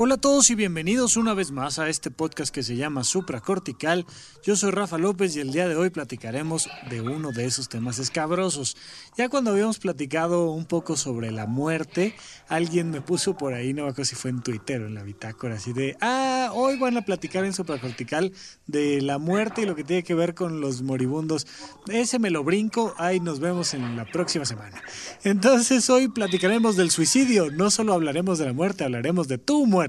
Hola 0.00 0.14
a 0.14 0.20
todos 0.20 0.48
y 0.50 0.54
bienvenidos 0.54 1.16
una 1.16 1.34
vez 1.34 1.50
más 1.50 1.80
a 1.80 1.88
este 1.88 2.12
podcast 2.12 2.54
que 2.54 2.62
se 2.62 2.76
llama 2.76 3.02
Supracortical. 3.02 4.06
Yo 4.44 4.54
soy 4.54 4.70
Rafa 4.70 4.96
López 4.96 5.34
y 5.34 5.40
el 5.40 5.50
día 5.50 5.66
de 5.66 5.74
hoy 5.74 5.90
platicaremos 5.90 6.70
de 6.88 7.00
uno 7.00 7.32
de 7.32 7.46
esos 7.46 7.68
temas 7.68 7.98
escabrosos. 7.98 8.76
Ya 9.16 9.28
cuando 9.28 9.50
habíamos 9.50 9.80
platicado 9.80 10.52
un 10.52 10.66
poco 10.66 10.96
sobre 10.96 11.32
la 11.32 11.46
muerte, 11.46 12.14
alguien 12.46 12.92
me 12.92 13.00
puso 13.00 13.36
por 13.36 13.54
ahí, 13.54 13.74
no 13.74 13.82
me 13.82 13.88
acuerdo 13.88 14.04
si 14.04 14.14
fue 14.14 14.30
en 14.30 14.40
Twitter 14.40 14.82
o 14.82 14.86
en 14.86 14.94
la 14.94 15.02
bitácora, 15.02 15.56
así 15.56 15.72
de, 15.72 15.96
ah, 16.00 16.52
hoy 16.54 16.78
van 16.78 16.96
a 16.96 17.02
platicar 17.02 17.44
en 17.44 17.52
Supracortical 17.52 18.32
de 18.68 19.02
la 19.02 19.18
muerte 19.18 19.62
y 19.62 19.66
lo 19.66 19.74
que 19.74 19.82
tiene 19.82 20.04
que 20.04 20.14
ver 20.14 20.36
con 20.36 20.60
los 20.60 20.80
moribundos. 20.80 21.48
Ese 21.88 22.20
me 22.20 22.30
lo 22.30 22.44
brinco, 22.44 22.94
ahí 22.98 23.18
nos 23.18 23.40
vemos 23.40 23.74
en 23.74 23.96
la 23.96 24.04
próxima 24.04 24.44
semana. 24.44 24.80
Entonces 25.24 25.90
hoy 25.90 26.06
platicaremos 26.06 26.76
del 26.76 26.92
suicidio, 26.92 27.50
no 27.50 27.72
solo 27.72 27.94
hablaremos 27.94 28.38
de 28.38 28.46
la 28.46 28.52
muerte, 28.52 28.84
hablaremos 28.84 29.26
de 29.26 29.38
tu 29.38 29.66
muerte 29.66 29.87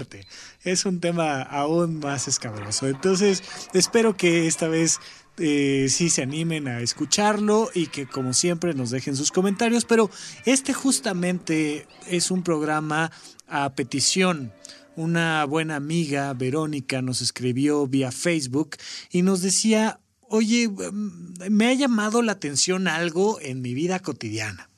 es 0.62 0.84
un 0.84 1.00
tema 1.00 1.42
aún 1.42 1.98
más 2.00 2.28
escabroso. 2.28 2.88
Entonces, 2.88 3.42
espero 3.72 4.16
que 4.16 4.46
esta 4.46 4.68
vez 4.68 4.98
eh, 5.38 5.86
sí 5.88 6.10
se 6.10 6.22
animen 6.22 6.68
a 6.68 6.80
escucharlo 6.80 7.70
y 7.74 7.86
que 7.86 8.06
como 8.06 8.34
siempre 8.34 8.74
nos 8.74 8.90
dejen 8.90 9.16
sus 9.16 9.30
comentarios, 9.30 9.84
pero 9.84 10.10
este 10.44 10.74
justamente 10.74 11.86
es 12.08 12.30
un 12.30 12.42
programa 12.42 13.10
a 13.48 13.74
petición. 13.74 14.52
Una 14.96 15.44
buena 15.44 15.76
amiga, 15.76 16.32
Verónica, 16.34 17.00
nos 17.00 17.22
escribió 17.22 17.86
vía 17.86 18.12
Facebook 18.12 18.76
y 19.10 19.22
nos 19.22 19.40
decía, 19.40 20.00
oye, 20.28 20.68
mm, 20.68 21.50
me 21.50 21.68
ha 21.68 21.74
llamado 21.74 22.20
la 22.20 22.32
atención 22.32 22.86
algo 22.86 23.40
en 23.40 23.62
mi 23.62 23.72
vida 23.72 24.00
cotidiana. 24.00 24.68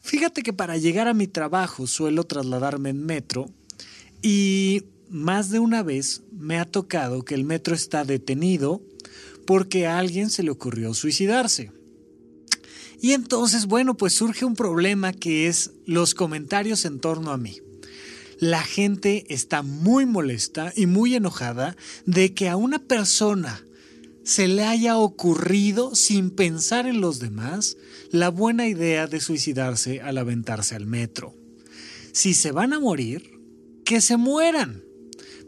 Fíjate 0.00 0.42
que 0.42 0.54
para 0.54 0.78
llegar 0.78 1.06
a 1.06 1.12
mi 1.12 1.26
trabajo 1.26 1.86
suelo 1.86 2.24
trasladarme 2.24 2.90
en 2.90 3.04
metro 3.04 3.50
y 4.22 4.84
más 5.10 5.50
de 5.50 5.58
una 5.58 5.82
vez 5.82 6.22
me 6.32 6.58
ha 6.58 6.64
tocado 6.64 7.24
que 7.24 7.34
el 7.34 7.44
metro 7.44 7.74
está 7.74 8.04
detenido 8.04 8.82
porque 9.46 9.86
a 9.86 9.98
alguien 9.98 10.30
se 10.30 10.42
le 10.42 10.50
ocurrió 10.50 10.92
suicidarse. 10.94 11.72
Y 13.00 13.12
entonces, 13.12 13.66
bueno, 13.66 13.96
pues 13.96 14.12
surge 14.12 14.44
un 14.44 14.54
problema 14.54 15.12
que 15.12 15.46
es 15.46 15.72
los 15.86 16.14
comentarios 16.14 16.84
en 16.84 16.98
torno 16.98 17.30
a 17.30 17.38
mí. 17.38 17.60
La 18.40 18.62
gente 18.62 19.24
está 19.28 19.62
muy 19.62 20.04
molesta 20.04 20.72
y 20.76 20.86
muy 20.86 21.14
enojada 21.14 21.76
de 22.06 22.34
que 22.34 22.48
a 22.48 22.56
una 22.56 22.78
persona 22.78 23.64
se 24.24 24.46
le 24.46 24.64
haya 24.64 24.98
ocurrido, 24.98 25.94
sin 25.94 26.30
pensar 26.30 26.86
en 26.86 27.00
los 27.00 27.18
demás, 27.18 27.78
la 28.10 28.28
buena 28.28 28.68
idea 28.68 29.06
de 29.06 29.20
suicidarse 29.20 30.02
al 30.02 30.18
aventarse 30.18 30.74
al 30.74 30.86
metro. 30.86 31.34
Si 32.12 32.34
se 32.34 32.52
van 32.52 32.74
a 32.74 32.80
morir, 32.80 33.37
que 33.88 34.02
se 34.02 34.18
mueran. 34.18 34.84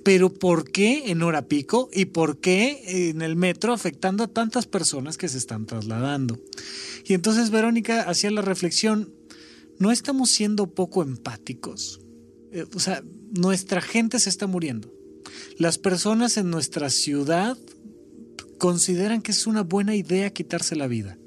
Pero 0.02 0.32
¿por 0.32 0.70
qué 0.70 1.10
en 1.10 1.20
hora 1.20 1.46
pico 1.46 1.90
y 1.92 2.06
por 2.06 2.40
qué 2.40 3.10
en 3.10 3.20
el 3.20 3.36
metro 3.36 3.74
afectando 3.74 4.24
a 4.24 4.28
tantas 4.28 4.66
personas 4.66 5.18
que 5.18 5.28
se 5.28 5.36
están 5.36 5.66
trasladando? 5.66 6.40
Y 7.04 7.12
entonces 7.12 7.50
Verónica 7.50 8.00
hacía 8.08 8.30
la 8.30 8.40
reflexión, 8.40 9.12
¿no 9.78 9.92
estamos 9.92 10.30
siendo 10.30 10.68
poco 10.68 11.02
empáticos? 11.02 12.00
Eh, 12.50 12.64
o 12.74 12.80
sea, 12.80 13.04
nuestra 13.36 13.82
gente 13.82 14.18
se 14.18 14.30
está 14.30 14.46
muriendo. 14.46 14.90
Las 15.58 15.76
personas 15.76 16.38
en 16.38 16.48
nuestra 16.48 16.88
ciudad 16.88 17.58
consideran 18.56 19.20
que 19.20 19.32
es 19.32 19.46
una 19.46 19.64
buena 19.64 19.94
idea 19.94 20.32
quitarse 20.32 20.76
la 20.76 20.86
vida. 20.86 21.18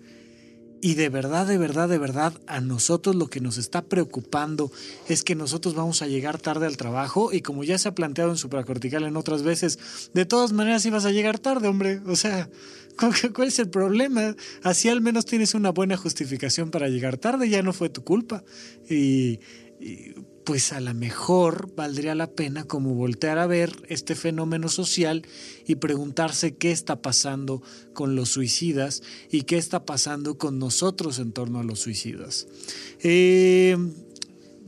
Y 0.84 0.96
de 0.96 1.08
verdad, 1.08 1.48
de 1.48 1.58
verdad, 1.58 1.88
de 1.88 1.98
verdad, 1.98 2.34
a 2.46 2.60
nosotros 2.60 3.16
lo 3.16 3.28
que 3.28 3.40
nos 3.40 3.58
está 3.58 3.86
preocupando 3.86 4.70
es 5.08 5.24
que 5.24 5.34
nosotros 5.34 5.76
vamos 5.76 6.02
a 6.02 6.08
llegar 6.08 6.42
tarde 6.42 6.66
al 6.66 6.76
trabajo 6.76 7.32
y 7.32 7.40
como 7.40 7.64
ya 7.64 7.78
se 7.78 7.88
ha 7.88 7.96
planteado 7.96 8.32
en 8.32 8.36
supracortical 8.36 9.06
en 9.06 9.16
otras 9.16 9.44
veces, 9.44 10.12
de 10.14 10.26
todas 10.26 10.52
maneras 10.52 10.86
ibas 10.86 11.06
a 11.06 11.12
llegar 11.12 11.40
tarde, 11.40 11.70
hombre. 11.70 12.02
O 12.06 12.18
sea, 12.18 12.50
¿cuál 13.34 13.48
es 13.48 13.60
el 13.60 13.70
problema? 13.70 14.36
Así 14.62 14.90
al 14.90 15.00
menos 15.00 15.26
tienes 15.26 15.54
una 15.54 15.70
buena 15.70 15.96
justificación 15.96 16.70
para 16.70 16.90
llegar 16.90 17.16
tarde, 17.16 17.48
ya 17.48 17.64
no 17.64 17.72
fue 17.72 17.88
tu 17.88 18.04
culpa. 18.04 18.44
Y, 18.90 19.40
y 19.80 20.16
pues 20.46 20.74
a 20.74 20.80
lo 20.80 20.94
mejor 20.94 21.74
valdría 21.76 22.16
la 22.16 22.32
pena 22.32 22.64
como 22.66 22.94
voltear 22.94 23.38
a 23.38 23.48
ver 23.48 23.72
este 23.88 24.16
fenómeno 24.16 24.70
social 24.70 25.26
y 25.66 25.76
preguntarse 25.76 26.56
qué 26.56 26.72
está 26.72 27.02
pasando 27.02 27.62
con 27.94 28.16
los 28.16 28.30
suicidas 28.30 29.04
y 29.32 29.44
qué 29.44 29.58
está 29.58 29.86
pasando 29.86 30.38
con 30.38 30.60
nosotros 30.60 31.20
en 31.20 31.32
torno 31.32 31.60
a 31.60 31.64
los 31.64 31.80
suicidas. 31.80 32.48
Eh, 33.02 33.78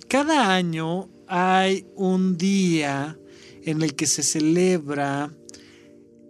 cada 0.08 0.53
año 0.53 1.09
hay 1.28 1.86
un 1.96 2.38
día 2.38 3.18
en 3.63 3.81
el 3.81 3.96
que 3.96 4.06
se 4.06 4.24
celebra 4.24 5.34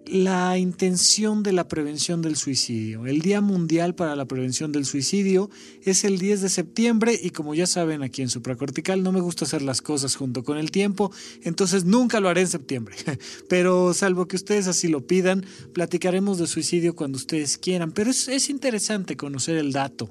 la 0.07 0.57
intención 0.57 1.43
de 1.43 1.53
la 1.53 1.67
prevención 1.67 2.21
del 2.21 2.35
suicidio. 2.35 3.05
El 3.05 3.21
Día 3.21 3.41
Mundial 3.41 3.95
para 3.95 4.16
la 4.16 4.25
Prevención 4.25 4.71
del 4.71 4.85
Suicidio 4.85 5.49
es 5.83 6.03
el 6.03 6.19
10 6.19 6.41
de 6.41 6.49
septiembre 6.49 7.19
y 7.21 7.31
como 7.31 7.55
ya 7.55 7.67
saben 7.67 8.03
aquí 8.03 8.21
en 8.21 8.29
Supracortical 8.29 9.03
no 9.03 9.11
me 9.11 9.21
gusta 9.21 9.45
hacer 9.45 9.61
las 9.61 9.81
cosas 9.81 10.15
junto 10.15 10.44
con 10.44 10.57
el 10.57 10.71
tiempo, 10.71 11.11
entonces 11.44 11.85
nunca 11.85 12.19
lo 12.19 12.29
haré 12.29 12.41
en 12.41 12.47
septiembre. 12.47 12.95
Pero 13.49 13.94
salvo 13.94 14.27
que 14.27 14.35
ustedes 14.35 14.67
así 14.67 14.88
lo 14.88 15.05
pidan, 15.05 15.45
platicaremos 15.73 16.38
de 16.38 16.47
suicidio 16.47 16.95
cuando 16.95 17.17
ustedes 17.17 17.57
quieran. 17.57 17.91
Pero 17.91 18.11
es, 18.11 18.27
es 18.27 18.49
interesante 18.49 19.17
conocer 19.17 19.57
el 19.57 19.71
dato. 19.71 20.09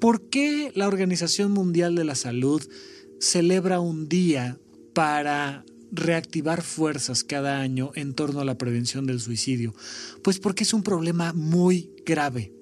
¿Por 0.00 0.28
qué 0.28 0.72
la 0.74 0.88
Organización 0.88 1.52
Mundial 1.52 1.94
de 1.94 2.04
la 2.04 2.14
Salud 2.14 2.62
celebra 3.20 3.80
un 3.80 4.08
día 4.08 4.58
para 4.94 5.64
reactivar 5.92 6.62
fuerzas 6.62 7.24
cada 7.24 7.60
año 7.60 7.90
en 7.94 8.14
torno 8.14 8.40
a 8.40 8.44
la 8.44 8.58
prevención 8.58 9.06
del 9.06 9.20
suicidio? 9.20 9.74
Pues 10.22 10.38
porque 10.38 10.64
es 10.64 10.72
un 10.72 10.82
problema 10.82 11.32
muy 11.32 11.90
grave. 12.04 12.52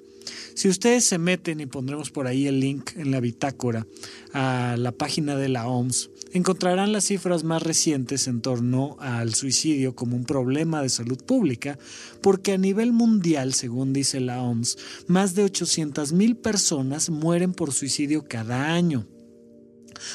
Si 0.55 0.69
ustedes 0.69 1.05
se 1.05 1.19
meten 1.19 1.61
y 1.61 1.67
pondremos 1.67 2.11
por 2.11 2.27
ahí 2.27 2.47
el 2.47 2.61
link 2.61 2.93
en 2.97 3.11
la 3.11 3.21
bitácora 3.21 3.87
a 4.33 4.77
la 4.79 4.93
página 4.93 5.37
de 5.37 5.49
la 5.49 5.69
OMS, 5.69 6.11
encontrarán 6.33 6.93
las 6.93 7.05
cifras 7.05 7.45
más 7.45 7.63
recientes 7.63 8.27
en 8.27 8.41
torno 8.41 8.97
al 8.99 9.35
suicidio 9.35 9.95
como 9.95 10.17
un 10.17 10.25
problema 10.25 10.83
de 10.83 10.89
salud 10.89 11.23
pública, 11.25 11.79
porque 12.23 12.53
a 12.53 12.59
nivel 12.59 12.93
mundial, 12.93 13.55
según 13.55 13.93
dice 13.93 14.21
la 14.21 14.43
OMS, 14.43 14.79
más 15.07 15.35
de 15.35 15.45
800 15.45 16.13
mil 16.13 16.37
personas 16.37 17.11
mueren 17.11 17.53
por 17.53 17.73
suicidio 17.73 18.25
cada 18.27 18.73
año. 18.73 19.07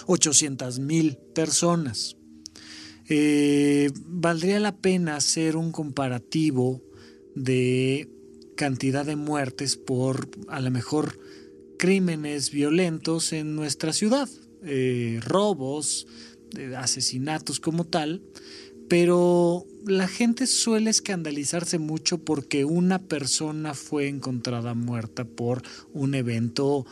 800 0.08 0.80
mil 0.80 1.18
personas. 1.34 2.18
Eh, 3.14 3.92
valdría 4.06 4.62
la 4.62 4.78
pena 4.78 5.18
hacer 5.18 5.58
un 5.58 5.74
comparativo 5.74 6.82
de 7.36 8.10
cantidad 8.56 9.06
de 9.06 9.18
muertes 9.18 9.76
por 9.76 10.30
a 10.48 10.62
lo 10.62 10.72
mejor 10.72 11.20
crímenes 11.78 12.52
violentos 12.52 13.34
en 13.34 13.54
nuestra 13.54 13.92
ciudad, 13.92 14.30
eh, 14.64 15.20
robos, 15.26 16.08
asesinatos 16.78 17.60
como 17.60 17.84
tal, 17.84 18.24
pero 18.88 19.66
la 19.86 20.08
gente 20.08 20.48
suele 20.48 20.90
escandalizarse 20.90 21.80
mucho 21.80 22.20
porque 22.20 22.64
una 22.64 23.00
persona 23.00 23.74
fue 23.74 24.08
encontrada 24.08 24.74
muerta 24.74 25.26
por 25.26 25.64
un 25.92 26.16
evento 26.16 26.86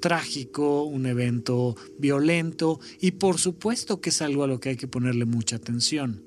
trágico, 0.00 0.84
un 0.84 1.06
evento 1.06 1.76
violento 1.98 2.80
y 3.00 3.12
por 3.12 3.38
supuesto 3.38 4.00
que 4.00 4.10
es 4.10 4.20
algo 4.22 4.42
a 4.44 4.46
lo 4.46 4.60
que 4.60 4.68
hay 4.70 4.76
que 4.76 4.88
ponerle 4.88 5.24
mucha 5.24 5.56
atención. 5.56 6.22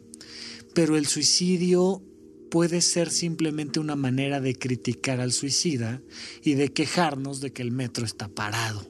Pero 0.73 0.97
el 0.97 1.05
suicidio 1.05 2.01
puede 2.49 2.81
ser 2.81 3.09
simplemente 3.09 3.79
una 3.79 3.95
manera 3.95 4.41
de 4.41 4.55
criticar 4.55 5.21
al 5.21 5.31
suicida 5.31 6.01
y 6.43 6.55
de 6.55 6.73
quejarnos 6.73 7.39
de 7.39 7.53
que 7.53 7.61
el 7.61 7.71
metro 7.71 8.05
está 8.05 8.27
parado. 8.27 8.85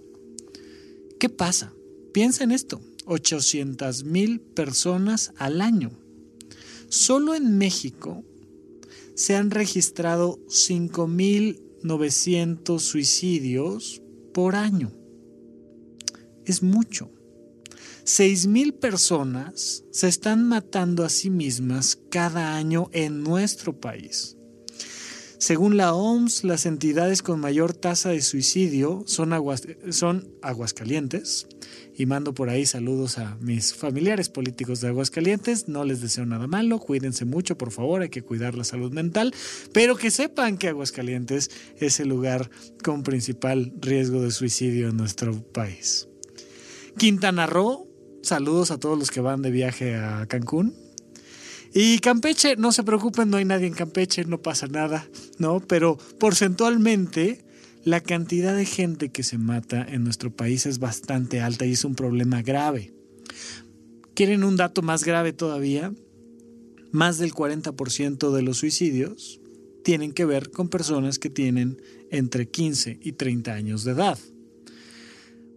¿Qué 1.20 1.30
pasa? 1.30 1.74
Piensa 2.12 2.44
en 2.44 2.52
esto, 2.52 2.82
800 3.06 4.04
mil 4.04 4.42
personas 4.42 5.32
al 5.38 5.62
año. 5.62 5.92
Solo 6.90 7.36
en 7.36 7.58
México 7.58 8.26
se 9.14 9.36
han 9.36 9.52
registrado 9.52 10.40
5.900 10.48 12.80
suicidios 12.80 14.00
por 14.33 14.56
año. 14.56 14.92
Es 16.45 16.63
mucho. 16.63 17.12
Seis 18.04 18.48
mil 18.48 18.74
personas 18.74 19.83
se 19.92 20.07
están 20.07 20.48
matando 20.48 21.06
a 21.06 21.10
sí 21.10 21.30
mismas 21.30 22.00
cada 22.10 22.56
año 22.56 22.89
en 22.94 23.24
nuestro 23.24 23.80
país. 23.80 24.38
Según 25.38 25.75
la 25.75 25.94
OMS, 25.94 26.44
las 26.44 26.66
entidades 26.66 27.22
con 27.22 27.39
mayor 27.39 27.74
tasa 27.74 28.10
de 28.10 28.22
suicidio 28.22 29.04
son, 29.07 29.33
Aguas, 29.33 29.63
son 29.89 30.30
Aguascalientes. 30.42 31.48
Y 32.01 32.07
mando 32.07 32.33
por 32.33 32.50
ahí 32.50 32.65
saludos 32.65 33.19
a 33.19 33.38
mis 33.42 33.75
familiares 33.75 34.27
políticos 34.27 34.81
de 34.81 34.88
Aguascalientes. 34.88 35.68
No 35.68 35.83
les 35.83 36.01
deseo 36.01 36.25
nada 36.25 36.48
malo. 36.48 36.80
Cuídense 36.80 37.25
mucho, 37.25 37.59
por 37.59 37.69
favor. 37.69 38.01
Hay 38.01 38.09
que 38.09 38.24
cuidar 38.24 38.56
la 38.56 38.63
salud 38.63 38.92
mental. 38.92 39.36
Pero 39.71 39.95
que 39.95 40.09
sepan 40.09 40.57
que 40.57 40.68
Aguascalientes 40.68 41.51
es 41.77 42.00
el 42.00 42.09
lugar 42.09 42.50
con 42.83 43.03
principal 43.03 43.71
riesgo 43.80 44.19
de 44.24 44.31
suicidio 44.31 44.89
en 44.89 44.98
nuestro 44.98 45.44
país. 45.44 46.07
Quintana 46.98 47.45
Roo. 47.45 47.88
Saludos 48.24 48.71
a 48.71 48.80
todos 48.80 48.98
los 48.98 49.12
que 49.12 49.21
van 49.21 49.44
de 49.44 49.51
viaje 49.51 49.94
a 49.94 50.25
Cancún. 50.25 50.74
Y 51.71 52.00
Campeche, 52.00 52.56
no 52.56 52.71
se 52.71 52.81
preocupen, 52.81 53.30
no 53.30 53.38
hay 53.38 53.45
nadie 53.45 53.68
en 53.68 53.75
Campeche, 53.75 54.25
no 54.25 54.42
pasa 54.42 54.65
nada, 54.65 55.07
¿no? 55.38 55.59
Pero 55.59 56.00
porcentualmente, 56.19 57.45
la 57.83 58.01
cantidad 58.01 58.56
de 58.56 58.66
gente 58.66 59.10
que 59.10 59.24
se 59.24 59.38
mata 59.38 59.86
en 59.88 60.04
nuestro 60.04 60.36
país 60.36 60.66
es 60.66 60.80
bastante 60.80 61.42
alta 61.42 61.66
y 61.66 61.72
es 61.72 61.83
un 61.83 61.95
problema 61.95 62.42
grave. 62.42 62.94
¿Quieren 64.13 64.44
un 64.44 64.56
dato 64.56 64.81
más 64.81 65.04
grave 65.04 65.33
todavía? 65.33 65.94
Más 66.92 67.18
del 67.18 67.33
40% 67.33 68.31
de 68.31 68.42
los 68.42 68.57
suicidios 68.57 69.39
tienen 69.83 70.12
que 70.12 70.25
ver 70.25 70.51
con 70.51 70.69
personas 70.69 71.18
que 71.18 71.30
tienen 71.30 71.81
entre 72.12 72.50
15 72.50 73.00
y 73.01 73.13
30 73.13 73.54
años 73.54 73.84
de 73.84 73.94
edad. 73.94 74.19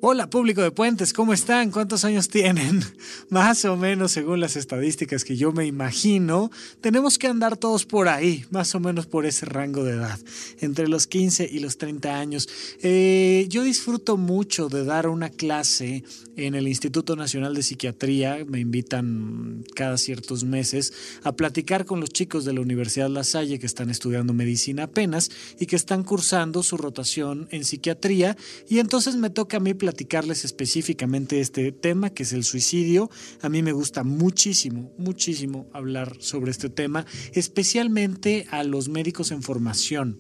Hola 0.06 0.28
público 0.28 0.60
de 0.60 0.70
Puentes, 0.70 1.14
¿cómo 1.14 1.32
están? 1.32 1.70
¿Cuántos 1.70 2.04
años 2.04 2.28
tienen? 2.28 2.84
Más 3.30 3.64
o 3.64 3.74
menos 3.78 4.12
según 4.12 4.38
las 4.38 4.54
estadísticas 4.54 5.24
que 5.24 5.34
yo 5.34 5.50
me 5.50 5.64
imagino, 5.64 6.50
tenemos 6.82 7.16
que 7.16 7.26
andar 7.26 7.56
todos 7.56 7.86
por 7.86 8.08
ahí, 8.08 8.44
más 8.50 8.74
o 8.74 8.80
menos 8.80 9.06
por 9.06 9.24
ese 9.24 9.46
rango 9.46 9.82
de 9.82 9.92
edad, 9.92 10.18
entre 10.60 10.88
los 10.88 11.06
15 11.06 11.48
y 11.50 11.58
los 11.60 11.78
30 11.78 12.18
años. 12.18 12.50
Eh, 12.82 13.46
yo 13.48 13.62
disfruto 13.62 14.18
mucho 14.18 14.68
de 14.68 14.84
dar 14.84 15.08
una 15.08 15.30
clase 15.30 16.04
en 16.36 16.54
el 16.54 16.68
Instituto 16.68 17.16
Nacional 17.16 17.54
de 17.54 17.62
Psiquiatría, 17.62 18.44
me 18.46 18.60
invitan 18.60 19.64
cada 19.74 19.96
ciertos 19.96 20.44
meses 20.44 20.92
a 21.22 21.32
platicar 21.32 21.86
con 21.86 22.00
los 22.00 22.10
chicos 22.10 22.44
de 22.44 22.52
la 22.52 22.60
Universidad 22.60 23.08
La 23.08 23.24
Salle 23.24 23.58
que 23.58 23.66
están 23.66 23.88
estudiando 23.88 24.34
medicina 24.34 24.82
apenas 24.82 25.30
y 25.58 25.64
que 25.64 25.76
están 25.76 26.04
cursando 26.04 26.62
su 26.62 26.76
rotación 26.76 27.48
en 27.50 27.64
psiquiatría 27.64 28.36
y 28.68 28.80
entonces 28.80 29.16
me 29.16 29.30
toca 29.30 29.56
a 29.56 29.60
mí 29.60 29.72
platicar 29.72 29.93
platicarles 29.94 30.44
específicamente 30.44 31.38
este 31.38 31.70
tema, 31.70 32.10
que 32.10 32.24
es 32.24 32.32
el 32.32 32.42
suicidio. 32.42 33.10
A 33.42 33.48
mí 33.48 33.62
me 33.62 33.70
gusta 33.70 34.02
muchísimo, 34.02 34.92
muchísimo 34.98 35.68
hablar 35.72 36.16
sobre 36.18 36.50
este 36.50 36.68
tema, 36.68 37.06
especialmente 37.32 38.48
a 38.50 38.64
los 38.64 38.88
médicos 38.88 39.30
en 39.30 39.44
formación. 39.44 40.18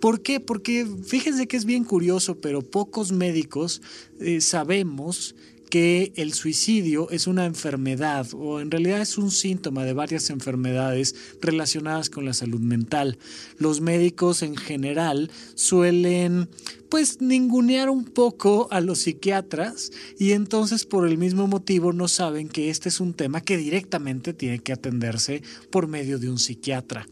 ¿Por 0.00 0.22
qué? 0.22 0.40
Porque 0.40 0.86
fíjense 1.04 1.46
que 1.48 1.58
es 1.58 1.66
bien 1.66 1.84
curioso, 1.84 2.40
pero 2.40 2.62
pocos 2.62 3.12
médicos 3.12 3.82
eh, 4.20 4.40
sabemos 4.40 5.34
que 5.68 6.12
el 6.16 6.32
suicidio 6.32 7.10
es 7.10 7.26
una 7.26 7.44
enfermedad 7.44 8.26
o 8.32 8.60
en 8.60 8.70
realidad 8.70 9.02
es 9.02 9.18
un 9.18 9.30
síntoma 9.30 9.84
de 9.84 9.92
varias 9.92 10.30
enfermedades 10.30 11.14
relacionadas 11.40 12.08
con 12.08 12.24
la 12.24 12.32
salud 12.32 12.60
mental. 12.60 13.18
Los 13.58 13.80
médicos 13.80 14.42
en 14.42 14.56
general 14.56 15.30
suelen 15.54 16.48
pues 16.90 17.20
ningunear 17.20 17.88
un 17.88 18.04
poco 18.04 18.68
a 18.70 18.80
los 18.80 19.00
psiquiatras 19.00 19.92
y 20.18 20.32
entonces 20.32 20.84
por 20.84 21.08
el 21.08 21.16
mismo 21.16 21.46
motivo 21.46 21.92
no 21.92 22.08
saben 22.08 22.48
que 22.48 22.68
este 22.68 22.88
es 22.88 23.00
un 23.00 23.14
tema 23.14 23.40
que 23.40 23.56
directamente 23.56 24.34
tiene 24.34 24.58
que 24.58 24.72
atenderse 24.72 25.42
por 25.70 25.86
medio 25.86 26.18
de 26.18 26.28
un 26.28 26.38
psiquiatra 26.38 27.06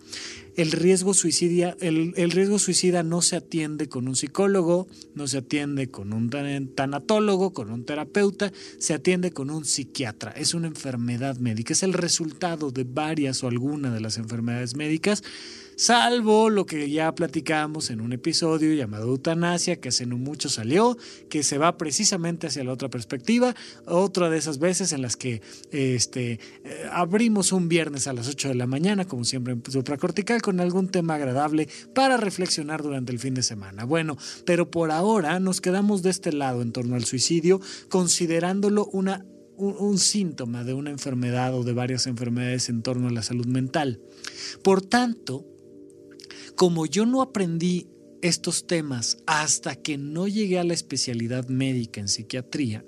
el 0.59 0.73
riesgo, 0.73 1.15
suicidia, 1.15 1.77
el, 1.79 2.31
riesgo 2.33 2.59
suicida 2.59 3.05
no 3.05 3.23
se 3.23 3.37
atiende 3.37 3.89
con 3.89 4.09
un 4.09 4.17
psicólogo, 4.17 4.89
no 5.15 5.29
se 5.29 5.39
atiende 5.39 5.89
con 5.89 6.13
un 6.13 6.31
tanatólogo, 6.75 7.53
con 7.53 7.71
un 7.71 7.85
terapeuta, 7.85 8.53
se 8.79 8.93
atiende 8.93 9.31
con 9.31 9.51
un 9.51 9.65
psiquiatra. 9.65 10.33
Es 10.33 10.55
una 10.55 10.67
enfermedad 10.67 11.37
médica, 11.37 11.75
es 11.75 11.85
el 11.85 11.93
resultado 11.93 12.73
de 12.73 12.83
varias 12.83 13.45
o 13.45 13.47
alguna 13.47 13.95
de 13.95 14.01
las 14.01 14.19
enfermedades 14.19 14.75
médicas 14.75 15.23
salvo 15.79 16.51
lo 16.51 16.67
que 16.67 16.91
ya 16.91 17.15
platicamos 17.15 17.91
en 17.91 18.01
un 18.01 18.13
episodio 18.13 18.75
llamado 18.75 19.07
Eutanasia, 19.07 19.81
que 19.81 19.91
hace 19.91 20.07
no 20.07 20.19
mucho 20.19 20.49
salió, 20.49 20.99
que 21.31 21.45
se 21.45 21.57
va 21.57 21.79
precisamente 21.79 22.49
hacia 22.49 22.65
la 22.65 22.73
otra 22.73 22.91
perspectiva, 22.91 23.55
otra 23.87 24.29
de 24.29 24.39
esas 24.39 24.59
veces 24.59 24.93
en 24.93 25.03
las 25.03 25.17
que 25.17 25.41
este, 25.71 26.41
eh, 26.65 26.89
abrimos 26.91 27.53
un 27.53 27.69
viernes 27.69 28.09
a 28.09 28.13
las 28.13 28.29
8 28.29 28.49
de 28.49 28.55
la 28.57 28.67
mañana, 28.67 29.05
como 29.05 29.25
siempre 29.25 29.53
en 29.53 29.63
supracortical, 29.71 30.43
con 30.43 30.59
algún 30.59 30.89
tema 30.89 31.15
agradable 31.15 31.69
para 31.95 32.17
reflexionar 32.17 32.83
durante 32.83 33.13
el 33.13 33.21
fin 33.21 33.35
de 33.35 33.45
semana. 33.45 33.85
Bueno, 33.85 34.17
pero 34.45 34.73
por 34.73 34.91
ahora 34.91 35.39
nos 35.39 35.61
quedamos 35.61 36.03
de 36.03 36.11
este 36.11 36.33
lado 36.33 36.61
en 36.61 36.73
torno 36.73 36.97
al 36.97 37.05
suicidio, 37.05 37.61
considerándolo 37.89 38.87
una 38.87 39.25
un, 39.59 39.99
síntoma 39.99 40.65
de 40.65 40.73
una 40.73 40.91
enfermedad 40.91 41.55
o 41.55 41.65
de 41.65 41.73
varias 41.73 42.07
enfermedades 42.07 42.69
en 42.69 42.83
torno 42.83 43.09
a 43.09 43.13
la 43.13 43.23
salud 43.23 43.47
mental. 43.47 44.01
Por 44.63 44.83
tanto, 44.83 45.45
como 46.59 46.87
yo 46.87 47.07
no 47.07 47.23
aprendí 47.23 47.87
estos 48.21 48.67
temas 48.67 49.19
hasta 49.27 49.77
que 49.77 49.97
no 49.97 50.27
llegué 50.27 50.59
a 50.59 50.65
la 50.65 50.75
especialidad 50.75 51.47
médica 51.47 52.01
en 52.01 52.09
psiquiatría, 52.09 52.85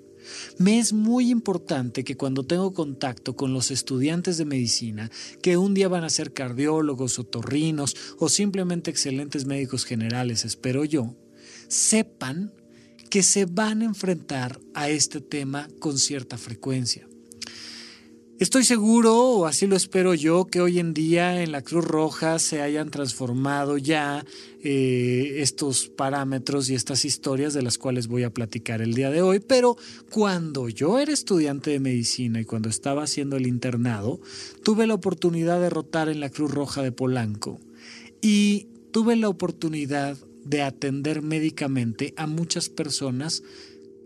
me 0.59 0.81
es 0.81 0.93
muy 0.93 1.31
importante 1.31 2.03
que 2.03 2.17
cuando 2.17 2.45
tengo 2.45 2.75
contacto 2.75 3.37
con 3.37 3.53
los 3.55 3.71
estudiantes 3.71 4.39
de 4.39 4.45
medicina, 4.45 5.09
que 5.41 5.57
un 5.57 5.73
día 5.73 5.87
van 5.87 6.03
a 6.03 6.11
ser 6.11 6.33
cardiólogos 6.33 7.21
o 7.21 7.25
torrinos 7.25 7.95
o 8.19 8.29
simplemente 8.29 8.91
excelentes 8.91 9.47
médicos 9.47 9.85
generales, 9.85 10.45
espero 10.45 10.85
yo, 10.85 11.15
sepan 11.69 12.53
que 13.09 13.23
se 13.23 13.45
van 13.47 13.83
a 13.83 13.85
enfrentar 13.85 14.59
a 14.75 14.91
este 14.91 15.21
tema 15.21 15.69
con 15.79 15.97
cierta 15.97 16.39
frecuencia. 16.39 17.10
Estoy 18.41 18.65
seguro, 18.65 19.19
o 19.19 19.45
así 19.45 19.67
lo 19.67 19.77
espero 19.77 20.15
yo, 20.15 20.47
que 20.47 20.63
hoy 20.63 20.79
en 20.79 20.95
día 20.95 21.43
en 21.43 21.53
la 21.53 21.61
Cruz 21.61 21.85
Roja 21.85 22.39
se 22.39 22.63
hayan 22.63 22.91
transformado 22.91 23.77
ya 23.77 24.25
eh, 24.63 25.35
estos 25.41 25.89
parámetros 25.89 26.71
y 26.71 26.75
estas 26.75 27.05
historias 27.05 27.53
de 27.53 27.61
las 27.61 27.77
cuales 27.77 28.07
voy 28.07 28.23
a 28.23 28.33
platicar 28.33 28.81
el 28.81 28.95
día 28.95 29.11
de 29.11 29.21
hoy, 29.21 29.41
pero 29.41 29.77
cuando 30.11 30.71
yo 30.71 30.99
era 30.99 31.13
estudiante 31.13 31.73
de 31.73 31.81
medicina 31.81 32.41
y 32.41 32.47
cuando 32.47 32.71
estaba 32.71 33.03
haciendo 33.03 33.37
el 33.37 33.47
internado, 33.47 34.23
tuve 34.65 34.87
la 34.87 34.95
oportunidad 34.95 35.61
de 35.61 35.69
rotar 35.69 36.09
en 36.09 36.21
la 36.21 36.31
Cruz 36.31 36.51
Roja 36.51 36.83
de 36.83 36.93
Polanco 36.93 37.61
y 38.23 38.69
tuve 38.91 39.17
la 39.17 39.29
oportunidad 39.29 40.17
de 40.47 40.63
atender 40.63 41.21
médicamente 41.21 42.15
a 42.17 42.27
muchas 42.27 42.71
personas 42.71 43.43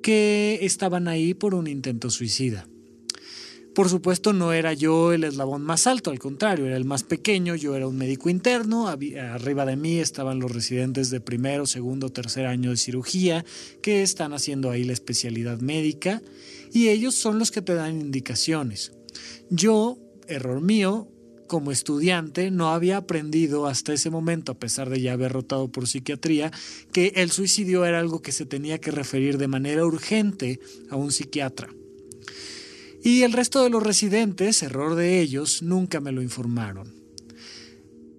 que 0.03 0.59
estaban 0.63 1.07
ahí 1.07 1.35
por 1.35 1.55
un 1.55 1.69
intento 1.69 2.11
suicida. 2.11 2.67
Por 3.75 3.88
supuesto, 3.88 4.33
no 4.33 4.52
era 4.52 4.73
yo 4.73 5.12
el 5.12 5.25
eslabón 5.25 5.62
más 5.62 5.88
alto, 5.88 6.11
al 6.11 6.21
contrario, 6.21 6.66
era 6.66 6.76
el 6.76 6.85
más 6.85 7.02
pequeño, 7.02 7.57
yo 7.57 7.75
era 7.75 7.88
un 7.88 7.97
médico 7.97 8.31
interno, 8.31 8.87
arriba 8.87 9.66
de 9.66 9.76
mí 9.76 9.99
estaban 9.99 10.38
los 10.38 10.52
residentes 10.52 11.11
de 11.11 11.21
primero, 11.21 11.66
segundo, 11.66 12.11
tercer 12.11 12.47
año 12.47 12.71
de 12.71 12.76
cirugía, 12.76 13.45
que 13.83 14.02
están 14.02 14.33
haciendo 14.33 14.71
ahí 14.71 14.85
la 14.85 14.93
especialidad 14.93 15.59
médica, 15.59 16.23
y 16.73 16.88
ellos 16.88 17.16
son 17.16 17.40
los 17.40 17.50
que 17.50 17.62
te 17.62 17.75
dan 17.75 18.00
indicaciones. 18.00 18.93
Yo, 19.50 19.99
error 20.28 20.61
mío, 20.61 21.09
como 21.49 21.73
estudiante 21.73 22.52
no 22.52 22.73
había 22.73 22.99
aprendido 22.99 23.66
hasta 23.66 23.93
ese 23.93 24.09
momento, 24.09 24.52
a 24.52 24.59
pesar 24.59 24.88
de 24.88 25.00
ya 25.00 25.14
haber 25.14 25.33
rotado 25.33 25.66
por 25.66 25.88
psiquiatría, 25.88 26.52
que 26.93 27.12
el 27.16 27.33
suicidio 27.33 27.85
era 27.85 27.99
algo 27.99 28.23
que 28.23 28.31
se 28.31 28.47
tenía 28.47 28.78
que 28.78 28.93
referir 28.93 29.37
de 29.37 29.49
manera 29.49 29.85
urgente 29.85 30.61
a 30.90 30.97
un 30.97 31.11
psiquiatra. 31.11 31.71
Y 33.04 33.23
el 33.23 33.34
resto 33.34 33.62
de 33.62 33.68
los 33.68 33.82
residentes, 33.82 34.62
error 34.62 34.94
de 34.94 35.20
ellos, 35.20 35.62
nunca 35.62 36.00
me 36.00 36.11
lo 36.11 36.23
informaron. 36.23 36.90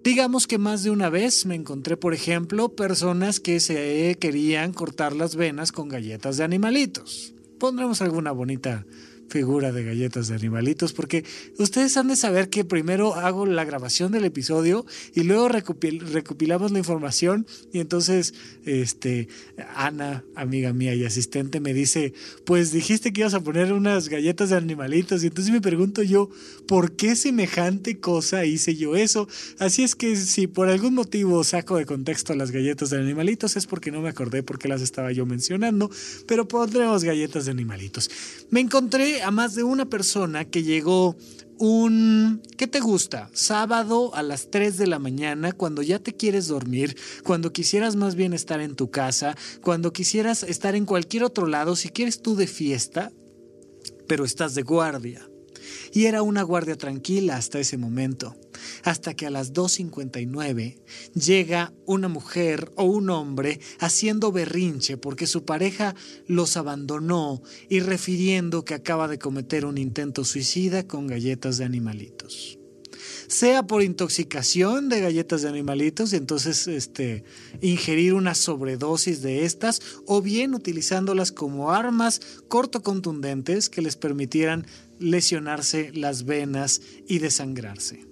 Digamos 0.04 0.46
que 0.46 0.58
más 0.58 0.84
de 0.84 0.90
una 0.90 1.10
vez 1.10 1.44
me 1.44 1.56
encontré, 1.56 1.96
por 1.96 2.14
ejemplo, 2.14 2.68
personas 2.68 3.40
que 3.40 3.58
se 3.58 4.16
querían 4.20 4.72
cortar 4.72 5.12
las 5.16 5.34
venas 5.34 5.72
con 5.72 5.88
galletas 5.88 6.36
de 6.36 6.44
animalitos. 6.44 7.34
Pondremos 7.58 8.00
alguna 8.00 8.30
bonita 8.30 8.86
figura 9.28 9.72
de 9.72 9.84
galletas 9.84 10.28
de 10.28 10.34
animalitos, 10.34 10.92
porque 10.92 11.24
ustedes 11.58 11.96
han 11.96 12.08
de 12.08 12.16
saber 12.16 12.48
que 12.48 12.64
primero 12.64 13.14
hago 13.14 13.46
la 13.46 13.64
grabación 13.64 14.12
del 14.12 14.24
episodio 14.24 14.86
y 15.14 15.22
luego 15.22 15.48
recopilamos 15.48 16.72
la 16.72 16.78
información 16.78 17.46
y 17.72 17.80
entonces 17.80 18.34
este 18.64 19.28
Ana, 19.74 20.24
amiga 20.34 20.72
mía 20.72 20.94
y 20.94 21.04
asistente, 21.04 21.60
me 21.60 21.74
dice, 21.74 22.12
pues 22.44 22.72
dijiste 22.72 23.12
que 23.12 23.22
ibas 23.22 23.34
a 23.34 23.40
poner 23.40 23.72
unas 23.72 24.08
galletas 24.08 24.50
de 24.50 24.56
animalitos 24.56 25.22
y 25.22 25.28
entonces 25.28 25.52
me 25.52 25.60
pregunto 25.60 26.02
yo, 26.02 26.30
¿por 26.66 26.92
qué 26.92 27.16
semejante 27.16 27.98
cosa 27.98 28.44
hice 28.44 28.76
yo 28.76 28.96
eso? 28.96 29.28
Así 29.58 29.82
es 29.82 29.94
que 29.94 30.16
si 30.16 30.46
por 30.46 30.68
algún 30.68 30.94
motivo 30.94 31.42
saco 31.44 31.76
de 31.76 31.86
contexto 31.86 32.34
las 32.34 32.50
galletas 32.50 32.90
de 32.90 32.98
animalitos 32.98 33.56
es 33.56 33.66
porque 33.66 33.90
no 33.90 34.00
me 34.00 34.08
acordé 34.08 34.42
por 34.42 34.58
qué 34.58 34.68
las 34.68 34.82
estaba 34.82 35.12
yo 35.12 35.26
mencionando, 35.26 35.90
pero 36.26 36.48
pondremos 36.48 37.04
galletas 37.04 37.46
de 37.46 37.50
animalitos. 37.50 38.10
Me 38.50 38.60
encontré 38.60 39.15
a 39.22 39.30
más 39.30 39.54
de 39.54 39.62
una 39.62 39.86
persona 39.86 40.44
que 40.44 40.62
llegó 40.62 41.16
un, 41.58 42.42
¿qué 42.56 42.66
te 42.66 42.80
gusta? 42.80 43.30
Sábado 43.32 44.14
a 44.14 44.22
las 44.22 44.50
3 44.50 44.76
de 44.76 44.86
la 44.86 44.98
mañana, 44.98 45.52
cuando 45.52 45.82
ya 45.82 45.98
te 45.98 46.14
quieres 46.14 46.48
dormir, 46.48 46.96
cuando 47.24 47.52
quisieras 47.52 47.96
más 47.96 48.14
bien 48.14 48.32
estar 48.32 48.60
en 48.60 48.76
tu 48.76 48.90
casa, 48.90 49.36
cuando 49.62 49.92
quisieras 49.92 50.42
estar 50.42 50.74
en 50.74 50.84
cualquier 50.84 51.24
otro 51.24 51.46
lado, 51.46 51.76
si 51.76 51.88
quieres 51.88 52.20
tú 52.20 52.36
de 52.36 52.46
fiesta, 52.46 53.10
pero 54.06 54.24
estás 54.24 54.54
de 54.54 54.62
guardia. 54.62 55.26
Y 55.92 56.06
era 56.06 56.22
una 56.22 56.42
guardia 56.42 56.76
tranquila 56.76 57.36
hasta 57.36 57.58
ese 57.58 57.76
momento, 57.76 58.36
hasta 58.82 59.14
que 59.14 59.26
a 59.26 59.30
las 59.30 59.52
2.59 59.52 60.78
llega 61.14 61.72
una 61.86 62.08
mujer 62.08 62.70
o 62.76 62.84
un 62.84 63.10
hombre 63.10 63.60
haciendo 63.78 64.32
berrinche 64.32 64.96
porque 64.96 65.26
su 65.26 65.44
pareja 65.44 65.94
los 66.26 66.56
abandonó 66.56 67.42
y 67.68 67.80
refiriendo 67.80 68.64
que 68.64 68.74
acaba 68.74 69.08
de 69.08 69.18
cometer 69.18 69.64
un 69.64 69.78
intento 69.78 70.24
suicida 70.24 70.86
con 70.86 71.06
galletas 71.06 71.58
de 71.58 71.64
animalitos. 71.64 72.58
Sea 73.28 73.66
por 73.66 73.82
intoxicación 73.82 74.88
de 74.88 75.00
galletas 75.00 75.42
de 75.42 75.48
animalitos 75.48 76.12
y 76.12 76.16
entonces 76.16 76.68
este, 76.68 77.24
ingerir 77.60 78.14
una 78.14 78.34
sobredosis 78.34 79.20
de 79.20 79.44
estas, 79.44 79.80
o 80.06 80.22
bien 80.22 80.54
utilizándolas 80.54 81.32
como 81.32 81.72
armas 81.72 82.20
cortocontundentes 82.48 83.68
que 83.68 83.82
les 83.82 83.96
permitieran 83.96 84.66
lesionarse 84.98 85.92
las 85.94 86.24
venas 86.24 86.80
y 87.06 87.18
desangrarse. 87.18 88.04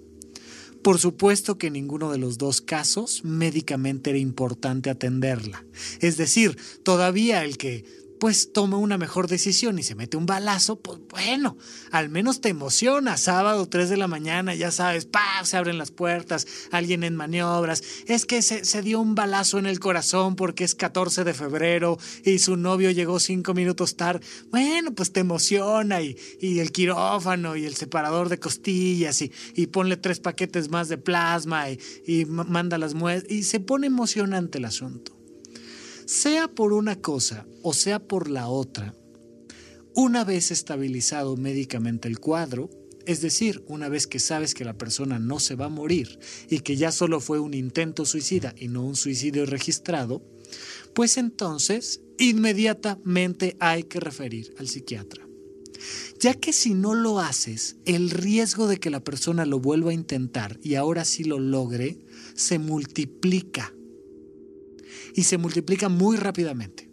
Por 0.82 0.98
supuesto 0.98 1.56
que 1.56 1.68
en 1.68 1.72
ninguno 1.72 2.12
de 2.12 2.18
los 2.18 2.36
dos 2.36 2.60
casos 2.60 3.24
médicamente 3.24 4.10
era 4.10 4.18
importante 4.18 4.90
atenderla. 4.90 5.64
Es 6.00 6.18
decir, 6.18 6.58
todavía 6.82 7.42
el 7.42 7.56
que 7.56 7.86
pues 8.18 8.52
toma 8.52 8.76
una 8.76 8.98
mejor 8.98 9.28
decisión 9.28 9.78
y 9.78 9.82
se 9.82 9.94
mete 9.94 10.16
un 10.16 10.26
balazo, 10.26 10.80
pues 10.80 11.00
bueno, 11.10 11.56
al 11.90 12.08
menos 12.08 12.40
te 12.40 12.48
emociona. 12.48 13.16
Sábado 13.16 13.66
3 13.68 13.90
de 13.90 13.96
la 13.96 14.08
mañana, 14.08 14.54
ya 14.54 14.70
sabes, 14.70 15.06
¡pah! 15.06 15.44
se 15.44 15.56
abren 15.56 15.78
las 15.78 15.90
puertas, 15.90 16.46
alguien 16.70 17.04
en 17.04 17.16
maniobras. 17.16 17.82
Es 18.06 18.26
que 18.26 18.42
se, 18.42 18.64
se, 18.64 18.82
dio 18.82 19.00
un 19.00 19.14
balazo 19.14 19.58
en 19.58 19.66
el 19.66 19.80
corazón 19.80 20.36
porque 20.36 20.64
es 20.64 20.74
14 20.74 21.24
de 21.24 21.34
febrero 21.34 21.98
y 22.24 22.38
su 22.38 22.56
novio 22.56 22.90
llegó 22.90 23.20
cinco 23.20 23.54
minutos 23.54 23.96
tarde. 23.96 24.24
Bueno, 24.50 24.94
pues 24.94 25.12
te 25.12 25.20
emociona 25.20 26.00
y, 26.00 26.16
y 26.40 26.60
el 26.60 26.72
quirófano 26.72 27.56
y 27.56 27.64
el 27.64 27.74
separador 27.74 28.28
de 28.28 28.38
costillas 28.38 29.20
y, 29.22 29.32
y 29.54 29.66
ponle 29.66 29.96
tres 29.96 30.20
paquetes 30.20 30.70
más 30.70 30.88
de 30.88 30.98
plasma 30.98 31.70
y, 31.70 31.78
y 32.06 32.24
manda 32.24 32.78
las 32.78 32.94
muestras 32.94 33.30
y 33.30 33.42
se 33.42 33.60
pone 33.60 33.86
emocionante 33.86 34.58
el 34.58 34.64
asunto 34.66 35.13
sea 36.06 36.48
por 36.48 36.72
una 36.72 37.00
cosa 37.00 37.46
o 37.62 37.72
sea 37.72 37.98
por 37.98 38.30
la 38.30 38.48
otra, 38.48 38.94
una 39.94 40.24
vez 40.24 40.50
estabilizado 40.50 41.36
médicamente 41.36 42.08
el 42.08 42.18
cuadro, 42.18 42.68
es 43.06 43.20
decir, 43.20 43.62
una 43.68 43.88
vez 43.88 44.06
que 44.06 44.18
sabes 44.18 44.54
que 44.54 44.64
la 44.64 44.76
persona 44.76 45.18
no 45.18 45.38
se 45.38 45.54
va 45.54 45.66
a 45.66 45.70
morir 45.70 46.18
y 46.48 46.60
que 46.60 46.76
ya 46.76 46.90
solo 46.90 47.20
fue 47.20 47.38
un 47.38 47.54
intento 47.54 48.04
suicida 48.04 48.54
y 48.58 48.68
no 48.68 48.84
un 48.84 48.96
suicidio 48.96 49.46
registrado, 49.46 50.22
pues 50.94 51.16
entonces 51.16 52.00
inmediatamente 52.18 53.56
hay 53.60 53.84
que 53.84 54.00
referir 54.00 54.54
al 54.58 54.68
psiquiatra. 54.68 55.26
Ya 56.18 56.34
que 56.34 56.52
si 56.52 56.72
no 56.72 56.94
lo 56.94 57.20
haces, 57.20 57.76
el 57.84 58.10
riesgo 58.10 58.66
de 58.66 58.78
que 58.78 58.90
la 58.90 59.04
persona 59.04 59.44
lo 59.44 59.60
vuelva 59.60 59.90
a 59.90 59.94
intentar 59.94 60.58
y 60.62 60.76
ahora 60.76 61.04
sí 61.04 61.24
lo 61.24 61.38
logre, 61.38 61.98
se 62.34 62.58
multiplica 62.58 63.74
y 65.14 65.22
se 65.24 65.38
multiplica 65.38 65.88
muy 65.88 66.16
rápidamente. 66.16 66.90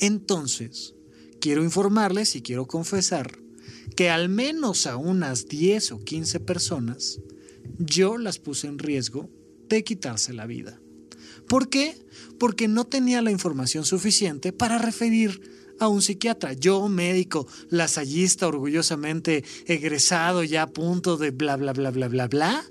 Entonces, 0.00 0.94
quiero 1.40 1.62
informarles 1.62 2.36
y 2.36 2.42
quiero 2.42 2.66
confesar 2.66 3.38
que 3.96 4.10
al 4.10 4.28
menos 4.28 4.86
a 4.86 4.96
unas 4.96 5.46
10 5.48 5.92
o 5.92 6.04
15 6.04 6.40
personas 6.40 7.20
yo 7.78 8.18
las 8.18 8.38
puse 8.38 8.66
en 8.66 8.78
riesgo 8.78 9.30
de 9.68 9.84
quitarse 9.84 10.32
la 10.32 10.46
vida. 10.46 10.80
¿Por 11.48 11.68
qué? 11.68 11.96
Porque 12.38 12.68
no 12.68 12.84
tenía 12.86 13.22
la 13.22 13.30
información 13.30 13.84
suficiente 13.84 14.52
para 14.52 14.78
referir 14.78 15.40
a 15.80 15.88
un 15.88 16.02
psiquiatra. 16.02 16.52
Yo, 16.52 16.88
médico, 16.88 17.46
lasallista, 17.70 18.46
orgullosamente 18.46 19.44
egresado, 19.66 20.44
ya 20.44 20.62
a 20.62 20.70
punto 20.70 21.16
de 21.16 21.30
bla, 21.30 21.56
bla, 21.56 21.72
bla, 21.72 21.90
bla, 21.90 22.08
bla, 22.08 22.28
bla, 22.28 22.64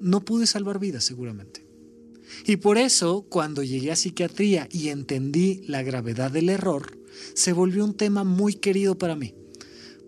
no 0.00 0.24
pude 0.24 0.46
salvar 0.46 0.78
vidas 0.78 1.04
seguramente. 1.04 1.67
Y 2.46 2.56
por 2.56 2.78
eso, 2.78 3.26
cuando 3.28 3.62
llegué 3.62 3.92
a 3.92 3.96
psiquiatría 3.96 4.68
y 4.70 4.88
entendí 4.88 5.62
la 5.66 5.82
gravedad 5.82 6.30
del 6.30 6.48
error, 6.48 6.98
se 7.34 7.52
volvió 7.52 7.84
un 7.84 7.94
tema 7.94 8.24
muy 8.24 8.54
querido 8.54 8.96
para 8.98 9.16
mí. 9.16 9.34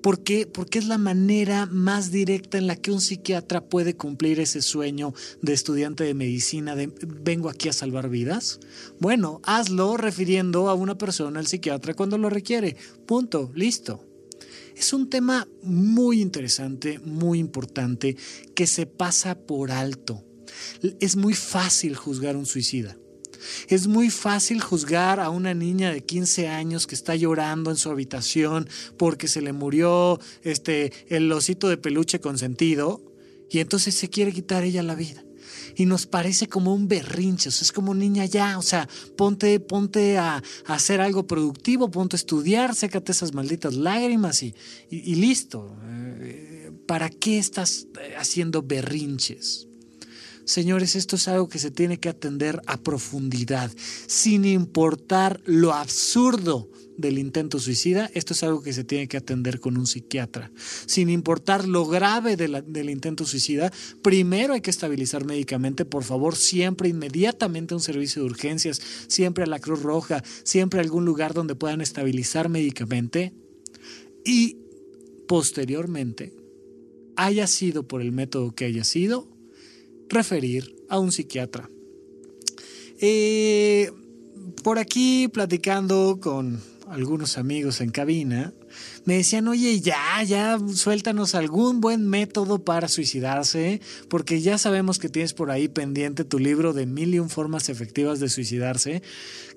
¿Por 0.02 0.22
qué? 0.22 0.46
Porque 0.46 0.78
es 0.78 0.86
la 0.86 0.96
manera 0.96 1.66
más 1.66 2.10
directa 2.10 2.56
en 2.56 2.66
la 2.66 2.76
que 2.76 2.90
un 2.90 3.02
psiquiatra 3.02 3.68
puede 3.68 3.96
cumplir 3.96 4.40
ese 4.40 4.62
sueño 4.62 5.12
de 5.42 5.52
estudiante 5.52 6.04
de 6.04 6.14
medicina 6.14 6.74
de 6.74 6.90
vengo 7.22 7.50
aquí 7.50 7.68
a 7.68 7.74
salvar 7.74 8.08
vidas. 8.08 8.60
Bueno, 8.98 9.42
hazlo 9.44 9.98
refiriendo 9.98 10.70
a 10.70 10.74
una 10.74 10.96
persona 10.96 11.38
al 11.38 11.46
psiquiatra 11.46 11.92
cuando 11.92 12.16
lo 12.16 12.30
requiere. 12.30 12.76
Punto, 13.04 13.52
listo. 13.54 14.06
Es 14.74 14.94
un 14.94 15.10
tema 15.10 15.46
muy 15.62 16.22
interesante, 16.22 16.98
muy 17.00 17.38
importante, 17.38 18.16
que 18.54 18.66
se 18.66 18.86
pasa 18.86 19.34
por 19.34 19.70
alto 19.70 20.24
es 21.00 21.16
muy 21.16 21.34
fácil 21.34 21.96
juzgar 21.96 22.34
a 22.34 22.38
un 22.38 22.46
suicida. 22.46 22.96
Es 23.68 23.86
muy 23.86 24.10
fácil 24.10 24.60
juzgar 24.60 25.20
a 25.20 25.30
una 25.30 25.54
niña 25.54 25.90
de 25.90 26.02
15 26.02 26.48
años 26.48 26.86
que 26.86 26.94
está 26.94 27.16
llorando 27.16 27.70
en 27.70 27.76
su 27.76 27.90
habitación 27.90 28.68
porque 28.96 29.28
se 29.28 29.40
le 29.40 29.52
murió 29.52 30.20
este, 30.42 30.92
el 31.08 31.30
osito 31.32 31.68
de 31.68 31.76
peluche 31.76 32.20
consentido 32.20 33.02
y 33.50 33.58
entonces 33.58 33.94
se 33.94 34.08
quiere 34.08 34.32
quitar 34.32 34.62
ella 34.64 34.82
la 34.82 34.94
vida. 34.94 35.24
Y 35.76 35.86
nos 35.86 36.06
parece 36.06 36.48
como 36.48 36.74
un 36.74 36.88
berrinche, 36.88 37.48
o 37.48 37.52
sea, 37.52 37.64
es 37.64 37.72
como 37.72 37.94
niña 37.94 38.24
ya, 38.24 38.58
o 38.58 38.62
sea, 38.62 38.88
ponte, 39.16 39.60
ponte 39.60 40.18
a, 40.18 40.42
hacer 40.66 41.00
algo 41.00 41.26
productivo, 41.26 41.90
ponte 41.90 42.16
a 42.16 42.18
estudiar, 42.18 42.74
sécate 42.74 43.12
esas 43.12 43.34
malditas 43.34 43.74
lágrimas 43.74 44.42
y, 44.42 44.54
listo. 44.90 45.76
Eh, 46.20 46.72
¿Para 46.86 47.08
qué 47.08 47.38
estás 47.38 47.86
eh, 48.00 48.14
haciendo 48.18 48.62
berrinches? 48.62 49.69
Señores, 50.44 50.96
esto 50.96 51.16
es 51.16 51.28
algo 51.28 51.48
que 51.48 51.58
se 51.58 51.70
tiene 51.70 51.98
que 51.98 52.08
atender 52.08 52.60
a 52.66 52.78
profundidad, 52.78 53.70
sin 54.06 54.44
importar 54.44 55.40
lo 55.44 55.72
absurdo 55.72 56.68
del 56.96 57.18
intento 57.18 57.58
suicida, 57.58 58.10
esto 58.14 58.34
es 58.34 58.42
algo 58.42 58.62
que 58.62 58.72
se 58.72 58.84
tiene 58.84 59.08
que 59.08 59.16
atender 59.16 59.58
con 59.58 59.78
un 59.78 59.86
psiquiatra. 59.86 60.50
Sin 60.86 61.08
importar 61.08 61.66
lo 61.66 61.86
grave 61.86 62.36
del 62.36 62.90
intento 62.90 63.24
suicida, 63.24 63.72
primero 64.02 64.54
hay 64.54 64.60
que 64.60 64.70
estabilizar 64.70 65.24
médicamente, 65.24 65.84
por 65.84 66.04
favor, 66.04 66.36
siempre 66.36 66.88
inmediatamente 66.88 67.74
un 67.74 67.80
servicio 67.80 68.22
de 68.22 68.28
urgencias, 68.28 68.80
siempre 69.08 69.44
a 69.44 69.46
la 69.46 69.60
Cruz 69.60 69.82
Roja, 69.82 70.22
siempre 70.42 70.80
a 70.80 70.82
algún 70.82 71.04
lugar 71.04 71.32
donde 71.32 71.54
puedan 71.54 71.80
estabilizar 71.80 72.48
médicamente 72.48 73.32
y 74.24 74.58
posteriormente, 75.26 76.34
haya 77.16 77.46
sido 77.46 77.86
por 77.86 78.02
el 78.02 78.12
método 78.12 78.54
que 78.54 78.64
haya 78.64 78.84
sido, 78.84 79.28
referir 80.10 80.76
a 80.88 80.98
un 80.98 81.12
psiquiatra. 81.12 81.70
Eh, 83.00 83.90
por 84.62 84.78
aquí 84.78 85.28
platicando 85.28 86.18
con 86.20 86.60
algunos 86.88 87.38
amigos 87.38 87.80
en 87.80 87.90
cabina, 87.90 88.52
me 89.04 89.16
decían, 89.16 89.48
oye, 89.48 89.80
ya, 89.80 90.22
ya, 90.22 90.58
suéltanos 90.74 91.34
algún 91.34 91.80
buen 91.80 92.06
método 92.06 92.64
para 92.64 92.88
suicidarse, 92.88 93.80
porque 94.08 94.40
ya 94.40 94.58
sabemos 94.58 94.98
que 94.98 95.08
tienes 95.08 95.32
por 95.32 95.50
ahí 95.50 95.68
pendiente 95.68 96.24
tu 96.24 96.38
libro 96.38 96.72
de 96.72 96.86
mil 96.86 97.14
y 97.14 97.18
un 97.18 97.30
formas 97.30 97.68
efectivas 97.68 98.20
de 98.20 98.28
suicidarse, 98.28 99.02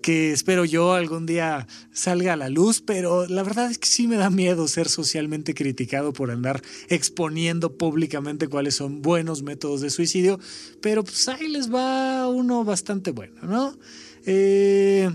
que 0.02 0.32
espero 0.32 0.66
yo 0.66 0.94
algún 0.94 1.26
día 1.26 1.68
salga 1.92 2.34
a 2.34 2.38
la 2.38 2.50
luz, 2.50 2.82
pero 2.82 3.28
la 3.28 3.44
verdad 3.44 3.72
es 3.72 3.78
que 3.78 3.88
sí 3.88 4.08
me 4.08 4.18
da 4.18 4.30
miedo 4.30 4.68
ser 4.68 4.90
socialmente 4.90 5.54
criticado 5.54 6.14
por 6.14 6.32
andar 6.32 6.62
exponiendo 6.90 7.78
públicamente 7.78 8.48
cuáles 8.48 8.76
son 8.76 9.02
buenos 9.02 9.44
métodos 9.44 9.82
de 9.82 9.90
suicidio, 9.90 10.40
pero 10.82 11.04
pues 11.04 11.28
ahí 11.28 11.48
les 11.48 11.74
va 11.74 12.28
uno 12.28 12.64
bastante 12.64 13.12
bueno, 13.12 13.42
¿no? 13.44 13.78
Eh, 14.26 15.10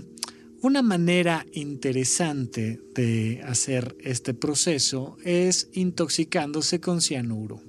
una 0.61 0.81
manera 0.81 1.45
interesante 1.53 2.79
de 2.93 3.41
hacer 3.45 3.95
este 4.01 4.33
proceso 4.33 5.17
es 5.23 5.69
intoxicándose 5.73 6.79
con 6.79 7.01
cianuro. 7.01 7.61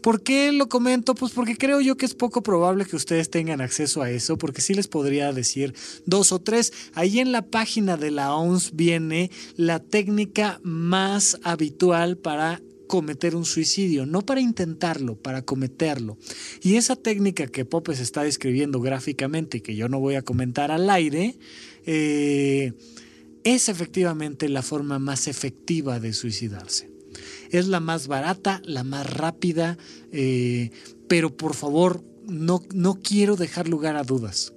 ¿Por 0.00 0.22
qué 0.22 0.50
lo 0.52 0.68
comento? 0.68 1.14
Pues 1.14 1.32
porque 1.32 1.56
creo 1.56 1.80
yo 1.80 1.96
que 1.96 2.06
es 2.06 2.14
poco 2.14 2.42
probable 2.42 2.86
que 2.86 2.96
ustedes 2.96 3.28
tengan 3.28 3.60
acceso 3.60 4.00
a 4.00 4.10
eso, 4.10 4.38
porque 4.38 4.62
sí 4.62 4.72
les 4.72 4.88
podría 4.88 5.32
decir 5.32 5.74
dos 6.06 6.32
o 6.32 6.38
tres. 6.38 6.72
Ahí 6.94 7.18
en 7.18 7.32
la 7.32 7.42
página 7.42 7.98
de 7.98 8.10
la 8.10 8.34
OMS 8.34 8.74
viene 8.74 9.30
la 9.56 9.78
técnica 9.78 10.58
más 10.62 11.38
habitual 11.42 12.16
para 12.16 12.62
cometer 12.86 13.36
un 13.36 13.44
suicidio, 13.44 14.04
no 14.04 14.22
para 14.22 14.40
intentarlo, 14.40 15.16
para 15.16 15.42
cometerlo. 15.42 16.18
Y 16.60 16.74
esa 16.74 16.96
técnica 16.96 17.46
que 17.46 17.64
Popes 17.64 18.00
está 18.00 18.24
describiendo 18.24 18.80
gráficamente 18.80 19.58
y 19.58 19.60
que 19.60 19.76
yo 19.76 19.88
no 19.88 20.00
voy 20.00 20.16
a 20.16 20.22
comentar 20.22 20.72
al 20.72 20.90
aire, 20.90 21.36
eh, 21.86 22.72
es 23.44 23.68
efectivamente 23.68 24.48
la 24.48 24.62
forma 24.62 24.98
más 24.98 25.28
efectiva 25.28 26.00
de 26.00 26.12
suicidarse. 26.12 26.90
Es 27.50 27.66
la 27.66 27.80
más 27.80 28.06
barata, 28.06 28.62
la 28.64 28.84
más 28.84 29.08
rápida, 29.12 29.76
eh, 30.12 30.70
pero 31.08 31.36
por 31.36 31.54
favor, 31.54 32.04
no, 32.26 32.62
no 32.72 33.00
quiero 33.02 33.36
dejar 33.36 33.68
lugar 33.68 33.96
a 33.96 34.04
dudas. 34.04 34.52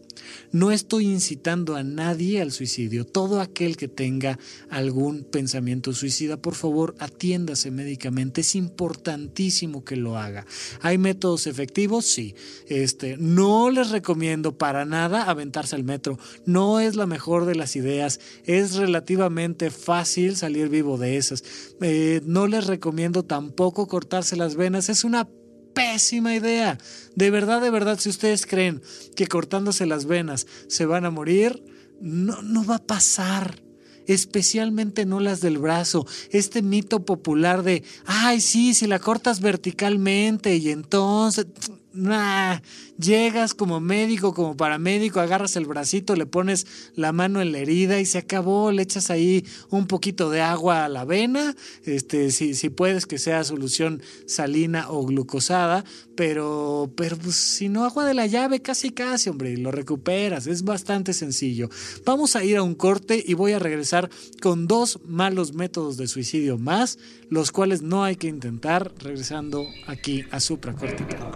No 0.51 0.71
estoy 0.71 1.07
incitando 1.07 1.75
a 1.75 1.83
nadie 1.83 2.41
al 2.41 2.51
suicidio. 2.51 3.05
Todo 3.05 3.41
aquel 3.41 3.77
que 3.77 3.87
tenga 3.87 4.39
algún 4.69 5.23
pensamiento 5.23 5.93
suicida, 5.93 6.37
por 6.37 6.55
favor, 6.55 6.95
atiéndase 6.99 7.71
médicamente. 7.71 8.41
Es 8.41 8.55
importantísimo 8.55 9.83
que 9.83 9.95
lo 9.95 10.17
haga. 10.17 10.45
¿Hay 10.81 10.97
métodos 10.97 11.47
efectivos? 11.47 12.05
Sí. 12.05 12.35
Este, 12.67 13.17
no 13.17 13.69
les 13.69 13.89
recomiendo 13.89 14.57
para 14.57 14.85
nada 14.85 15.23
aventarse 15.23 15.75
al 15.75 15.83
metro. 15.83 16.17
No 16.45 16.79
es 16.79 16.95
la 16.95 17.05
mejor 17.05 17.45
de 17.45 17.55
las 17.55 17.75
ideas. 17.75 18.19
Es 18.45 18.75
relativamente 18.75 19.71
fácil 19.71 20.35
salir 20.35 20.69
vivo 20.69 20.97
de 20.97 21.17
esas. 21.17 21.43
Eh, 21.81 22.21
no 22.25 22.47
les 22.47 22.67
recomiendo 22.67 23.23
tampoco 23.23 23.87
cortarse 23.87 24.35
las 24.35 24.55
venas. 24.55 24.89
Es 24.89 25.03
una 25.03 25.27
pésima 25.73 26.35
idea. 26.35 26.77
De 27.15 27.29
verdad, 27.29 27.61
de 27.61 27.69
verdad, 27.69 27.99
si 27.99 28.09
ustedes 28.09 28.45
creen 28.45 28.81
que 29.15 29.27
cortándose 29.27 29.85
las 29.85 30.05
venas 30.05 30.47
se 30.67 30.85
van 30.85 31.05
a 31.05 31.11
morir, 31.11 31.63
no, 32.01 32.41
no 32.41 32.65
va 32.65 32.75
a 32.75 32.85
pasar. 32.85 33.61
Especialmente 34.05 35.05
no 35.05 35.21
las 35.21 35.39
del 35.39 35.57
brazo. 35.57 36.05
Este 36.31 36.61
mito 36.61 37.05
popular 37.05 37.63
de, 37.63 37.83
ay, 38.05 38.41
sí, 38.41 38.73
si 38.73 38.85
la 38.85 38.99
cortas 38.99 39.39
verticalmente 39.39 40.57
y 40.57 40.69
entonces 40.69 41.45
nah, 41.93 42.59
llegas 42.97 43.53
como 43.53 43.79
médico, 43.79 44.33
como 44.33 44.57
paramédico, 44.57 45.19
agarras 45.19 45.55
el 45.55 45.65
bracito, 45.65 46.15
le 46.15 46.25
pones 46.25 46.67
la 46.95 47.11
mano 47.11 47.41
en 47.41 47.51
la 47.51 47.59
herida 47.59 47.99
y 47.99 48.05
se 48.05 48.17
acabó, 48.17 48.71
le 48.71 48.83
echas 48.83 49.09
ahí 49.09 49.45
un 49.69 49.87
poquito 49.87 50.29
de 50.29 50.41
agua 50.41 50.85
a 50.85 50.89
la 50.89 51.05
vena, 51.05 51.55
este, 51.83 52.31
si, 52.31 52.55
si 52.55 52.69
puedes 52.69 53.05
que 53.05 53.17
sea 53.17 53.43
solución 53.43 54.01
salina 54.25 54.89
o 54.89 55.05
glucosada, 55.05 55.83
pero, 56.15 56.91
pero 56.95 57.17
pues, 57.17 57.35
si 57.35 57.69
no 57.69 57.85
agua 57.85 58.05
de 58.05 58.13
la 58.13 58.27
llave, 58.27 58.61
casi 58.61 58.91
casi, 58.91 59.29
hombre, 59.29 59.57
lo 59.57 59.71
recuperas, 59.71 60.47
es 60.47 60.63
bastante 60.63 61.13
sencillo. 61.13 61.69
Vamos 62.05 62.35
a 62.35 62.43
ir 62.43 62.57
a 62.57 62.63
un 62.63 62.75
corte 62.75 63.23
y 63.25 63.33
voy 63.33 63.53
a 63.53 63.59
regresar 63.59 64.09
con 64.41 64.67
dos 64.67 64.99
malos 65.05 65.53
métodos 65.53 65.97
de 65.97 66.07
suicidio 66.07 66.57
más, 66.57 66.97
los 67.33 67.51
cuales 67.51 67.81
no 67.81 68.03
hay 68.03 68.15
que 68.15 68.27
intentar, 68.27 68.91
regresando 68.99 69.65
aquí 69.87 70.23
a 70.31 70.39
supracortical. 70.39 71.31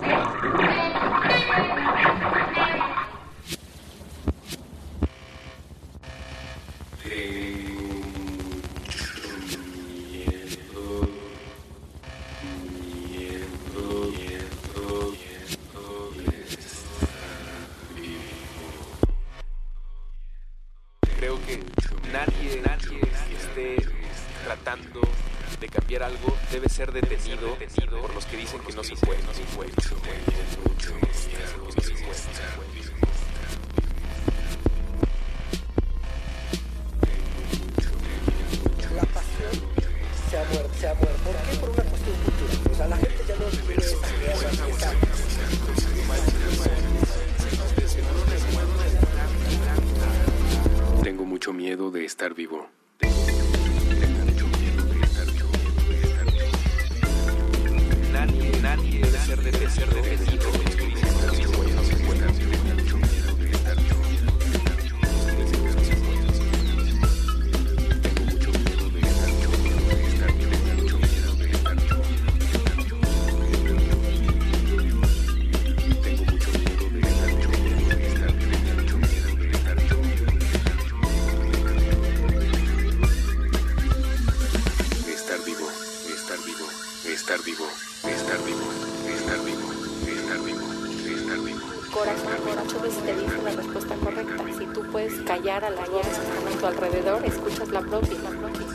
Alrededor, 96.87 97.25
escuchas 97.25 97.69
la 97.69 97.81
propia, 97.81 98.17
la 98.23 98.29
propia. 98.29 98.67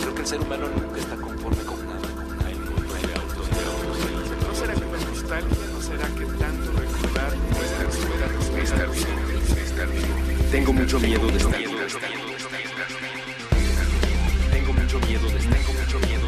Creo 0.00 0.14
que 0.14 0.20
el 0.20 0.26
ser 0.26 0.40
humano 0.40 0.66
nunca 0.68 1.00
está 1.00 1.16
conforme 1.16 1.62
con 1.64 1.86
nada. 1.86 2.08
Hay 2.44 2.54
de 2.54 3.14
autos, 3.14 3.48
de 3.48 3.64
autos. 3.64 3.96
¿No 4.46 4.54
será 4.54 4.74
que 4.74 4.80
la 4.80 4.98
nostalgia? 4.98 5.66
¿No 5.72 5.80
será 5.80 6.06
que 6.08 6.24
tanto 6.36 6.72
recordar 6.72 7.32
nuestras 7.50 7.96
fuera 7.96 8.26
Estar 8.62 8.90
vivo, 8.90 9.06
estar 9.64 9.88
vivo. 9.88 10.14
Tengo 10.50 10.72
mucho 10.72 11.00
miedo 11.00 11.26
de 11.26 11.36
estar 11.38 11.58
vivo. 11.58 11.72
Tengo 14.52 14.72
mucho 14.72 15.00
miedo 15.00 15.26
de 15.28 15.38
tengo 15.38 15.72
mucho 15.72 15.98
miedo 16.00 16.25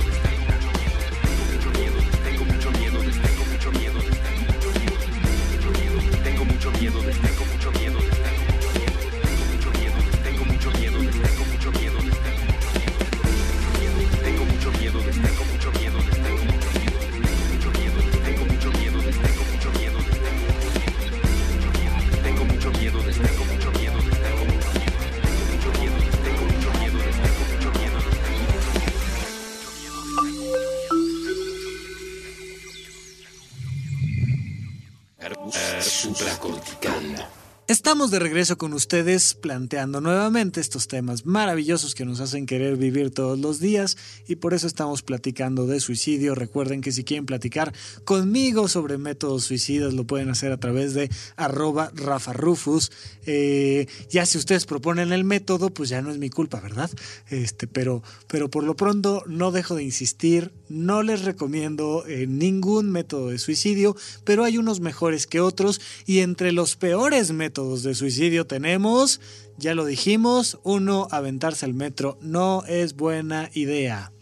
De 37.99 38.21
regreso 38.21 38.57
con 38.57 38.75
ustedes 38.75 39.35
planteando 39.35 40.01
nuevamente 40.01 40.61
estos 40.61 40.87
temas 40.87 41.27
maravillosos 41.27 41.97
que 41.97 42.05
nos 42.05 42.21
hacen 42.21 42.47
querer 42.47 42.77
vivir 42.77 43.11
todos 43.11 43.37
los 43.39 43.59
días 43.59 43.99
y 44.29 44.37
por 44.37 44.55
eso 44.55 44.69
estamos 44.69 45.03
platicando 45.03 45.67
de 45.67 45.81
suicidio. 45.81 46.37
Recuerden 46.37 46.81
que 46.81 46.93
si 46.93 47.03
quieren 47.03 47.27
platicar 47.27 47.75
conmigo 48.05 48.69
sobre 48.69 48.99
métodos 48.99 49.45
suicidas 49.45 49.95
lo 49.95 50.05
pueden 50.05 50.31
hacer 50.31 50.53
a 50.53 50.59
través 50.59 50.95
de 50.95 51.11
arroba 51.37 51.91
Rafa. 51.93 52.33
Eh, 53.27 53.87
ya 54.09 54.25
si 54.27 54.39
ustedes 54.39 54.65
proponen 54.65 55.13
el 55.13 55.25
método, 55.25 55.69
pues 55.71 55.89
ya 55.89 56.01
no 56.01 56.13
es 56.13 56.19
mi 56.19 56.31
culpa, 56.31 56.61
¿verdad? 56.61 56.91
Este, 57.29 57.67
pero, 57.67 58.05
pero 58.29 58.49
por 58.49 58.63
lo 58.63 58.77
pronto 58.77 59.25
no 59.27 59.51
dejo 59.51 59.75
de 59.75 59.83
insistir, 59.83 60.53
no 60.69 61.03
les 61.03 61.25
recomiendo 61.25 62.07
eh, 62.07 62.27
ningún 62.29 62.91
método 62.91 63.29
de 63.29 63.39
suicidio, 63.39 63.97
pero 64.25 64.45
hay 64.45 64.57
unos 64.57 64.81
mejores 64.81 65.27
que 65.27 65.41
otros 65.41 65.81
y 66.07 66.21
entre 66.21 66.53
los 66.53 66.77
peores 66.77 67.33
métodos 67.33 67.83
de 67.83 67.88
suicidio 67.95 68.47
tenemos, 68.47 69.21
ya 69.57 69.75
lo 69.75 69.85
dijimos, 69.85 70.59
uno, 70.63 71.09
aventarse 71.11 71.65
al 71.65 71.75
metro 71.75 72.19
no 72.21 72.65
es 72.67 72.95
buena 72.95 73.51
idea. 73.55 74.13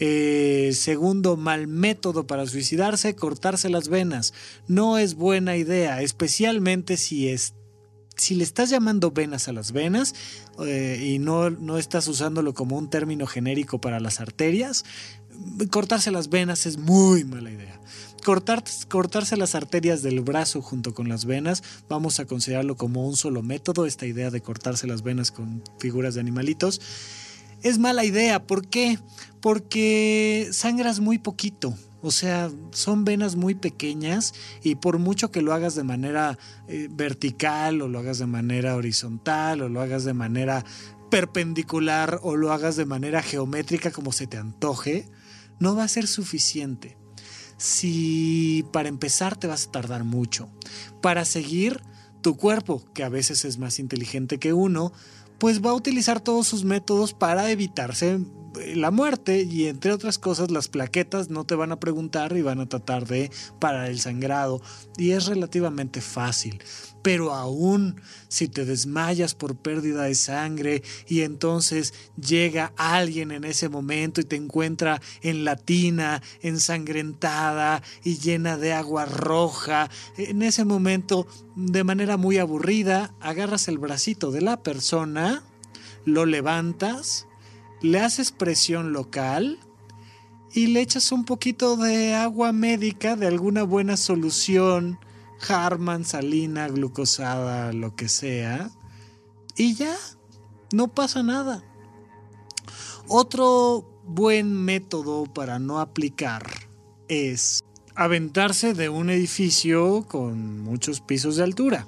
Eh, 0.00 0.72
segundo, 0.74 1.36
mal 1.36 1.66
método 1.66 2.26
para 2.26 2.46
suicidarse, 2.46 3.14
cortarse 3.14 3.68
las 3.68 3.88
venas. 3.88 4.34
No 4.66 4.98
es 4.98 5.14
buena 5.14 5.56
idea, 5.56 6.02
especialmente 6.02 6.96
si 6.96 7.28
es 7.28 7.54
si 8.16 8.36
le 8.36 8.44
estás 8.44 8.70
llamando 8.70 9.10
venas 9.10 9.48
a 9.48 9.52
las 9.52 9.72
venas 9.72 10.14
eh, 10.64 11.00
y 11.02 11.18
no, 11.18 11.50
no 11.50 11.78
estás 11.78 12.06
usándolo 12.06 12.54
como 12.54 12.78
un 12.78 12.88
término 12.88 13.26
genérico 13.26 13.80
para 13.80 13.98
las 13.98 14.20
arterias, 14.20 14.84
cortarse 15.70 16.10
las 16.10 16.28
venas 16.28 16.66
es 16.66 16.78
muy 16.78 17.24
mala 17.24 17.50
idea. 17.50 17.80
Cortar, 18.24 18.64
cortarse 18.88 19.36
las 19.36 19.54
arterias 19.54 20.02
del 20.02 20.22
brazo 20.22 20.62
junto 20.62 20.94
con 20.94 21.08
las 21.08 21.26
venas, 21.26 21.62
vamos 21.90 22.20
a 22.20 22.24
considerarlo 22.24 22.74
como 22.74 23.06
un 23.06 23.16
solo 23.16 23.42
método, 23.42 23.84
esta 23.84 24.06
idea 24.06 24.30
de 24.30 24.40
cortarse 24.40 24.86
las 24.86 25.02
venas 25.02 25.30
con 25.30 25.62
figuras 25.78 26.14
de 26.14 26.20
animalitos. 26.20 26.80
es 27.62 27.78
mala 27.78 28.04
idea. 28.04 28.46
¿Por 28.46 28.66
qué? 28.66 28.98
Porque 29.40 30.48
sangras 30.52 31.00
muy 31.00 31.18
poquito. 31.18 31.74
O 32.00 32.10
sea, 32.10 32.50
son 32.72 33.04
venas 33.04 33.36
muy 33.36 33.54
pequeñas 33.54 34.34
y 34.62 34.74
por 34.74 34.98
mucho 34.98 35.30
que 35.30 35.40
lo 35.40 35.54
hagas 35.54 35.74
de 35.74 35.84
manera 35.84 36.38
eh, 36.68 36.88
vertical 36.90 37.80
o 37.80 37.88
lo 37.88 37.98
hagas 37.98 38.18
de 38.18 38.26
manera 38.26 38.76
horizontal 38.76 39.62
o 39.62 39.68
lo 39.68 39.80
hagas 39.80 40.04
de 40.04 40.12
manera 40.12 40.64
perpendicular 41.10 42.20
o 42.22 42.36
lo 42.36 42.52
hagas 42.52 42.76
de 42.76 42.84
manera 42.84 43.22
geométrica 43.22 43.90
como 43.90 44.12
se 44.12 44.26
te 44.26 44.36
antoje, 44.36 45.08
no 45.60 45.76
va 45.76 45.84
a 45.84 45.88
ser 45.88 46.06
suficiente. 46.06 46.98
Si 47.56 48.64
para 48.72 48.88
empezar 48.88 49.36
te 49.36 49.46
vas 49.46 49.66
a 49.66 49.70
tardar 49.70 50.04
mucho. 50.04 50.48
Para 51.00 51.24
seguir, 51.24 51.80
tu 52.20 52.36
cuerpo, 52.36 52.84
que 52.94 53.04
a 53.04 53.08
veces 53.08 53.44
es 53.44 53.58
más 53.58 53.78
inteligente 53.78 54.38
que 54.38 54.52
uno, 54.52 54.92
pues 55.38 55.64
va 55.64 55.70
a 55.70 55.74
utilizar 55.74 56.20
todos 56.20 56.46
sus 56.46 56.64
métodos 56.64 57.12
para 57.12 57.50
evitarse 57.50 58.20
la 58.74 58.90
muerte 58.90 59.42
y 59.42 59.66
entre 59.66 59.92
otras 59.92 60.18
cosas 60.18 60.50
las 60.50 60.68
plaquetas 60.68 61.28
no 61.28 61.44
te 61.44 61.54
van 61.54 61.72
a 61.72 61.80
preguntar 61.80 62.36
y 62.36 62.42
van 62.42 62.60
a 62.60 62.68
tratar 62.68 63.06
de 63.06 63.30
parar 63.58 63.90
el 63.90 64.00
sangrado 64.00 64.62
y 64.96 65.10
es 65.10 65.26
relativamente 65.26 66.00
fácil. 66.00 66.62
Pero 67.04 67.34
aún 67.34 68.00
si 68.28 68.48
te 68.48 68.64
desmayas 68.64 69.34
por 69.34 69.56
pérdida 69.56 70.04
de 70.04 70.14
sangre 70.14 70.82
y 71.06 71.20
entonces 71.20 71.92
llega 72.16 72.72
alguien 72.78 73.30
en 73.30 73.44
ese 73.44 73.68
momento 73.68 74.22
y 74.22 74.24
te 74.24 74.36
encuentra 74.36 75.02
en 75.20 75.44
la 75.44 75.56
tina, 75.56 76.22
ensangrentada 76.40 77.82
y 78.04 78.16
llena 78.16 78.56
de 78.56 78.72
agua 78.72 79.04
roja, 79.04 79.90
en 80.16 80.40
ese 80.40 80.64
momento 80.64 81.26
de 81.56 81.84
manera 81.84 82.16
muy 82.16 82.38
aburrida 82.38 83.14
agarras 83.20 83.68
el 83.68 83.76
bracito 83.76 84.30
de 84.30 84.40
la 84.40 84.62
persona, 84.62 85.42
lo 86.06 86.24
levantas, 86.24 87.26
le 87.82 88.00
haces 88.00 88.32
presión 88.32 88.94
local 88.94 89.58
y 90.54 90.68
le 90.68 90.80
echas 90.80 91.12
un 91.12 91.26
poquito 91.26 91.76
de 91.76 92.14
agua 92.14 92.52
médica 92.52 93.14
de 93.14 93.26
alguna 93.26 93.62
buena 93.62 93.98
solución, 93.98 94.98
Harman, 95.48 96.04
salina, 96.04 96.68
glucosada, 96.68 97.72
lo 97.72 97.94
que 97.94 98.08
sea, 98.08 98.70
y 99.56 99.74
ya, 99.74 99.96
no 100.72 100.88
pasa 100.88 101.22
nada. 101.22 101.62
Otro 103.06 103.88
buen 104.04 104.52
método 104.52 105.24
para 105.32 105.58
no 105.58 105.80
aplicar 105.80 106.68
es 107.08 107.62
aventarse 107.94 108.74
de 108.74 108.88
un 108.88 109.10
edificio 109.10 110.06
con 110.08 110.60
muchos 110.60 111.00
pisos 111.00 111.36
de 111.36 111.44
altura. 111.44 111.86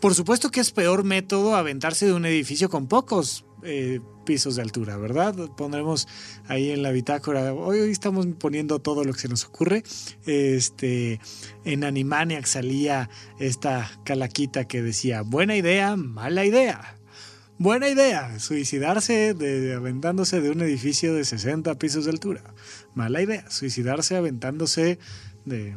Por 0.00 0.14
supuesto 0.14 0.50
que 0.50 0.60
es 0.60 0.70
peor 0.70 1.04
método 1.04 1.56
aventarse 1.56 2.06
de 2.06 2.12
un 2.12 2.24
edificio 2.24 2.68
con 2.68 2.86
pocos 2.86 3.44
eh, 3.62 4.00
pisos 4.28 4.56
de 4.56 4.62
altura, 4.62 4.98
¿verdad? 4.98 5.34
Pondremos 5.56 6.06
ahí 6.48 6.70
en 6.70 6.82
la 6.82 6.90
bitácora. 6.90 7.54
Hoy, 7.54 7.78
estamos 7.90 8.26
poniendo 8.38 8.78
todo 8.78 9.02
lo 9.02 9.14
que 9.14 9.20
se 9.20 9.28
nos 9.28 9.46
ocurre. 9.46 9.84
Este, 10.26 11.18
en 11.64 11.82
Animaniac 11.82 12.44
salía 12.44 13.08
esta 13.40 13.90
calaquita 14.04 14.68
que 14.68 14.82
decía, 14.82 15.22
buena 15.22 15.56
idea, 15.56 15.96
mala 15.96 16.44
idea. 16.44 16.98
Buena 17.56 17.88
idea, 17.88 18.38
suicidarse 18.38 19.32
de, 19.32 19.72
aventándose 19.72 20.42
de 20.42 20.50
un 20.50 20.60
edificio 20.60 21.14
de 21.14 21.24
60 21.24 21.78
pisos 21.78 22.04
de 22.04 22.10
altura. 22.10 22.42
Mala 22.94 23.22
idea, 23.22 23.50
suicidarse 23.50 24.14
aventándose 24.14 24.98
de 25.46 25.74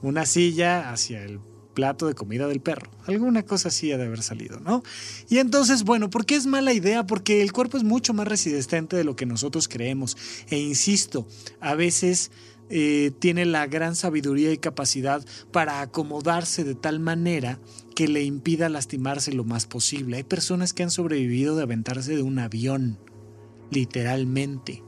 una 0.00 0.26
silla 0.26 0.92
hacia 0.92 1.24
el 1.24 1.40
plato 1.74 2.06
de 2.06 2.14
comida 2.14 2.46
del 2.46 2.60
perro. 2.60 2.90
Alguna 3.06 3.44
cosa 3.44 3.68
así 3.68 3.92
ha 3.92 3.98
de 3.98 4.06
haber 4.06 4.22
salido, 4.22 4.60
¿no? 4.60 4.82
Y 5.28 5.38
entonces, 5.38 5.84
bueno, 5.84 6.10
¿por 6.10 6.26
qué 6.26 6.36
es 6.36 6.46
mala 6.46 6.72
idea? 6.72 7.06
Porque 7.06 7.42
el 7.42 7.52
cuerpo 7.52 7.76
es 7.76 7.84
mucho 7.84 8.12
más 8.12 8.28
resistente 8.28 8.96
de 8.96 9.04
lo 9.04 9.16
que 9.16 9.26
nosotros 9.26 9.68
creemos. 9.68 10.16
E 10.48 10.58
insisto, 10.58 11.26
a 11.60 11.74
veces 11.74 12.30
eh, 12.72 13.10
tiene 13.18 13.46
la 13.46 13.66
gran 13.66 13.96
sabiduría 13.96 14.52
y 14.52 14.58
capacidad 14.58 15.24
para 15.50 15.80
acomodarse 15.80 16.62
de 16.62 16.76
tal 16.76 17.00
manera 17.00 17.58
que 17.96 18.06
le 18.06 18.22
impida 18.22 18.68
lastimarse 18.68 19.32
lo 19.32 19.44
más 19.44 19.66
posible. 19.66 20.18
Hay 20.18 20.22
personas 20.22 20.72
que 20.72 20.84
han 20.84 20.90
sobrevivido 20.90 21.56
de 21.56 21.64
aventarse 21.64 22.14
de 22.14 22.22
un 22.22 22.38
avión, 22.38 22.98
literalmente. 23.70 24.84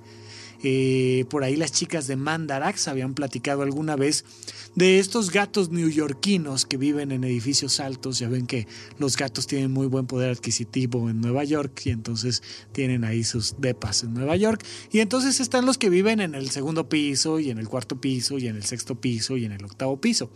Eh, 0.62 1.24
por 1.28 1.42
ahí 1.42 1.56
las 1.56 1.72
chicas 1.72 2.06
de 2.06 2.14
Mandarax 2.14 2.86
habían 2.86 3.14
platicado 3.14 3.62
alguna 3.62 3.96
vez 3.96 4.24
de 4.74 4.98
estos 4.98 5.30
gatos 5.30 5.70
neoyorquinos 5.70 6.64
que 6.64 6.76
viven 6.76 7.12
en 7.12 7.24
edificios 7.24 7.80
altos. 7.80 8.18
Ya 8.18 8.28
ven 8.28 8.46
que 8.46 8.66
los 8.98 9.16
gatos 9.16 9.46
tienen 9.46 9.72
muy 9.72 9.86
buen 9.86 10.06
poder 10.06 10.30
adquisitivo 10.30 11.10
en 11.10 11.20
Nueva 11.20 11.44
York 11.44 11.82
y 11.84 11.90
entonces 11.90 12.42
tienen 12.72 13.04
ahí 13.04 13.24
sus 13.24 13.56
depas 13.58 14.02
en 14.02 14.14
Nueva 14.14 14.36
York. 14.36 14.64
Y 14.90 15.00
entonces 15.00 15.40
están 15.40 15.66
los 15.66 15.78
que 15.78 15.90
viven 15.90 16.20
en 16.20 16.34
el 16.34 16.50
segundo 16.50 16.88
piso 16.88 17.38
y 17.38 17.50
en 17.50 17.58
el 17.58 17.68
cuarto 17.68 18.00
piso 18.00 18.38
y 18.38 18.46
en 18.46 18.56
el 18.56 18.64
sexto 18.64 19.00
piso 19.00 19.36
y 19.36 19.44
en 19.44 19.52
el 19.52 19.64
octavo 19.64 20.00
piso. 20.00 20.30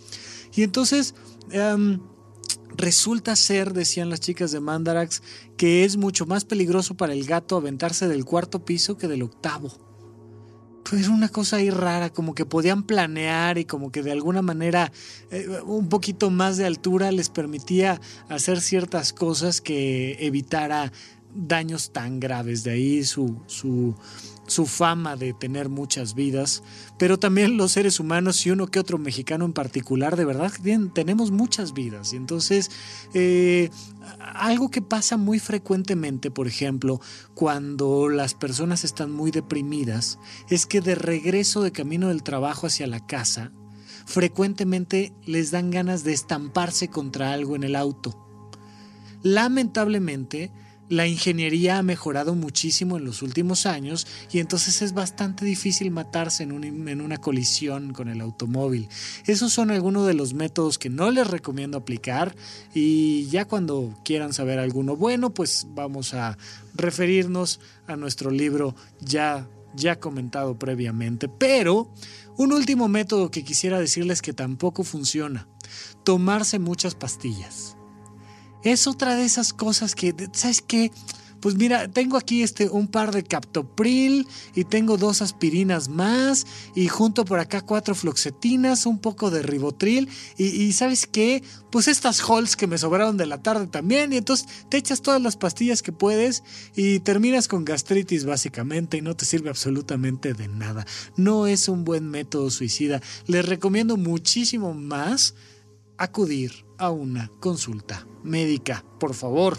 Y 0.55 0.63
entonces... 0.63 1.15
Em, 1.51 2.01
resulta 2.77 3.35
ser, 3.37 3.73
decían 3.73 4.11
las 4.11 4.21
chicas 4.21 4.53
de 4.53 4.61
Mandarax, 4.61 5.23
que 5.57 5.85
es 5.85 5.97
mucho 5.97 6.27
más 6.27 6.45
peligroso 6.45 6.95
para 6.95 7.15
el 7.15 7.25
gato 7.25 7.57
aventarse 7.57 8.07
del 8.07 8.27
cuarto 8.27 8.67
piso 8.67 8.99
que 8.99 9.09
del 9.09 9.23
octavo 9.23 9.86
pues 10.89 11.03
era 11.03 11.11
una 11.13 11.29
cosa 11.29 11.57
ahí 11.57 11.71
rara, 11.71 12.11
como 12.11 12.35
que 12.35 12.47
podían 12.47 12.85
planear 12.85 13.59
y 13.59 13.65
como 13.65 13.91
que 13.91 14.03
de 14.03 14.13
alguna 14.13 14.43
manera 14.43 14.93
eh, 15.31 15.49
un 15.65 15.89
poquito 15.89 16.31
más 16.31 16.57
de 16.57 16.67
altura 16.67 17.11
les 17.11 17.29
permitía 17.29 18.01
hacer 18.29 18.61
ciertas 18.61 19.13
cosas 19.13 19.61
que 19.61 20.17
evitara 20.21 20.93
daños 21.35 21.93
tan 21.93 22.21
graves. 22.21 22.65
De 22.65 22.73
ahí 22.73 23.05
su, 23.05 23.41
su 23.47 23.95
su 24.47 24.67
fama 24.67 25.17
de 25.17 25.33
tener 25.33 25.69
muchas 25.69 26.15
vidas, 26.15 26.63
pero 26.99 27.19
también 27.19 27.57
los 27.57 27.73
seres 27.73 28.01
humanos 28.01 28.45
y 28.47 28.51
uno 28.51 28.69
que 28.69 28.79
otro 28.79 28.99
mexicano 28.99 29.45
en 29.45 29.53
particular, 29.53 30.17
de 30.17 30.25
verdad 30.25 30.53
tenemos 30.95 31.31
muchas 31.31 31.73
vidas. 31.73 32.13
Y 32.13 32.17
entonces, 32.17 32.71
eh, 33.15 33.71
algo 34.21 34.71
que 34.71 34.83
pasa 34.83 35.17
muy 35.17 35.39
frecuentemente, 35.39 36.31
por 36.31 36.47
ejemplo, 36.47 37.01
cuando 37.35 38.09
las 38.09 38.35
personas 38.35 38.85
están 38.85 39.11
muy 39.11 39.31
deprimidas, 39.31 40.19
es 40.49 40.67
que 40.67 40.81
de 40.81 40.95
regreso 40.95 41.63
de 41.63 41.73
camino 41.73 42.09
del 42.09 42.23
trabajo 42.23 42.67
hacia 42.67 42.87
la 42.87 43.05
casa, 43.05 43.53
frecuentemente 44.07 45.13
les 45.25 45.51
dan 45.51 45.71
ganas 45.71 46.05
de 46.05 46.13
estamparse 46.13 46.89
contra 46.89 47.33
algo 47.33 47.57
en 47.57 47.65
el 47.65 47.75
auto. 47.75 48.23
Lamentablemente, 49.23 50.53
la 50.89 51.07
ingeniería 51.07 51.79
ha 51.79 51.83
mejorado 51.83 52.35
muchísimo 52.35 52.97
en 52.97 53.05
los 53.05 53.23
últimos 53.23 53.67
años 53.67 54.07
y 54.31 54.39
entonces 54.39 54.83
es 54.83 54.95
bastante 54.95 55.45
difícil 55.45 55.91
matarse 55.91 56.45
en, 56.45 57.01
una 57.01 57.17
colisión 57.19 57.93
con 57.93 58.09
el 58.09 58.21
automóvil. 58.21 58.89
Esos 59.27 59.53
son 59.53 59.71
algunos 59.71 60.07
de 60.07 60.15
los 60.15 60.35
métodos 60.35 60.79
que 60.79 60.91
no 60.91 61.11
les 61.11 61.27
recomiendo 61.27 61.79
aplicar 61.79 62.35
y 62.75 63.27
ya 63.27 63.47
cuando 63.47 63.95
quieran 64.05 64.33
saber 64.33 64.59
alguno 64.59 64.97
bueno, 64.97 65.31
pues 65.35 65.67
vamos 65.71 66.15
a 66.15 66.39
referirnos 66.75 67.61
a 67.87 67.97
nuestro 67.97 68.31
libro 68.31 68.75
ya, 69.01 69.49
ya 69.75 69.99
comentado 69.99 70.59
previamente. 70.59 71.29
Pero 71.29 71.93
un 72.37 72.53
último 72.53 72.87
método 72.89 73.31
que 73.31 73.45
quisiera 73.45 73.81
decirles 73.81 74.23
que 74.23 74.33
tampoco 74.33 74.85
funciona, 74.85 75.49
tomarse 76.05 76.59
muchas 76.59 76.95
pastillas 76.95 77.76
es 78.73 78.87
otra 78.87 79.15
de 79.17 79.25
esas 79.25 79.53
cosas 79.53 79.95
que, 79.95 80.15
¿sabes 80.33 80.63
qué? 80.63 80.91
Pues 81.41 81.55
mira, 81.55 81.89
tengo 81.89 82.17
aquí 82.17 82.43
este 82.43 82.69
un 82.69 82.89
par 82.89 83.13
de 83.15 83.23
captopril 83.23 84.27
y 84.55 84.65
tengo 84.65 84.97
dos 84.97 85.23
aspirinas 85.23 85.89
más 85.89 86.47
y 86.75 86.89
junto 86.89 87.25
por 87.25 87.39
acá 87.39 87.61
cuatro 87.61 87.95
floxetinas, 87.95 88.87
un 88.87 88.99
poco 88.99 89.31
de 89.31 89.43
ribotril 89.43 90.09
y, 90.37 90.73
¿sabes 90.73 91.07
qué? 91.07 91.45
Pues 91.71 91.89
estas 91.89 92.21
halls 92.21 92.57
que 92.57 92.67
me 92.67 92.79
sobraron 92.79 93.17
de 93.17 93.27
la 93.27 93.43
tarde 93.43 93.69
también 93.69 94.13
y 94.13 94.17
entonces 94.17 94.49
te 94.69 94.79
echas 94.79 95.03
todas 95.03 95.23
las 95.23 95.37
pastillas 95.37 95.83
que 95.83 95.93
puedes 95.93 96.43
y 96.75 97.01
terminas 97.01 97.49
con 97.49 97.65
gastritis 97.65 98.25
básicamente 98.25 98.97
y 98.97 99.03
no 99.03 99.15
te 99.15 99.25
sirve 99.25 99.51
absolutamente 99.51 100.33
de 100.33 100.49
nada. 100.49 100.85
No 101.17 101.47
es 101.47 101.69
un 101.69 101.85
buen 101.85 102.09
método 102.11 102.51
suicida. 102.51 103.01
Les 103.27 103.47
recomiendo 103.47 103.97
muchísimo 103.97 104.75
más 104.75 105.35
acudir 105.97 106.66
a 106.79 106.91
una 106.91 107.31
consulta 107.41 108.07
médica, 108.23 108.85
por 108.99 109.15
favor. 109.15 109.59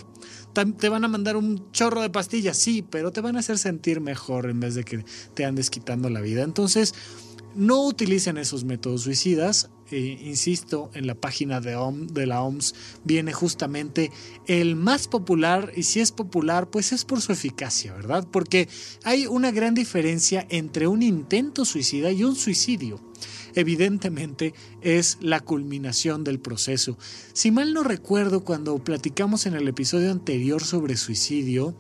Te 0.80 0.90
van 0.90 1.04
a 1.04 1.08
mandar 1.08 1.38
un 1.38 1.72
chorro 1.72 2.02
de 2.02 2.10
pastillas, 2.10 2.58
sí, 2.58 2.82
pero 2.82 3.12
te 3.12 3.22
van 3.22 3.36
a 3.36 3.40
hacer 3.40 3.58
sentir 3.58 4.02
mejor 4.02 4.50
en 4.50 4.60
vez 4.60 4.76
de 4.76 4.84
que 4.84 5.06
te 5.34 5.46
andes 5.46 5.70
quitando 5.70 6.10
la 6.10 6.22
vida. 6.22 6.44
Entonces, 6.44 6.96
no 7.56 7.86
utilicen 7.86 8.38
esos 8.38 8.64
métodos 8.64 9.02
suicidas. 9.02 9.70
Eh, 9.92 10.20
insisto, 10.24 10.90
en 10.94 11.08
la 11.08 11.16
página 11.16 11.62
de, 11.62 11.78
de 12.12 12.26
la 12.26 12.42
OMS 12.42 12.76
viene 13.04 13.34
justamente 13.34 14.12
el 14.46 14.76
más 14.76 15.08
popular, 15.08 15.72
y 15.76 15.84
si 15.84 16.00
es 16.00 16.12
popular, 16.12 16.70
pues 16.70 16.92
es 16.92 17.06
por 17.06 17.22
su 17.22 17.32
eficacia, 17.32 17.94
¿verdad? 17.94 18.28
Porque 18.32 18.68
hay 19.04 19.28
una 19.28 19.52
gran 19.52 19.74
diferencia 19.74 20.46
entre 20.50 20.88
un 20.88 21.04
intento 21.04 21.66
suicida 21.66 22.12
y 22.12 22.24
un 22.24 22.36
suicidio 22.36 23.00
evidentemente 23.58 24.54
es 24.82 25.18
la 25.20 25.40
culminación 25.40 26.24
del 26.24 26.40
proceso. 26.40 26.98
Si 27.34 27.50
mal 27.50 27.74
no 27.74 27.84
recuerdo, 27.84 28.44
cuando 28.44 28.78
platicamos 28.78 29.48
en 29.48 29.56
el 29.56 29.68
episodio 29.68 30.12
anterior 30.12 30.64
sobre 30.64 30.96
suicidio, 30.96 31.76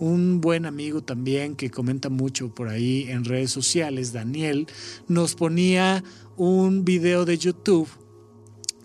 un 0.00 0.40
buen 0.40 0.66
amigo 0.66 1.02
también 1.02 1.54
que 1.54 1.70
comenta 1.70 2.08
mucho 2.08 2.52
por 2.52 2.68
ahí 2.68 3.06
en 3.08 3.24
redes 3.24 3.52
sociales, 3.52 4.12
Daniel, 4.12 4.66
nos 5.06 5.36
ponía 5.36 6.02
un 6.42 6.86
video 6.86 7.26
de 7.26 7.36
YouTube 7.36 7.86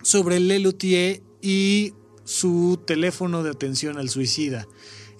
sobre 0.03 0.41
Lelutier 0.41 1.23
y 1.41 1.93
su 2.25 2.81
teléfono 2.85 3.43
de 3.43 3.51
atención 3.51 3.97
al 3.97 4.09
suicida. 4.09 4.67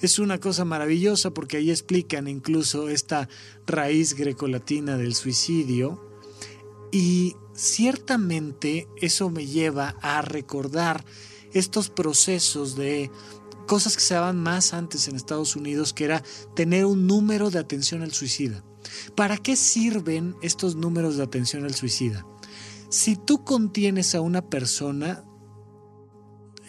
Es 0.01 0.19
una 0.19 0.37
cosa 0.41 0.65
maravillosa 0.65 1.31
porque 1.31 1.55
ahí 1.55 1.71
explican 1.71 2.27
incluso 2.27 2.89
esta 2.89 3.29
raíz 3.65 4.15
grecolatina 4.15 4.97
del 4.97 5.15
suicidio 5.15 6.11
y 6.91 7.37
ciertamente 7.53 8.89
eso 8.99 9.29
me 9.29 9.47
lleva 9.47 9.95
a 10.01 10.21
recordar 10.21 11.05
estos 11.53 11.89
procesos 11.89 12.75
de 12.75 13.11
cosas 13.65 13.95
que 13.95 14.03
se 14.03 14.15
daban 14.15 14.43
más 14.43 14.73
antes 14.73 15.07
en 15.07 15.15
Estados 15.15 15.55
Unidos, 15.55 15.93
que 15.93 16.03
era 16.03 16.21
tener 16.53 16.83
un 16.83 17.07
número 17.07 17.49
de 17.49 17.59
atención 17.59 18.01
al 18.01 18.11
suicida. 18.11 18.61
¿Para 19.15 19.37
qué 19.37 19.55
sirven 19.55 20.35
estos 20.41 20.75
números 20.75 21.17
de 21.17 21.23
atención 21.23 21.63
al 21.63 21.73
suicida? 21.73 22.25
Si 22.89 23.15
tú 23.15 23.43
contienes 23.43 24.15
a 24.15 24.21
una 24.21 24.41
persona, 24.41 25.23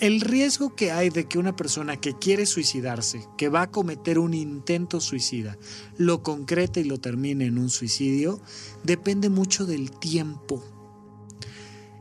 el 0.00 0.20
riesgo 0.20 0.74
que 0.74 0.92
hay 0.92 1.08
de 1.08 1.26
que 1.26 1.38
una 1.38 1.56
persona 1.56 1.96
que 1.98 2.14
quiere 2.14 2.46
suicidarse, 2.46 3.26
que 3.38 3.48
va 3.48 3.62
a 3.62 3.70
cometer 3.70 4.18
un 4.18 4.34
intento 4.34 5.00
suicida, 5.00 5.56
lo 5.96 6.22
concrete 6.22 6.80
y 6.80 6.84
lo 6.84 6.98
termine 6.98 7.46
en 7.46 7.58
un 7.58 7.70
suicidio, 7.70 8.40
depende 8.82 9.30
mucho 9.30 9.64
del 9.64 9.90
tiempo. 9.90 10.62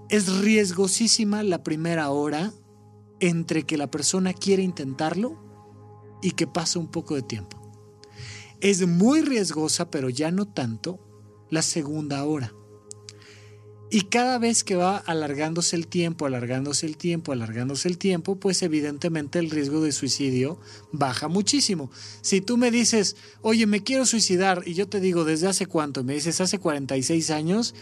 Es 0.09 0.39
riesgosísima 0.39 1.43
la 1.43 1.63
primera 1.63 2.09
hora 2.09 2.51
entre 3.19 3.63
que 3.63 3.77
la 3.77 3.89
persona 3.89 4.33
quiere 4.33 4.61
intentarlo 4.61 5.39
y 6.21 6.31
que 6.31 6.47
pasa 6.47 6.79
un 6.79 6.87
poco 6.87 7.15
de 7.15 7.21
tiempo. 7.21 7.64
Es 8.61 8.87
muy 8.87 9.21
riesgosa, 9.21 9.89
pero 9.89 10.09
ya 10.09 10.31
no 10.31 10.45
tanto, 10.45 10.99
la 11.49 11.61
segunda 11.61 12.23
hora. 12.23 12.53
Y 13.91 14.01
cada 14.01 14.39
vez 14.39 14.63
que 14.63 14.75
va 14.75 14.97
alargándose 14.97 15.75
el 15.75 15.87
tiempo, 15.87 16.25
alargándose 16.25 16.87
el 16.87 16.97
tiempo, 16.97 17.31
alargándose 17.31 17.87
el 17.87 17.97
tiempo, 17.99 18.39
pues 18.39 18.63
evidentemente 18.63 19.37
el 19.37 19.51
riesgo 19.51 19.79
de 19.79 19.91
suicidio 19.91 20.59
baja 20.91 21.27
muchísimo. 21.27 21.91
Si 22.21 22.41
tú 22.41 22.57
me 22.57 22.71
dices, 22.71 23.15
oye, 23.41 23.67
me 23.67 23.83
quiero 23.83 24.05
suicidar, 24.05 24.63
y 24.65 24.73
yo 24.73 24.89
te 24.89 24.99
digo, 24.99 25.23
¿desde 25.23 25.47
hace 25.47 25.67
cuánto? 25.67 26.03
Me 26.03 26.15
dices, 26.15 26.41
hace 26.41 26.57
46 26.57 27.29
años, 27.29 27.75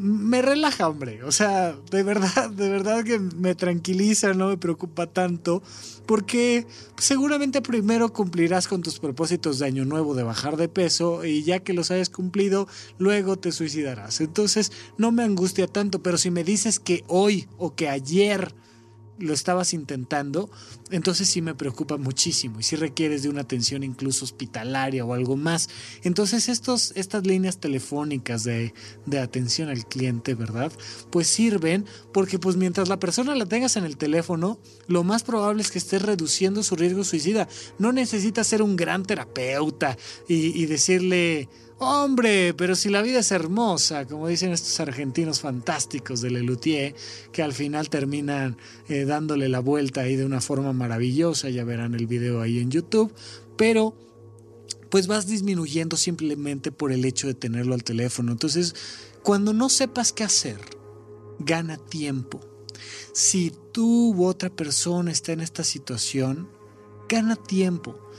me 0.00 0.40
relaja, 0.40 0.88
hombre. 0.88 1.22
O 1.24 1.32
sea, 1.32 1.76
de 1.90 2.02
verdad, 2.02 2.48
de 2.50 2.70
verdad 2.70 3.04
que 3.04 3.18
me 3.18 3.54
tranquiliza, 3.54 4.32
no 4.32 4.48
me 4.48 4.56
preocupa 4.56 5.06
tanto, 5.06 5.62
porque 6.06 6.66
seguramente 6.96 7.60
primero 7.60 8.10
cumplirás 8.10 8.66
con 8.66 8.80
tus 8.80 8.98
propósitos 8.98 9.58
de 9.58 9.66
año 9.66 9.84
nuevo 9.84 10.14
de 10.14 10.22
bajar 10.22 10.56
de 10.56 10.68
peso 10.68 11.24
y 11.26 11.42
ya 11.42 11.58
que 11.60 11.74
los 11.74 11.90
hayas 11.90 12.08
cumplido, 12.08 12.66
luego 12.98 13.36
te 13.36 13.52
suicidarás. 13.52 14.22
Entonces, 14.22 14.72
no 14.96 15.12
me 15.12 15.22
angustia 15.22 15.66
tanto, 15.66 16.02
pero 16.02 16.16
si 16.16 16.30
me 16.30 16.44
dices 16.44 16.80
que 16.80 17.04
hoy 17.06 17.46
o 17.58 17.74
que 17.74 17.90
ayer 17.90 18.54
lo 19.20 19.34
estabas 19.34 19.74
intentando, 19.74 20.50
entonces 20.90 21.28
sí 21.28 21.42
me 21.42 21.54
preocupa 21.54 21.96
muchísimo 21.96 22.60
y 22.60 22.62
si 22.62 22.76
requieres 22.76 23.22
de 23.22 23.28
una 23.28 23.42
atención 23.42 23.82
incluso 23.82 24.24
hospitalaria 24.24 25.04
o 25.04 25.14
algo 25.14 25.36
más. 25.36 25.68
Entonces 26.02 26.48
estos, 26.48 26.92
estas 26.96 27.26
líneas 27.26 27.58
telefónicas 27.58 28.44
de, 28.44 28.74
de, 29.06 29.18
atención 29.20 29.68
al 29.68 29.86
cliente, 29.86 30.34
¿verdad? 30.34 30.72
Pues 31.10 31.28
sirven 31.28 31.84
porque 32.12 32.38
pues 32.38 32.56
mientras 32.56 32.88
la 32.88 32.98
persona 32.98 33.34
la 33.34 33.46
tengas 33.46 33.76
en 33.76 33.84
el 33.84 33.96
teléfono, 33.96 34.58
lo 34.86 35.04
más 35.04 35.22
probable 35.22 35.62
es 35.62 35.70
que 35.70 35.78
estés 35.78 36.02
reduciendo 36.02 36.62
su 36.62 36.76
riesgo 36.76 37.04
suicida. 37.04 37.48
No 37.78 37.92
necesitas 37.92 38.46
ser 38.46 38.62
un 38.62 38.76
gran 38.76 39.04
terapeuta 39.04 39.96
y 40.28 40.66
decirle 40.66 41.48
Hombre, 41.82 42.52
pero 42.52 42.76
si 42.76 42.90
la 42.90 43.00
vida 43.00 43.20
es 43.20 43.32
hermosa, 43.32 44.04
como 44.04 44.28
dicen 44.28 44.52
estos 44.52 44.78
argentinos 44.80 45.40
fantásticos 45.40 46.20
de 46.20 46.30
Lelutier, 46.30 46.94
que 47.32 47.42
al 47.42 47.54
final 47.54 47.88
terminan 47.88 48.58
eh, 48.90 49.06
dándole 49.06 49.48
la 49.48 49.60
vuelta 49.60 50.02
ahí 50.02 50.14
de 50.14 50.26
una 50.26 50.42
forma 50.42 50.74
maravillosa, 50.74 51.48
ya 51.48 51.64
verán 51.64 51.94
el 51.94 52.06
video 52.06 52.42
ahí 52.42 52.58
en 52.58 52.70
YouTube, 52.70 53.14
pero 53.56 53.96
pues 54.90 55.06
vas 55.06 55.26
disminuyendo 55.26 55.96
simplemente 55.96 56.70
por 56.70 56.92
el 56.92 57.02
hecho 57.06 57.28
de 57.28 57.34
tenerlo 57.34 57.72
al 57.72 57.82
teléfono. 57.82 58.32
Entonces, 58.32 58.74
cuando 59.22 59.54
no 59.54 59.70
sepas 59.70 60.12
qué 60.12 60.22
hacer, 60.22 60.58
gana 61.38 61.78
tiempo. 61.78 62.42
Si 63.14 63.54
tú 63.72 64.14
u 64.14 64.26
otra 64.26 64.50
persona 64.50 65.10
está 65.12 65.32
en 65.32 65.40
esta 65.40 65.64
situación, 65.64 66.46
gana 67.08 67.36
tiempo 67.36 68.09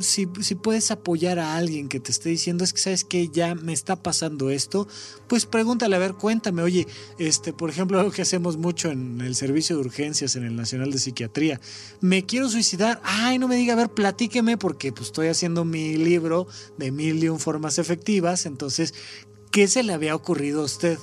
si, 0.00 0.26
puedes 0.26 0.90
apoyar 0.90 1.38
a 1.38 1.56
alguien 1.56 1.88
que 1.88 2.00
te 2.00 2.10
esté 2.10 2.28
diciendo 2.28 2.64
es 2.64 2.72
que 2.72 2.80
sabes 2.80 3.04
que 3.04 3.28
ya 3.28 3.54
me 3.54 3.72
está 3.72 3.96
pasando 3.96 4.50
esto, 4.50 4.88
pues 5.28 5.46
pregúntale, 5.46 5.96
a 5.96 5.98
ver, 5.98 6.14
cuéntame, 6.14 6.62
oye, 6.62 6.86
este, 7.18 7.52
por 7.52 7.70
ejemplo, 7.70 7.98
algo 7.98 8.10
que 8.10 8.22
hacemos 8.22 8.56
mucho 8.56 8.90
en 8.90 9.20
el 9.20 9.34
servicio 9.34 9.76
de 9.76 9.82
urgencias 9.82 10.36
en 10.36 10.44
el 10.44 10.56
Nacional 10.56 10.90
de 10.90 10.98
Psiquiatría, 10.98 11.60
me 12.00 12.24
quiero 12.26 12.48
suicidar, 12.48 13.00
ay, 13.04 13.38
no 13.38 13.48
me 13.48 13.56
diga, 13.56 13.74
a 13.74 13.76
ver, 13.76 13.90
platíqueme 13.90 14.56
porque 14.56 14.92
pues 14.92 15.06
estoy 15.06 15.28
haciendo 15.28 15.64
mi 15.64 15.96
libro 15.96 16.46
de 16.78 16.90
mil 16.90 17.22
y 17.22 17.28
un 17.28 17.38
formas 17.38 17.78
efectivas, 17.78 18.46
entonces, 18.46 18.94
¿qué 19.50 19.68
se 19.68 19.82
le 19.82 19.92
había 19.92 20.14
ocurrido 20.14 20.62
a 20.62 20.64
usted? 20.64 20.98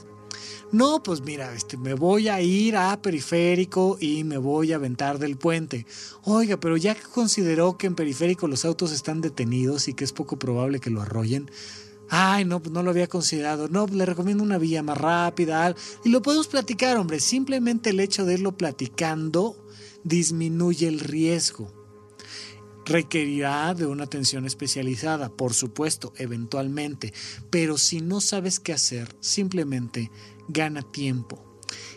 No, 0.71 1.01
pues 1.01 1.21
mira, 1.21 1.53
este, 1.53 1.77
me 1.77 1.93
voy 1.93 2.27
a 2.27 2.41
ir 2.41 2.75
a 2.75 3.01
periférico 3.01 3.97
y 3.99 4.23
me 4.23 4.37
voy 4.37 4.73
a 4.73 4.75
aventar 4.75 5.19
del 5.19 5.37
puente. 5.37 5.85
Oiga, 6.23 6.59
pero 6.59 6.77
ya 6.77 6.95
que 6.95 7.03
consideró 7.03 7.77
que 7.77 7.87
en 7.87 7.95
periférico 7.95 8.47
los 8.47 8.65
autos 8.65 8.91
están 8.91 9.21
detenidos 9.21 9.87
y 9.87 9.93
que 9.93 10.03
es 10.03 10.13
poco 10.13 10.37
probable 10.37 10.79
que 10.79 10.89
lo 10.89 11.01
arrollen. 11.01 11.49
Ay, 12.09 12.45
no, 12.45 12.61
pues 12.61 12.71
no 12.71 12.83
lo 12.83 12.91
había 12.91 13.07
considerado. 13.07 13.67
No, 13.67 13.85
le 13.87 14.05
recomiendo 14.05 14.43
una 14.43 14.57
vía 14.57 14.81
más 14.81 14.97
rápida. 14.97 15.75
Y 16.03 16.09
lo 16.09 16.21
podemos 16.21 16.47
platicar, 16.47 16.97
hombre. 16.97 17.19
Simplemente 17.19 17.89
el 17.89 17.99
hecho 17.99 18.25
de 18.25 18.35
irlo 18.35 18.57
platicando 18.57 19.57
disminuye 20.03 20.87
el 20.87 20.99
riesgo. 20.99 21.76
Requerirá 22.87 23.73
de 23.73 23.85
una 23.85 24.05
atención 24.05 24.45
especializada, 24.45 25.29
por 25.29 25.53
supuesto, 25.53 26.13
eventualmente. 26.17 27.13
Pero 27.49 27.77
si 27.77 28.01
no 28.01 28.21
sabes 28.21 28.59
qué 28.59 28.73
hacer, 28.73 29.15
simplemente 29.19 30.09
gana 30.47 30.81
tiempo. 30.81 31.43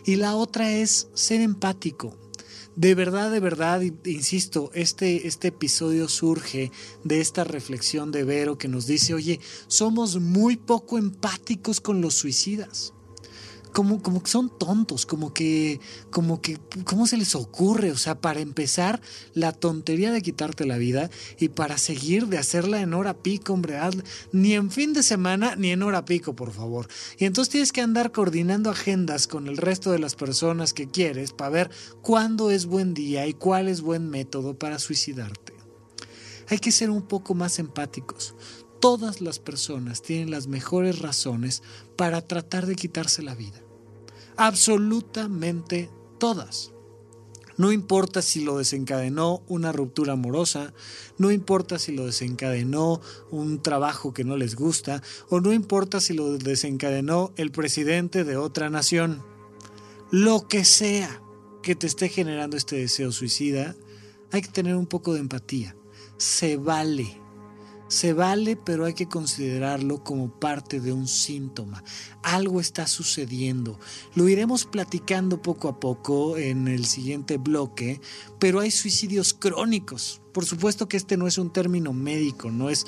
Y 0.05 0.17
la 0.17 0.35
otra 0.35 0.71
es 0.71 1.07
ser 1.13 1.39
empático. 1.41 2.17
De 2.75 2.95
verdad, 2.95 3.31
de 3.31 3.39
verdad, 3.39 3.81
insisto, 4.05 4.71
este, 4.73 5.27
este 5.27 5.49
episodio 5.49 6.07
surge 6.09 6.71
de 7.03 7.21
esta 7.21 7.43
reflexión 7.43 8.11
de 8.11 8.23
Vero 8.23 8.57
que 8.57 8.67
nos 8.67 8.85
dice, 8.85 9.13
oye, 9.13 9.39
somos 9.67 10.19
muy 10.19 10.57
poco 10.57 10.97
empáticos 10.97 11.79
con 11.81 12.01
los 12.01 12.15
suicidas 12.15 12.93
como, 13.71 14.01
como 14.01 14.21
que 14.21 14.29
son 14.29 14.49
tontos, 14.57 15.05
como 15.05 15.33
que, 15.33 15.79
como 16.09 16.41
que, 16.41 16.59
¿cómo 16.83 17.07
se 17.07 17.17
les 17.17 17.35
ocurre? 17.35 17.91
O 17.91 17.97
sea, 17.97 18.19
para 18.19 18.39
empezar, 18.39 19.01
la 19.33 19.51
tontería 19.51 20.11
de 20.11 20.21
quitarte 20.21 20.65
la 20.65 20.77
vida 20.77 21.09
y 21.39 21.49
para 21.49 21.77
seguir 21.77 22.27
de 22.27 22.37
hacerla 22.37 22.81
en 22.81 22.93
hora 22.93 23.13
pico, 23.13 23.53
hombre, 23.53 23.79
ni 24.31 24.53
en 24.53 24.71
fin 24.71 24.93
de 24.93 25.03
semana 25.03 25.55
ni 25.55 25.71
en 25.71 25.83
hora 25.83 26.05
pico, 26.05 26.35
por 26.35 26.51
favor. 26.51 26.87
Y 27.17 27.25
entonces 27.25 27.51
tienes 27.51 27.71
que 27.71 27.81
andar 27.81 28.11
coordinando 28.11 28.69
agendas 28.69 29.27
con 29.27 29.47
el 29.47 29.57
resto 29.57 29.91
de 29.91 29.99
las 29.99 30.15
personas 30.15 30.73
que 30.73 30.89
quieres 30.89 31.31
para 31.31 31.49
ver 31.49 31.71
cuándo 32.01 32.51
es 32.51 32.65
buen 32.65 32.93
día 32.93 33.27
y 33.27 33.33
cuál 33.33 33.67
es 33.67 33.81
buen 33.81 34.09
método 34.09 34.57
para 34.57 34.79
suicidarte. 34.79 35.53
Hay 36.49 36.59
que 36.59 36.73
ser 36.73 36.89
un 36.89 37.03
poco 37.03 37.33
más 37.33 37.59
empáticos 37.59 38.35
todas 38.81 39.21
las 39.21 39.39
personas 39.39 40.01
tienen 40.01 40.31
las 40.31 40.47
mejores 40.47 40.99
razones 40.99 41.63
para 41.95 42.27
tratar 42.27 42.65
de 42.65 42.75
quitarse 42.75 43.21
la 43.21 43.35
vida. 43.35 43.61
Absolutamente 44.35 45.89
todas. 46.19 46.71
No 47.57 47.71
importa 47.71 48.23
si 48.23 48.43
lo 48.43 48.57
desencadenó 48.57 49.43
una 49.47 49.71
ruptura 49.71 50.13
amorosa, 50.13 50.73
no 51.19 51.29
importa 51.29 51.77
si 51.77 51.91
lo 51.91 52.07
desencadenó 52.07 53.01
un 53.29 53.61
trabajo 53.61 54.13
que 54.13 54.23
no 54.23 54.35
les 54.35 54.55
gusta, 54.55 55.03
o 55.29 55.41
no 55.41 55.53
importa 55.53 56.01
si 56.01 56.13
lo 56.13 56.37
desencadenó 56.37 57.33
el 57.35 57.51
presidente 57.51 58.23
de 58.23 58.35
otra 58.35 58.71
nación. 58.71 59.23
Lo 60.09 60.47
que 60.47 60.65
sea 60.65 61.21
que 61.61 61.75
te 61.75 61.85
esté 61.85 62.09
generando 62.09 62.57
este 62.57 62.77
deseo 62.77 63.11
suicida, 63.11 63.75
hay 64.31 64.41
que 64.41 64.49
tener 64.49 64.75
un 64.75 64.87
poco 64.87 65.13
de 65.13 65.19
empatía. 65.19 65.75
Se 66.17 66.57
vale 66.57 67.20
Se 67.91 68.13
vale, 68.13 68.55
pero 68.55 68.85
hay 68.85 68.93
que 68.93 69.09
considerarlo 69.09 70.01
como 70.01 70.31
parte 70.31 70.79
de 70.79 70.93
un 70.93 71.09
síntoma. 71.09 71.83
Algo 72.23 72.61
está 72.61 72.87
sucediendo. 72.87 73.77
Lo 74.15 74.29
iremos 74.29 74.63
platicando 74.63 75.41
poco 75.41 75.67
a 75.67 75.77
poco 75.77 76.37
en 76.37 76.69
el 76.69 76.85
siguiente 76.85 77.35
bloque, 77.35 77.99
pero 78.39 78.61
hay 78.61 78.71
suicidios 78.71 79.33
crónicos. 79.33 80.21
Por 80.31 80.45
supuesto 80.45 80.87
que 80.87 80.95
este 80.95 81.17
no 81.17 81.27
es 81.27 81.37
un 81.37 81.51
término 81.51 81.91
médico, 81.91 82.49
no 82.49 82.69
es... 82.69 82.87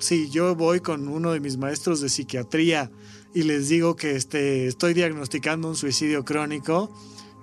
Si 0.00 0.30
yo 0.30 0.56
voy 0.56 0.80
con 0.80 1.08
uno 1.08 1.32
de 1.32 1.40
mis 1.40 1.58
maestros 1.58 2.00
de 2.00 2.08
psiquiatría 2.08 2.90
y 3.34 3.42
les 3.42 3.68
digo 3.68 3.96
que 3.96 4.16
este, 4.16 4.66
estoy 4.66 4.94
diagnosticando 4.94 5.68
un 5.68 5.76
suicidio 5.76 6.24
crónico, 6.24 6.90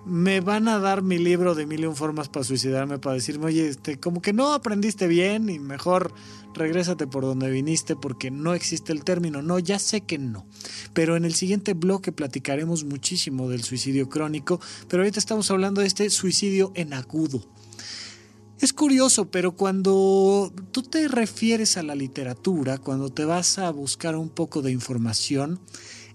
me 0.06 0.42
van 0.42 0.68
a 0.68 0.80
dar 0.80 1.02
mi 1.02 1.18
libro 1.18 1.56
de 1.56 1.66
mil 1.66 1.82
y 1.82 1.86
un 1.86 1.96
formas 1.96 2.30
para 2.30 2.44
suicidarme, 2.44 3.00
para 3.00 3.16
decirme, 3.16 3.46
oye, 3.46 3.68
este, 3.68 4.00
como 4.00 4.22
que 4.22 4.34
no 4.34 4.54
aprendiste 4.54 5.08
bien 5.08 5.50
y 5.50 5.60
mejor 5.60 6.14
regrésate 6.54 7.08
por 7.08 7.24
donde 7.24 7.50
viniste 7.50 7.96
porque 7.96 8.30
no 8.30 8.54
existe 8.54 8.92
el 8.92 9.04
término. 9.04 9.42
No, 9.42 9.60
ya 9.60 9.80
sé 9.80 10.02
que 10.02 10.18
no. 10.18 10.46
Pero 10.94 11.16
en 11.16 11.26
el 11.26 11.34
siguiente 11.34 11.74
bloque 11.74 12.12
platicaremos 12.12 12.84
muchísimo 12.84 13.50
del 13.50 13.64
suicidio 13.64 14.10
crónico, 14.10 14.60
pero 14.88 15.04
ahorita 15.04 15.20
estamos 15.20 15.50
hablando 15.52 15.82
de 15.82 15.88
este 15.88 16.10
suicidio 16.10 16.72
en 16.76 16.94
agudo. 16.94 17.44
Es 18.60 18.72
curioso, 18.72 19.30
pero 19.30 19.54
cuando 19.54 20.54
tú 20.72 20.84
te 20.84 21.08
refieres 21.10 21.76
a 21.76 21.84
la 21.84 21.96
literatura, 21.96 22.78
cuando 22.78 23.10
te 23.10 23.26
vas 23.26 23.58
a 23.60 23.70
buscar 23.72 24.16
un 24.16 24.30
poco 24.30 24.62
de 24.62 24.72
información, 24.72 25.60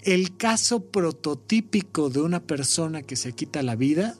el 0.08 0.38
caso 0.38 0.80
prototípico 0.80 2.08
de 2.08 2.22
una 2.22 2.46
persona 2.46 3.02
que 3.02 3.14
se 3.14 3.34
quita 3.34 3.62
la 3.62 3.76
vida 3.76 4.16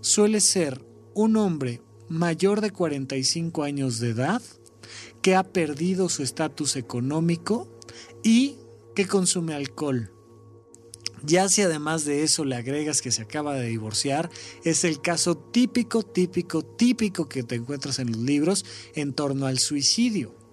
suele 0.00 0.40
ser 0.40 0.86
un 1.12 1.36
hombre 1.36 1.82
mayor 2.08 2.60
de 2.60 2.70
45 2.70 3.64
años 3.64 3.98
de 3.98 4.10
edad 4.10 4.40
que 5.22 5.34
ha 5.34 5.42
perdido 5.42 6.08
su 6.08 6.22
estatus 6.22 6.76
económico 6.76 7.68
y 8.22 8.58
que 8.94 9.08
consume 9.08 9.54
alcohol. 9.54 10.12
Ya 11.24 11.48
si 11.48 11.62
además 11.62 12.04
de 12.04 12.22
eso 12.22 12.44
le 12.44 12.54
agregas 12.54 13.02
que 13.02 13.10
se 13.10 13.22
acaba 13.22 13.56
de 13.56 13.66
divorciar, 13.66 14.30
es 14.62 14.84
el 14.84 15.00
caso 15.00 15.36
típico, 15.36 16.04
típico, 16.04 16.62
típico 16.62 17.28
que 17.28 17.42
te 17.42 17.56
encuentras 17.56 17.98
en 17.98 18.12
los 18.12 18.18
libros 18.18 18.64
en 18.94 19.12
torno 19.14 19.46
al 19.46 19.58
suicidio. 19.58 20.43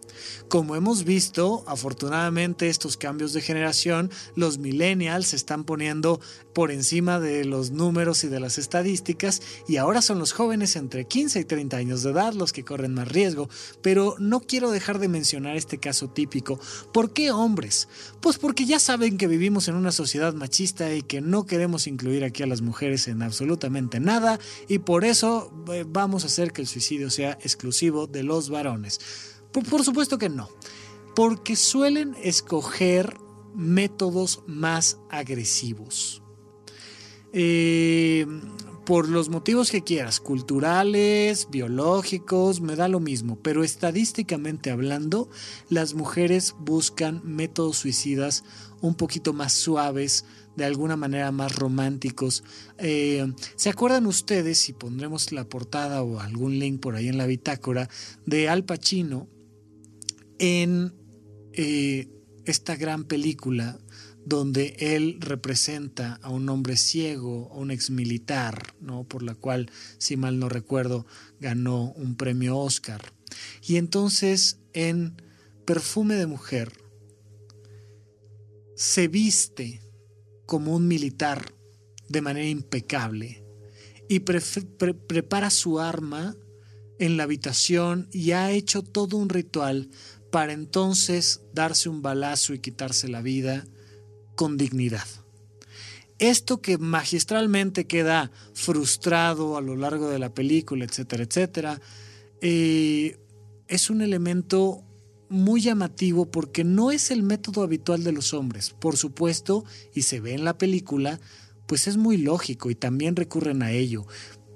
Como 0.47 0.75
hemos 0.75 1.03
visto, 1.03 1.63
afortunadamente 1.67 2.69
estos 2.69 2.97
cambios 2.97 3.33
de 3.33 3.41
generación, 3.41 4.09
los 4.35 4.57
millennials 4.57 5.27
se 5.27 5.35
están 5.35 5.63
poniendo 5.63 6.19
por 6.53 6.71
encima 6.71 7.19
de 7.19 7.45
los 7.45 7.71
números 7.71 8.23
y 8.23 8.27
de 8.27 8.39
las 8.39 8.57
estadísticas 8.57 9.41
y 9.67 9.77
ahora 9.77 10.01
son 10.01 10.19
los 10.19 10.33
jóvenes 10.33 10.75
entre 10.75 11.05
15 11.05 11.39
y 11.39 11.45
30 11.45 11.77
años 11.77 12.03
de 12.03 12.11
edad 12.11 12.33
los 12.33 12.51
que 12.53 12.63
corren 12.63 12.93
más 12.93 13.07
riesgo. 13.07 13.49
Pero 13.81 14.15
no 14.19 14.41
quiero 14.41 14.71
dejar 14.71 14.99
de 14.99 15.07
mencionar 15.07 15.55
este 15.55 15.77
caso 15.77 16.09
típico. 16.09 16.59
¿Por 16.93 17.13
qué 17.13 17.31
hombres? 17.31 17.87
Pues 18.19 18.37
porque 18.37 18.65
ya 18.65 18.79
saben 18.79 19.17
que 19.17 19.27
vivimos 19.27 19.67
en 19.67 19.75
una 19.75 19.91
sociedad 19.91 20.33
machista 20.33 20.93
y 20.93 21.01
que 21.01 21.21
no 21.21 21.45
queremos 21.45 21.87
incluir 21.87 22.23
aquí 22.23 22.43
a 22.43 22.47
las 22.47 22.61
mujeres 22.61 23.07
en 23.07 23.21
absolutamente 23.21 23.99
nada 23.99 24.39
y 24.67 24.79
por 24.79 25.05
eso 25.05 25.51
eh, 25.71 25.85
vamos 25.87 26.23
a 26.23 26.27
hacer 26.27 26.51
que 26.51 26.61
el 26.61 26.67
suicidio 26.67 27.09
sea 27.09 27.37
exclusivo 27.41 28.07
de 28.07 28.23
los 28.23 28.49
varones. 28.49 28.99
Por, 29.51 29.83
supuesto 29.83 30.17
que 30.17 30.29
no, 30.29 30.49
porque 31.15 31.55
suelen 31.55 32.15
escoger 32.21 33.17
métodos 33.53 34.43
más 34.47 34.97
agresivos. 35.09 36.23
Eh, 37.33 38.25
por 38.85 39.07
los 39.07 39.29
motivos 39.29 39.71
que 39.71 39.83
quieras, 39.83 40.19
culturales, 40.19 41.47
biológicos, 41.51 42.61
me 42.61 42.75
da 42.75 42.87
lo 42.87 42.99
mismo, 42.99 43.37
pero 43.41 43.63
estadísticamente 43.63 44.71
hablando, 44.71 45.29
las 45.69 45.93
mujeres 45.93 46.55
buscan 46.59 47.21
métodos 47.23 47.77
suicidas 47.77 48.43
un 48.81 48.95
poquito 48.95 49.33
más 49.33 49.53
suaves, 49.53 50.25
de 50.55 50.65
alguna 50.65 50.97
manera 50.97 51.31
más 51.31 51.55
románticos. 51.55 52.43
Eh, 52.77 53.31
¿Se 53.55 53.69
acuerdan 53.69 54.07
ustedes, 54.07 54.57
si 54.57 54.73
pondremos 54.73 55.31
la 55.31 55.47
portada 55.47 56.01
o 56.01 56.19
algún 56.19 56.59
link 56.59 56.81
por 56.81 56.95
ahí 56.95 57.07
en 57.07 57.17
la 57.17 57.27
bitácora, 57.27 57.87
de 58.25 58.49
Al 58.49 58.65
Pacino? 58.65 59.27
En 60.41 60.95
eh, 61.53 62.09
esta 62.45 62.75
gran 62.75 63.03
película 63.05 63.79
donde 64.25 64.75
él 64.79 65.17
representa 65.19 66.15
a 66.23 66.29
un 66.29 66.49
hombre 66.49 66.77
ciego, 66.77 67.49
a 67.51 67.57
un 67.57 67.69
ex 67.69 67.91
militar, 67.91 68.75
¿no? 68.79 69.03
por 69.03 69.21
la 69.21 69.35
cual, 69.35 69.69
si 69.99 70.17
mal 70.17 70.39
no 70.39 70.49
recuerdo, 70.49 71.05
ganó 71.39 71.91
un 71.93 72.15
premio 72.17 72.57
Oscar. 72.57 73.01
Y 73.61 73.77
entonces 73.77 74.59
en 74.73 75.15
Perfume 75.65 76.15
de 76.15 76.25
Mujer 76.25 76.71
se 78.75 79.07
viste 79.07 79.81
como 80.47 80.75
un 80.75 80.87
militar 80.87 81.53
de 82.09 82.21
manera 82.21 82.47
impecable 82.47 83.45
y 84.09 84.21
prepara 84.21 85.51
su 85.51 85.79
arma 85.79 86.35
en 86.99 87.17
la 87.17 87.23
habitación 87.23 88.09
y 88.11 88.31
ha 88.31 88.51
hecho 88.51 88.83
todo 88.83 89.17
un 89.17 89.29
ritual 89.29 89.89
para 90.31 90.53
entonces 90.53 91.41
darse 91.53 91.89
un 91.89 92.01
balazo 92.01 92.53
y 92.53 92.59
quitarse 92.59 93.07
la 93.07 93.21
vida 93.21 93.65
con 94.35 94.57
dignidad. 94.57 95.05
Esto 96.17 96.61
que 96.61 96.77
magistralmente 96.77 97.85
queda 97.85 98.31
frustrado 98.53 99.57
a 99.57 99.61
lo 99.61 99.75
largo 99.75 100.09
de 100.09 100.19
la 100.19 100.33
película, 100.33 100.85
etcétera, 100.85 101.23
etcétera, 101.23 101.81
eh, 102.41 103.17
es 103.67 103.89
un 103.89 104.01
elemento 104.01 104.83
muy 105.29 105.61
llamativo 105.61 106.29
porque 106.29 106.63
no 106.63 106.91
es 106.91 107.09
el 107.09 107.23
método 107.23 107.63
habitual 107.63 108.03
de 108.03 108.11
los 108.11 108.33
hombres. 108.33 108.71
Por 108.71 108.97
supuesto, 108.97 109.65
y 109.93 110.03
se 110.03 110.19
ve 110.19 110.33
en 110.33 110.43
la 110.43 110.57
película, 110.57 111.19
pues 111.67 111.87
es 111.87 111.97
muy 111.97 112.17
lógico 112.17 112.69
y 112.69 112.75
también 112.75 113.15
recurren 113.15 113.63
a 113.63 113.71
ello. 113.71 114.05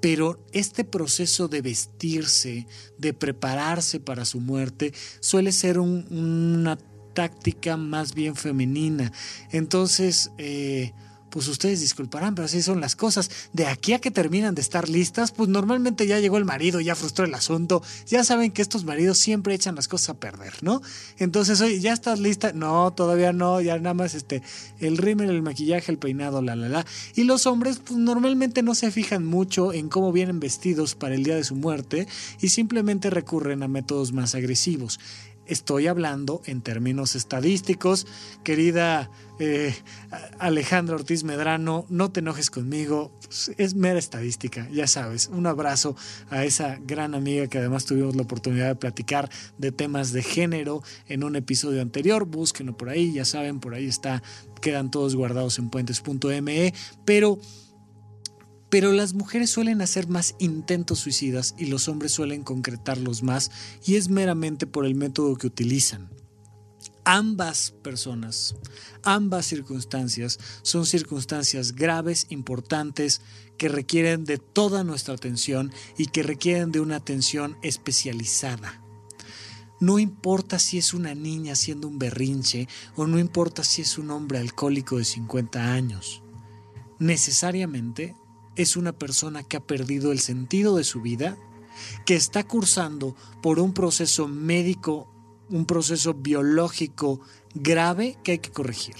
Pero 0.06 0.38
este 0.52 0.84
proceso 0.84 1.48
de 1.48 1.62
vestirse, 1.62 2.68
de 2.96 3.12
prepararse 3.12 3.98
para 3.98 4.24
su 4.24 4.38
muerte, 4.38 4.94
suele 5.18 5.50
ser 5.50 5.80
una 5.80 6.78
táctica 7.12 7.76
más 7.76 8.14
bien 8.14 8.36
femenina. 8.36 9.10
Entonces, 9.50 10.30
eh, 10.38 10.92
pues 11.36 11.48
ustedes 11.48 11.82
disculparán, 11.82 12.34
pero 12.34 12.46
así 12.46 12.62
son 12.62 12.80
las 12.80 12.96
cosas. 12.96 13.30
De 13.52 13.66
aquí 13.66 13.92
a 13.92 13.98
que 13.98 14.10
terminan 14.10 14.54
de 14.54 14.62
estar 14.62 14.88
listas, 14.88 15.32
pues 15.32 15.50
normalmente 15.50 16.06
ya 16.06 16.18
llegó 16.18 16.38
el 16.38 16.46
marido, 16.46 16.80
ya 16.80 16.94
frustró 16.94 17.26
el 17.26 17.34
asunto. 17.34 17.82
Ya 18.06 18.24
saben 18.24 18.52
que 18.52 18.62
estos 18.62 18.84
maridos 18.84 19.18
siempre 19.18 19.52
echan 19.52 19.74
las 19.74 19.86
cosas 19.86 20.08
a 20.08 20.14
perder, 20.14 20.54
¿no? 20.62 20.80
Entonces, 21.18 21.60
oye, 21.60 21.78
¿ya 21.78 21.92
estás 21.92 22.20
lista? 22.20 22.54
No, 22.54 22.90
todavía 22.94 23.34
no, 23.34 23.60
ya 23.60 23.76
nada 23.78 23.92
más 23.92 24.14
este, 24.14 24.40
el 24.80 24.96
rímel, 24.96 25.28
el 25.28 25.42
maquillaje, 25.42 25.92
el 25.92 25.98
peinado, 25.98 26.40
la, 26.40 26.56
la, 26.56 26.70
la. 26.70 26.86
Y 27.14 27.24
los 27.24 27.44
hombres, 27.44 27.82
pues 27.84 27.98
normalmente 27.98 28.62
no 28.62 28.74
se 28.74 28.90
fijan 28.90 29.26
mucho 29.26 29.74
en 29.74 29.90
cómo 29.90 30.12
vienen 30.12 30.40
vestidos 30.40 30.94
para 30.94 31.16
el 31.16 31.22
día 31.22 31.36
de 31.36 31.44
su 31.44 31.54
muerte 31.54 32.08
y 32.40 32.48
simplemente 32.48 33.10
recurren 33.10 33.62
a 33.62 33.68
métodos 33.68 34.14
más 34.14 34.34
agresivos. 34.34 34.98
Estoy 35.46 35.86
hablando 35.86 36.42
en 36.46 36.60
términos 36.60 37.14
estadísticos. 37.14 38.06
Querida 38.42 39.10
eh, 39.38 39.74
Alejandra 40.38 40.96
Ortiz 40.96 41.22
Medrano, 41.22 41.86
no 41.88 42.10
te 42.10 42.20
enojes 42.20 42.50
conmigo. 42.50 43.12
Es 43.56 43.74
mera 43.74 43.98
estadística, 43.98 44.68
ya 44.70 44.86
sabes. 44.86 45.28
Un 45.28 45.46
abrazo 45.46 45.94
a 46.30 46.44
esa 46.44 46.78
gran 46.84 47.14
amiga 47.14 47.46
que 47.46 47.58
además 47.58 47.84
tuvimos 47.84 48.16
la 48.16 48.22
oportunidad 48.22 48.68
de 48.68 48.74
platicar 48.74 49.30
de 49.58 49.72
temas 49.72 50.12
de 50.12 50.22
género 50.22 50.82
en 51.06 51.22
un 51.22 51.36
episodio 51.36 51.80
anterior. 51.80 52.24
Búsquenlo 52.24 52.76
por 52.76 52.88
ahí, 52.88 53.12
ya 53.12 53.24
saben, 53.24 53.60
por 53.60 53.74
ahí 53.74 53.86
está. 53.86 54.22
Quedan 54.60 54.90
todos 54.90 55.14
guardados 55.14 55.58
en 55.58 55.70
puentes.me. 55.70 56.74
Pero 57.04 57.38
pero 58.70 58.92
las 58.92 59.14
mujeres 59.14 59.50
suelen 59.50 59.80
hacer 59.80 60.08
más 60.08 60.34
intentos 60.38 60.98
suicidas 60.98 61.54
y 61.58 61.66
los 61.66 61.88
hombres 61.88 62.12
suelen 62.12 62.42
concretarlos 62.42 63.22
más 63.22 63.50
y 63.84 63.96
es 63.96 64.08
meramente 64.08 64.66
por 64.66 64.86
el 64.86 64.94
método 64.94 65.36
que 65.36 65.46
utilizan. 65.46 66.10
Ambas 67.04 67.72
personas, 67.84 68.56
ambas 69.04 69.46
circunstancias 69.46 70.40
son 70.62 70.86
circunstancias 70.86 71.72
graves, 71.72 72.26
importantes, 72.30 73.20
que 73.58 73.68
requieren 73.68 74.24
de 74.24 74.38
toda 74.38 74.82
nuestra 74.82 75.14
atención 75.14 75.72
y 75.96 76.06
que 76.06 76.24
requieren 76.24 76.72
de 76.72 76.80
una 76.80 76.96
atención 76.96 77.56
especializada. 77.62 78.82
No 79.78 79.98
importa 79.98 80.58
si 80.58 80.78
es 80.78 80.94
una 80.94 81.14
niña 81.14 81.52
haciendo 81.52 81.86
un 81.86 81.98
berrinche 81.98 82.66
o 82.96 83.06
no 83.06 83.18
importa 83.20 83.62
si 83.62 83.82
es 83.82 83.98
un 83.98 84.10
hombre 84.10 84.38
alcohólico 84.38 84.98
de 84.98 85.04
50 85.04 85.72
años. 85.72 86.22
Necesariamente 86.98 88.16
es 88.56 88.76
una 88.76 88.92
persona 88.92 89.42
que 89.42 89.56
ha 89.56 89.66
perdido 89.66 90.12
el 90.12 90.20
sentido 90.20 90.76
de 90.76 90.84
su 90.84 91.00
vida, 91.00 91.36
que 92.04 92.16
está 92.16 92.44
cursando 92.44 93.14
por 93.42 93.58
un 93.58 93.74
proceso 93.74 94.28
médico, 94.28 95.12
un 95.48 95.66
proceso 95.66 96.14
biológico 96.14 97.20
grave 97.54 98.18
que 98.24 98.32
hay 98.32 98.38
que 98.38 98.50
corregir. 98.50 98.96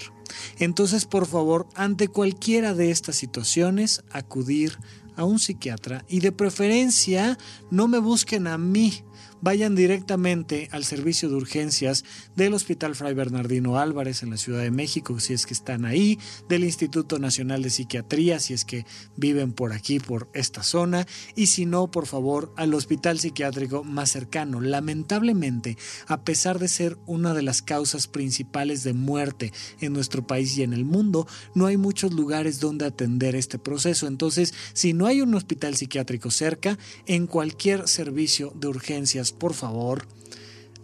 Entonces, 0.59 1.05
por 1.05 1.25
favor, 1.25 1.67
ante 1.75 2.07
cualquiera 2.07 2.73
de 2.73 2.91
estas 2.91 3.15
situaciones, 3.15 4.03
acudir 4.11 4.77
a 5.15 5.23
un 5.23 5.39
psiquiatra 5.39 6.05
y 6.07 6.19
de 6.19 6.31
preferencia 6.31 7.37
no 7.71 7.87
me 7.87 7.97
busquen 7.97 8.47
a 8.47 8.57
mí, 8.57 9.03
vayan 9.41 9.75
directamente 9.75 10.69
al 10.71 10.83
servicio 10.83 11.29
de 11.29 11.35
urgencias 11.35 12.03
del 12.35 12.53
Hospital 12.53 12.95
Fray 12.95 13.13
Bernardino 13.13 13.77
Álvarez 13.77 14.23
en 14.23 14.29
la 14.29 14.37
Ciudad 14.37 14.61
de 14.61 14.71
México, 14.71 15.19
si 15.19 15.33
es 15.33 15.45
que 15.45 15.53
están 15.53 15.85
ahí, 15.85 16.19
del 16.49 16.63
Instituto 16.63 17.19
Nacional 17.19 17.63
de 17.63 17.69
Psiquiatría, 17.69 18.39
si 18.39 18.53
es 18.53 18.65
que 18.65 18.85
viven 19.15 19.53
por 19.53 19.73
aquí, 19.73 19.99
por 19.99 20.29
esta 20.33 20.63
zona, 20.63 21.05
y 21.35 21.47
si 21.47 21.65
no, 21.65 21.89
por 21.91 22.07
favor, 22.07 22.53
al 22.57 22.73
hospital 22.73 23.19
psiquiátrico 23.19 23.83
más 23.83 24.11
cercano. 24.11 24.61
Lamentablemente, 24.61 25.77
a 26.07 26.23
pesar 26.23 26.59
de 26.59 26.67
ser 26.67 26.97
una 27.05 27.33
de 27.33 27.41
las 27.41 27.61
causas 27.61 28.07
principales 28.07 28.83
de 28.83 28.93
muerte 28.93 29.53
en 29.79 29.93
nuestro 29.93 30.25
país 30.25 30.57
y 30.57 30.63
en 30.63 30.73
el 30.73 30.85
mundo, 30.85 31.27
no 31.53 31.65
hay 31.65 31.77
muchos 31.77 32.13
lugares 32.13 32.59
donde 32.59 32.85
atender 32.85 33.35
este 33.35 33.59
proceso. 33.59 34.07
Entonces, 34.07 34.53
si 34.73 34.93
no 34.93 35.05
hay 35.05 35.21
un 35.21 35.33
hospital 35.35 35.75
psiquiátrico 35.75 36.31
cerca, 36.31 36.77
en 37.05 37.27
cualquier 37.27 37.87
servicio 37.87 38.51
de 38.55 38.67
urgencias, 38.67 39.26
por 39.31 39.53
favor, 39.53 40.07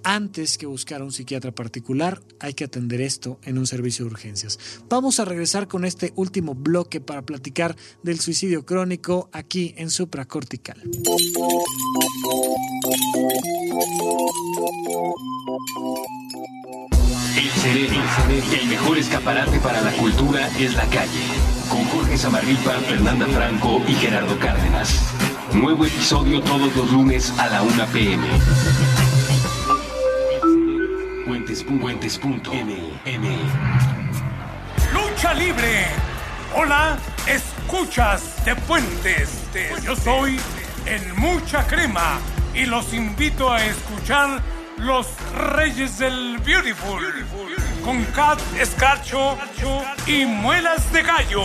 antes 0.04 0.58
que 0.58 0.66
buscar 0.66 1.02
a 1.02 1.06
un 1.06 1.12
psiquiatra 1.12 1.52
particular, 1.52 2.22
hay 2.40 2.54
que 2.54 2.66
atender 2.66 3.00
esto 3.02 3.40
en 3.44 3.58
un 3.58 3.68
servicio 3.68 4.04
de 4.06 4.12
urgencias. 4.12 4.60
Vamos 4.90 5.20
a 5.20 5.26
regresar 5.26 5.68
con 5.68 5.86
este 5.86 6.12
último 6.16 6.56
bloque 6.56 7.00
para 7.00 7.22
platicar 7.22 7.76
del 8.04 8.20
suicidio 8.20 8.66
crónico 8.66 9.30
aquí 9.32 9.74
en 9.78 9.90
supracortical. 9.90 10.82
El 17.66 18.60
el 18.60 18.68
mejor 18.68 18.98
escaparate 18.98 19.58
para 19.60 19.82
la 19.82 19.92
cultura 19.94 20.50
es 20.60 20.74
la 20.76 20.86
calle. 20.90 21.24
Con 21.70 21.86
Jorge 21.86 22.18
Samarripa, 22.18 22.74
Fernanda 22.82 23.26
Franco 23.28 23.82
y 23.88 23.94
Gerardo 23.94 24.38
Cárdenas. 24.38 25.33
Nuevo 25.52 25.86
episodio 25.86 26.42
todos 26.42 26.76
los 26.76 26.92
lunes 26.92 27.32
a 27.38 27.48
la 27.48 27.62
1 27.62 27.86
pm. 27.88 28.28
Puentes.m. 31.26 32.76
Lucha 34.94 35.34
libre. 35.34 35.86
Hola, 36.56 36.98
escuchas 37.28 38.44
de 38.46 38.56
Puentes. 38.56 39.30
Yo 39.84 39.96
soy 39.96 40.40
en 40.86 41.16
mucha 41.18 41.68
crema 41.68 42.20
y 42.56 42.66
los 42.66 42.94
invito 42.94 43.52
a 43.52 43.64
escuchar 43.64 44.42
Los 44.78 45.08
Reyes 45.56 46.00
del 46.00 46.38
Beautiful 46.40 47.04
con 47.84 48.04
Cat 48.06 48.40
Escarcho 48.60 49.38
y 50.08 50.26
Muelas 50.26 50.92
de 50.92 51.04
Gallo. 51.04 51.44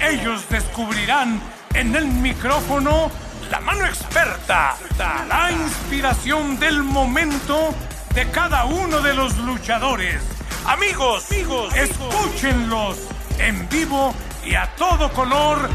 Ellos 0.00 0.48
descubrirán 0.48 1.40
en 1.76 1.94
el 1.94 2.06
micrófono 2.06 3.10
la 3.50 3.60
mano 3.60 3.84
experta, 3.84 4.76
la 5.28 5.52
inspiración 5.52 6.58
del 6.58 6.82
momento 6.82 7.74
de 8.14 8.28
cada 8.30 8.64
uno 8.64 9.00
de 9.00 9.14
los 9.14 9.36
luchadores. 9.38 10.22
Amigos, 10.66 11.30
amigos, 11.30 11.74
escúchenlos 11.76 12.96
en 13.38 13.68
vivo 13.68 14.14
y 14.44 14.54
a 14.54 14.66
todo 14.76 15.12
color. 15.12 15.68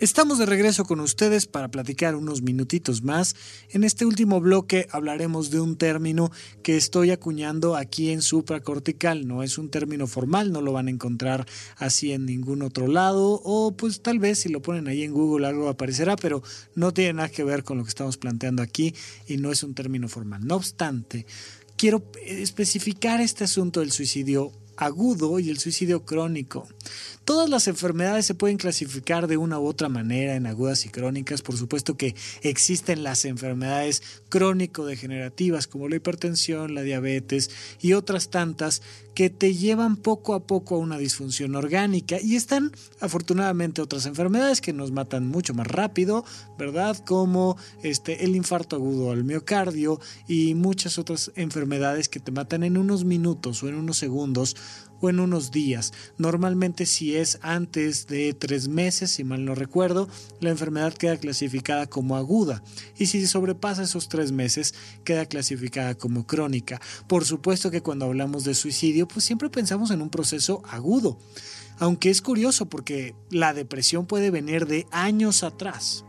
Estamos 0.00 0.38
de 0.38 0.46
regreso 0.46 0.84
con 0.84 1.00
ustedes 1.00 1.46
para 1.46 1.72
platicar 1.72 2.14
unos 2.14 2.40
minutitos 2.40 3.02
más. 3.02 3.34
En 3.70 3.82
este 3.82 4.06
último 4.06 4.40
bloque 4.40 4.86
hablaremos 4.92 5.50
de 5.50 5.58
un 5.58 5.76
término 5.76 6.30
que 6.62 6.76
estoy 6.76 7.10
acuñando 7.10 7.74
aquí 7.74 8.10
en 8.10 8.22
supracortical. 8.22 9.26
No 9.26 9.42
es 9.42 9.58
un 9.58 9.70
término 9.70 10.06
formal, 10.06 10.52
no 10.52 10.60
lo 10.60 10.72
van 10.72 10.86
a 10.86 10.92
encontrar 10.92 11.46
así 11.78 12.12
en 12.12 12.26
ningún 12.26 12.62
otro 12.62 12.86
lado 12.86 13.40
o 13.42 13.76
pues 13.76 14.00
tal 14.00 14.20
vez 14.20 14.38
si 14.38 14.50
lo 14.50 14.62
ponen 14.62 14.86
ahí 14.86 15.02
en 15.02 15.12
Google 15.12 15.48
algo 15.48 15.68
aparecerá, 15.68 16.14
pero 16.14 16.44
no 16.76 16.94
tiene 16.94 17.14
nada 17.14 17.28
que 17.28 17.42
ver 17.42 17.64
con 17.64 17.78
lo 17.78 17.82
que 17.82 17.90
estamos 17.90 18.18
planteando 18.18 18.62
aquí 18.62 18.94
y 19.26 19.38
no 19.38 19.50
es 19.50 19.64
un 19.64 19.74
término 19.74 20.06
formal. 20.06 20.46
No 20.46 20.54
obstante, 20.54 21.26
quiero 21.76 22.04
especificar 22.24 23.20
este 23.20 23.42
asunto 23.42 23.80
del 23.80 23.90
suicidio 23.90 24.52
agudo 24.78 25.40
y 25.40 25.50
el 25.50 25.58
suicidio 25.58 26.04
crónico. 26.04 26.68
Todas 27.24 27.50
las 27.50 27.66
enfermedades 27.66 28.24
se 28.24 28.34
pueden 28.34 28.56
clasificar 28.56 29.26
de 29.26 29.36
una 29.36 29.58
u 29.58 29.66
otra 29.66 29.88
manera 29.88 30.36
en 30.36 30.46
agudas 30.46 30.86
y 30.86 30.88
crónicas. 30.88 31.42
Por 31.42 31.56
supuesto 31.56 31.96
que 31.96 32.14
existen 32.42 33.02
las 33.02 33.24
enfermedades 33.24 34.02
crónico-degenerativas 34.30 35.66
como 35.66 35.88
la 35.88 35.96
hipertensión, 35.96 36.74
la 36.74 36.82
diabetes 36.82 37.50
y 37.82 37.92
otras 37.92 38.30
tantas 38.30 38.80
que 39.18 39.30
te 39.30 39.52
llevan 39.52 39.96
poco 39.96 40.32
a 40.32 40.46
poco 40.46 40.76
a 40.76 40.78
una 40.78 40.96
disfunción 40.96 41.56
orgánica. 41.56 42.18
Y 42.22 42.36
están 42.36 42.70
afortunadamente 43.00 43.82
otras 43.82 44.06
enfermedades 44.06 44.60
que 44.60 44.72
nos 44.72 44.92
matan 44.92 45.26
mucho 45.26 45.54
más 45.54 45.66
rápido, 45.66 46.24
¿verdad? 46.56 46.96
Como 47.04 47.56
este, 47.82 48.24
el 48.24 48.36
infarto 48.36 48.76
agudo 48.76 49.10
al 49.10 49.24
miocardio 49.24 49.98
y 50.28 50.54
muchas 50.54 50.98
otras 50.98 51.32
enfermedades 51.34 52.08
que 52.08 52.20
te 52.20 52.30
matan 52.30 52.62
en 52.62 52.78
unos 52.78 53.04
minutos 53.04 53.60
o 53.64 53.68
en 53.68 53.74
unos 53.74 53.98
segundos 53.98 54.54
o 55.00 55.08
en 55.08 55.20
unos 55.20 55.50
días. 55.50 55.92
Normalmente 56.16 56.86
si 56.86 57.16
es 57.16 57.38
antes 57.42 58.06
de 58.06 58.34
tres 58.34 58.68
meses, 58.68 59.10
si 59.10 59.24
mal 59.24 59.44
no 59.44 59.54
recuerdo, 59.54 60.08
la 60.40 60.50
enfermedad 60.50 60.92
queda 60.92 61.16
clasificada 61.16 61.86
como 61.86 62.16
aguda 62.16 62.62
y 62.98 63.06
si 63.06 63.26
sobrepasa 63.26 63.82
esos 63.82 64.08
tres 64.08 64.32
meses 64.32 64.74
queda 65.04 65.26
clasificada 65.26 65.94
como 65.94 66.26
crónica. 66.26 66.80
Por 67.06 67.24
supuesto 67.24 67.70
que 67.70 67.82
cuando 67.82 68.06
hablamos 68.06 68.44
de 68.44 68.54
suicidio 68.54 69.08
pues 69.08 69.24
siempre 69.24 69.50
pensamos 69.50 69.90
en 69.90 70.02
un 70.02 70.10
proceso 70.10 70.62
agudo, 70.68 71.18
aunque 71.78 72.10
es 72.10 72.22
curioso 72.22 72.68
porque 72.68 73.14
la 73.30 73.54
depresión 73.54 74.06
puede 74.06 74.30
venir 74.30 74.66
de 74.66 74.86
años 74.90 75.42
atrás 75.42 76.04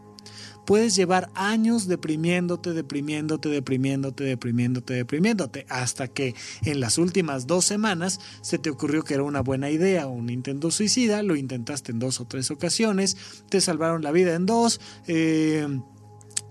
puedes 0.70 0.96
llevar 0.96 1.32
años 1.34 1.88
deprimiéndote, 1.88 2.74
deprimiéndote, 2.74 3.50
deprimiéndote, 3.50 4.24
deprimiéndote, 4.24 4.94
deprimiéndote, 4.94 5.66
hasta 5.68 6.08
que 6.08 6.36
en 6.64 6.80
las 6.80 7.00
últimas 7.00 7.48
dos 7.48 7.66
semanas 7.66 8.20
se 8.44 8.60
te 8.60 8.70
ocurrió 8.70 9.02
que 9.02 9.16
era 9.16 9.24
una 9.24 9.42
buena 9.42 9.72
idea 9.72 10.06
un 10.06 10.30
intento 10.30 10.70
suicida, 10.70 11.24
lo 11.24 11.36
intentaste 11.36 11.92
en 11.92 11.98
dos 11.98 12.20
o 12.20 12.26
tres 12.26 12.52
ocasiones, 12.52 13.18
te 13.50 13.62
salvaron 13.62 14.04
la 14.04 14.12
vida 14.12 14.36
en 14.36 14.46
dos, 14.46 14.80
eh, 15.08 15.68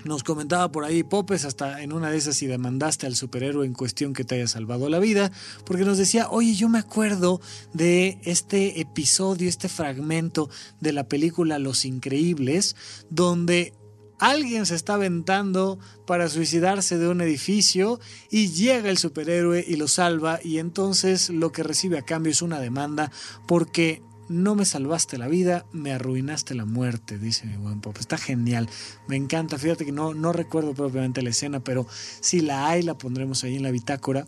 nos 0.05 0.25
comentaba 0.25 0.73
por 0.73 0.85
ahí 0.85 1.05
Popes, 1.05 1.45
hasta 1.45 1.81
en 1.81 1.93
una 1.93 2.11
de 2.11 2.17
esas 2.17 2.43
y 2.43 2.49
demandaste 2.49 3.07
al 3.07 3.15
superhéroe 3.15 3.67
en 3.67 3.73
cuestión 3.73 4.15
que 4.15 4.25
te 4.25 4.35
haya 4.35 4.49
salvado 4.49 4.89
la 4.89 4.99
vida, 4.99 5.31
porque 5.65 5.85
nos 5.85 5.97
decía, 5.97 6.29
oye, 6.29 6.55
yo 6.55 6.69
me 6.69 6.81
acuerdo 6.81 7.41
de 7.73 8.19
este 8.25 8.81
episodio, 8.81 9.49
este 9.49 9.69
fragmento 9.69 10.51
de 10.81 10.93
la 10.93 11.05
película 11.05 11.61
Los 11.61 11.85
Increíbles, 11.85 12.75
donde 13.11 13.78
alguien 14.19 14.67
se 14.67 14.75
está 14.75 14.95
aventando 14.95 15.79
para 16.07 16.29
suicidarse 16.29 16.99
de 16.99 17.09
un 17.09 17.21
edificio 17.21 18.01
y 18.31 18.49
llega 18.49 18.91
el 18.91 18.99
superhéroe 18.99 19.65
y 19.67 19.77
lo 19.77 19.89
salva 19.89 20.41
y 20.43 20.59
entonces 20.59 21.31
lo 21.31 21.53
que 21.53 21.63
recibe 21.63 21.99
a 21.99 22.03
cambio 22.03 22.33
es 22.33 22.43
una 22.43 22.61
demanda 22.61 23.11
porque 23.47 24.03
no 24.29 24.55
me 24.55 24.65
salvaste 24.65 25.17
la 25.19 25.27
vida, 25.27 25.65
me 25.73 25.93
arruinaste 25.93 26.55
la 26.55 26.67
muerte, 26.67 27.19
dice 27.19 27.47
mi 27.47 27.57
buen 27.57 27.81
Pop. 27.81 27.97
Está 27.99 28.19
genial, 28.19 28.69
me 29.07 29.17
encanta. 29.17 29.59
Fíjate 29.59 29.85
que 29.87 29.93
no, 29.93 30.15
no 30.15 30.33
recuerdo 30.33 30.75
propiamente 30.75 31.23
la 31.23 31.31
escena, 31.31 31.61
pero 31.61 31.87
si 32.21 32.41
la 32.41 32.69
hay, 32.69 32.83
la 32.83 32.99
pondremos 32.99 33.43
ahí 33.45 33.57
en 33.57 33.63
la 33.63 33.71
bitácora. 33.71 34.27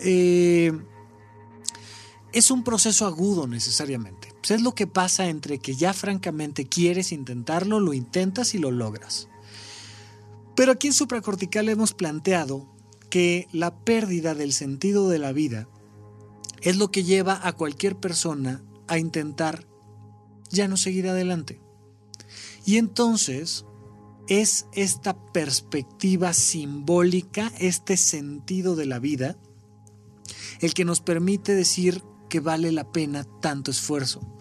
Eh, 0.00 0.72
es 2.32 2.50
un 2.50 2.64
proceso 2.64 3.06
agudo 3.06 3.46
necesariamente. 3.46 4.25
Pues 4.46 4.60
es 4.60 4.62
lo 4.62 4.76
que 4.76 4.86
pasa 4.86 5.26
entre 5.26 5.58
que 5.58 5.74
ya 5.74 5.92
francamente 5.92 6.68
quieres 6.68 7.10
intentarlo, 7.10 7.80
lo 7.80 7.94
intentas 7.94 8.54
y 8.54 8.58
lo 8.58 8.70
logras. 8.70 9.26
Pero 10.54 10.70
aquí 10.70 10.86
en 10.86 10.92
supracortical 10.92 11.68
hemos 11.68 11.94
planteado 11.94 12.72
que 13.10 13.48
la 13.50 13.76
pérdida 13.76 14.36
del 14.36 14.52
sentido 14.52 15.08
de 15.08 15.18
la 15.18 15.32
vida 15.32 15.68
es 16.60 16.76
lo 16.76 16.92
que 16.92 17.02
lleva 17.02 17.40
a 17.42 17.54
cualquier 17.54 17.96
persona 17.96 18.62
a 18.86 18.98
intentar 18.98 19.66
ya 20.48 20.68
no 20.68 20.76
seguir 20.76 21.08
adelante. 21.08 21.60
Y 22.64 22.76
entonces 22.76 23.64
es 24.28 24.66
esta 24.74 25.18
perspectiva 25.32 26.32
simbólica, 26.32 27.50
este 27.58 27.96
sentido 27.96 28.76
de 28.76 28.86
la 28.86 29.00
vida, 29.00 29.38
el 30.60 30.72
que 30.72 30.84
nos 30.84 31.00
permite 31.00 31.56
decir 31.56 32.04
que 32.28 32.38
vale 32.38 32.70
la 32.70 32.92
pena 32.92 33.24
tanto 33.40 33.72
esfuerzo. 33.72 34.35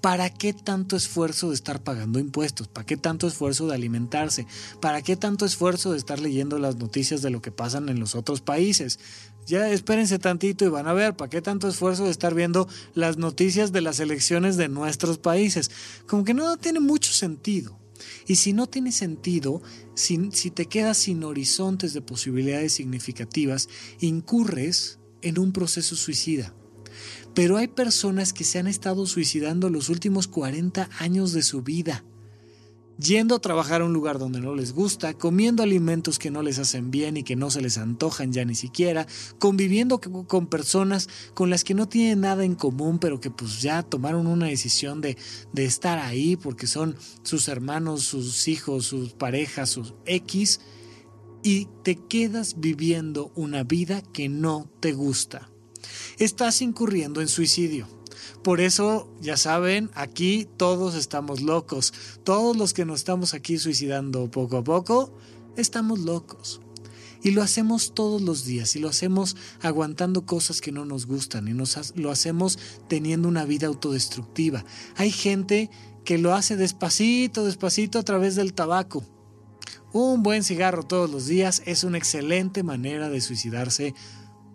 ¿Para 0.00 0.30
qué 0.30 0.52
tanto 0.52 0.96
esfuerzo 0.96 1.48
de 1.48 1.54
estar 1.54 1.82
pagando 1.82 2.18
impuestos? 2.18 2.68
¿Para 2.68 2.86
qué 2.86 2.96
tanto 2.96 3.26
esfuerzo 3.26 3.66
de 3.66 3.74
alimentarse? 3.74 4.46
¿Para 4.80 5.02
qué 5.02 5.16
tanto 5.16 5.44
esfuerzo 5.44 5.92
de 5.92 5.98
estar 5.98 6.20
leyendo 6.20 6.58
las 6.58 6.76
noticias 6.76 7.22
de 7.22 7.30
lo 7.30 7.42
que 7.42 7.52
pasan 7.52 7.88
en 7.88 8.00
los 8.00 8.14
otros 8.14 8.40
países? 8.40 8.98
Ya 9.46 9.70
espérense 9.70 10.18
tantito 10.18 10.64
y 10.64 10.68
van 10.68 10.88
a 10.88 10.92
ver, 10.92 11.16
¿para 11.16 11.30
qué 11.30 11.40
tanto 11.40 11.68
esfuerzo 11.68 12.04
de 12.04 12.10
estar 12.10 12.34
viendo 12.34 12.68
las 12.94 13.16
noticias 13.16 13.72
de 13.72 13.80
las 13.80 14.00
elecciones 14.00 14.56
de 14.56 14.68
nuestros 14.68 15.18
países? 15.18 15.70
Como 16.06 16.24
que 16.24 16.34
no 16.34 16.56
tiene 16.56 16.80
mucho 16.80 17.12
sentido. 17.12 17.78
Y 18.26 18.36
si 18.36 18.52
no 18.52 18.66
tiene 18.66 18.92
sentido, 18.92 19.62
si, 19.94 20.30
si 20.32 20.50
te 20.50 20.66
quedas 20.66 20.98
sin 20.98 21.24
horizontes 21.24 21.94
de 21.94 22.02
posibilidades 22.02 22.72
significativas, 22.72 23.68
incurres 24.00 24.98
en 25.22 25.38
un 25.38 25.52
proceso 25.52 25.96
suicida. 25.96 26.54
Pero 27.36 27.58
hay 27.58 27.68
personas 27.68 28.32
que 28.32 28.44
se 28.44 28.58
han 28.58 28.66
estado 28.66 29.04
suicidando 29.04 29.68
los 29.68 29.90
últimos 29.90 30.26
40 30.26 30.88
años 30.98 31.32
de 31.32 31.42
su 31.42 31.60
vida 31.60 32.02
yendo 32.98 33.34
a 33.34 33.40
trabajar 33.40 33.82
a 33.82 33.84
un 33.84 33.92
lugar 33.92 34.18
donde 34.18 34.40
no 34.40 34.54
les 34.54 34.72
gusta, 34.72 35.12
comiendo 35.12 35.62
alimentos 35.62 36.18
que 36.18 36.30
no 36.30 36.40
les 36.40 36.58
hacen 36.58 36.90
bien 36.90 37.18
y 37.18 37.24
que 37.24 37.36
no 37.36 37.50
se 37.50 37.60
les 37.60 37.76
antojan 37.76 38.32
ya 38.32 38.42
ni 38.46 38.54
siquiera, 38.54 39.06
conviviendo 39.38 40.00
con 40.00 40.46
personas 40.46 41.10
con 41.34 41.50
las 41.50 41.62
que 41.62 41.74
no 41.74 41.90
tienen 41.90 42.20
nada 42.20 42.42
en 42.46 42.54
común, 42.54 42.98
pero 42.98 43.20
que 43.20 43.30
pues 43.30 43.60
ya 43.60 43.82
tomaron 43.82 44.26
una 44.26 44.46
decisión 44.46 45.02
de, 45.02 45.18
de 45.52 45.64
estar 45.66 45.98
ahí 45.98 46.36
porque 46.36 46.66
son 46.66 46.96
sus 47.22 47.48
hermanos, 47.48 48.02
sus 48.04 48.48
hijos, 48.48 48.86
sus 48.86 49.12
parejas, 49.12 49.68
sus 49.68 49.92
X, 50.06 50.60
y 51.42 51.68
te 51.84 51.96
quedas 51.96 52.60
viviendo 52.60 53.30
una 53.36 53.62
vida 53.62 54.00
que 54.00 54.30
no 54.30 54.70
te 54.80 54.94
gusta. 54.94 55.50
Estás 56.18 56.62
incurriendo 56.62 57.20
en 57.20 57.28
suicidio. 57.28 57.86
Por 58.42 58.60
eso, 58.60 59.08
ya 59.20 59.36
saben, 59.36 59.90
aquí 59.94 60.46
todos 60.56 60.94
estamos 60.94 61.42
locos. 61.42 61.92
Todos 62.24 62.56
los 62.56 62.74
que 62.74 62.84
nos 62.84 63.00
estamos 63.00 63.34
aquí 63.34 63.58
suicidando 63.58 64.30
poco 64.30 64.58
a 64.58 64.64
poco, 64.64 65.12
estamos 65.56 65.98
locos. 66.00 66.60
Y 67.22 67.32
lo 67.32 67.42
hacemos 67.42 67.92
todos 67.92 68.22
los 68.22 68.44
días 68.44 68.76
y 68.76 68.78
lo 68.78 68.88
hacemos 68.88 69.36
aguantando 69.60 70.26
cosas 70.26 70.60
que 70.60 70.70
no 70.70 70.84
nos 70.84 71.06
gustan 71.06 71.48
y 71.48 71.54
nos, 71.54 71.92
lo 71.96 72.12
hacemos 72.12 72.58
teniendo 72.88 73.26
una 73.26 73.44
vida 73.44 73.66
autodestructiva. 73.66 74.64
Hay 74.96 75.10
gente 75.10 75.70
que 76.04 76.18
lo 76.18 76.34
hace 76.34 76.56
despacito, 76.56 77.44
despacito 77.44 77.98
a 77.98 78.04
través 78.04 78.36
del 78.36 78.54
tabaco. 78.54 79.02
Un 79.92 80.22
buen 80.22 80.44
cigarro 80.44 80.82
todos 80.82 81.10
los 81.10 81.26
días 81.26 81.62
es 81.66 81.82
una 81.82 81.98
excelente 81.98 82.62
manera 82.62 83.08
de 83.08 83.20
suicidarse 83.20 83.94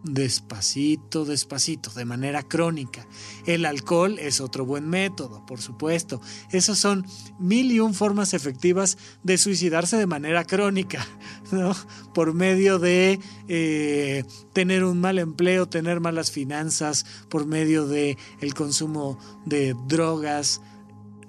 despacito, 0.03 1.25
despacito, 1.25 1.91
de 1.91 2.05
manera 2.05 2.43
crónica. 2.43 3.07
El 3.45 3.65
alcohol 3.65 4.17
es 4.19 4.41
otro 4.41 4.65
buen 4.65 4.89
método, 4.89 5.45
por 5.45 5.61
supuesto. 5.61 6.21
Esas 6.51 6.77
son 6.79 7.05
mil 7.39 7.71
y 7.71 7.79
un 7.79 7.93
formas 7.93 8.33
efectivas 8.33 8.97
de 9.23 9.37
suicidarse 9.37 9.97
de 9.97 10.07
manera 10.07 10.45
crónica, 10.45 11.05
¿no? 11.51 11.75
Por 12.13 12.33
medio 12.33 12.79
de 12.79 13.19
eh, 13.47 14.23
tener 14.53 14.83
un 14.83 14.99
mal 14.99 15.19
empleo, 15.19 15.67
tener 15.67 15.99
malas 15.99 16.31
finanzas, 16.31 17.05
por 17.29 17.45
medio 17.45 17.87
de 17.87 18.17
el 18.39 18.53
consumo 18.53 19.19
de 19.45 19.75
drogas, 19.87 20.61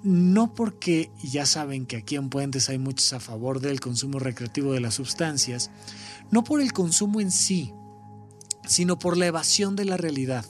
no 0.03 0.53
porque 0.53 1.11
ya 1.23 1.45
saben 1.45 1.85
que 1.85 1.95
aquí 1.95 2.15
en 2.15 2.29
Puentes 2.29 2.69
hay 2.69 2.77
muchos 2.77 3.13
a 3.13 3.19
favor 3.21 3.61
del 3.61 3.79
consumo 3.79 4.19
recreativo 4.19 4.73
de 4.73 4.81
las 4.81 4.95
sustancias, 4.95 5.71
no 6.29 6.43
por 6.43 6.59
el 6.59 6.73
consumo 6.73 7.21
en 7.21 7.31
sí, 7.31 7.73
sino 8.67 8.99
por 8.99 9.17
la 9.17 9.27
evasión 9.27 9.75
de 9.75 9.85
la 9.85 9.97
realidad. 9.97 10.45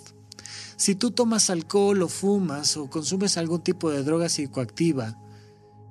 Si 0.76 0.96
tú 0.96 1.12
tomas 1.12 1.50
alcohol 1.50 2.02
o 2.02 2.08
fumas 2.08 2.78
o 2.78 2.90
consumes 2.90 3.38
algún 3.38 3.62
tipo 3.64 3.92
de 3.92 4.04
droga 4.04 4.30
psicoactiva, 4.30 5.18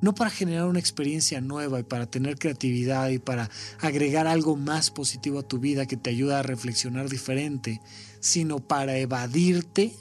no 0.02 0.14
para 0.14 0.30
generar 0.30 0.66
una 0.66 0.80
experiencia 0.80 1.40
nueva 1.40 1.78
y 1.78 1.84
para 1.84 2.10
tener 2.10 2.36
creatividad 2.36 3.08
y 3.10 3.18
para 3.18 3.48
agregar 3.80 4.26
algo 4.26 4.56
más 4.56 4.90
positivo 4.90 5.38
a 5.38 5.48
tu 5.48 5.60
vida 5.60 5.86
que 5.86 5.96
te 5.96 6.10
ayuda 6.10 6.40
a 6.40 6.42
reflexionar 6.42 7.08
diferente, 7.08 7.80
sino 8.18 8.58
para 8.58 8.98
evadirte, 8.98 9.94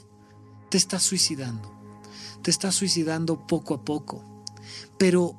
te 0.70 0.76
estás 0.76 1.04
suicidando. 1.04 1.72
Te 2.42 2.50
estás 2.50 2.74
suicidando 2.74 3.46
poco 3.46 3.74
a 3.74 3.84
poco. 3.84 4.42
Pero 4.98 5.36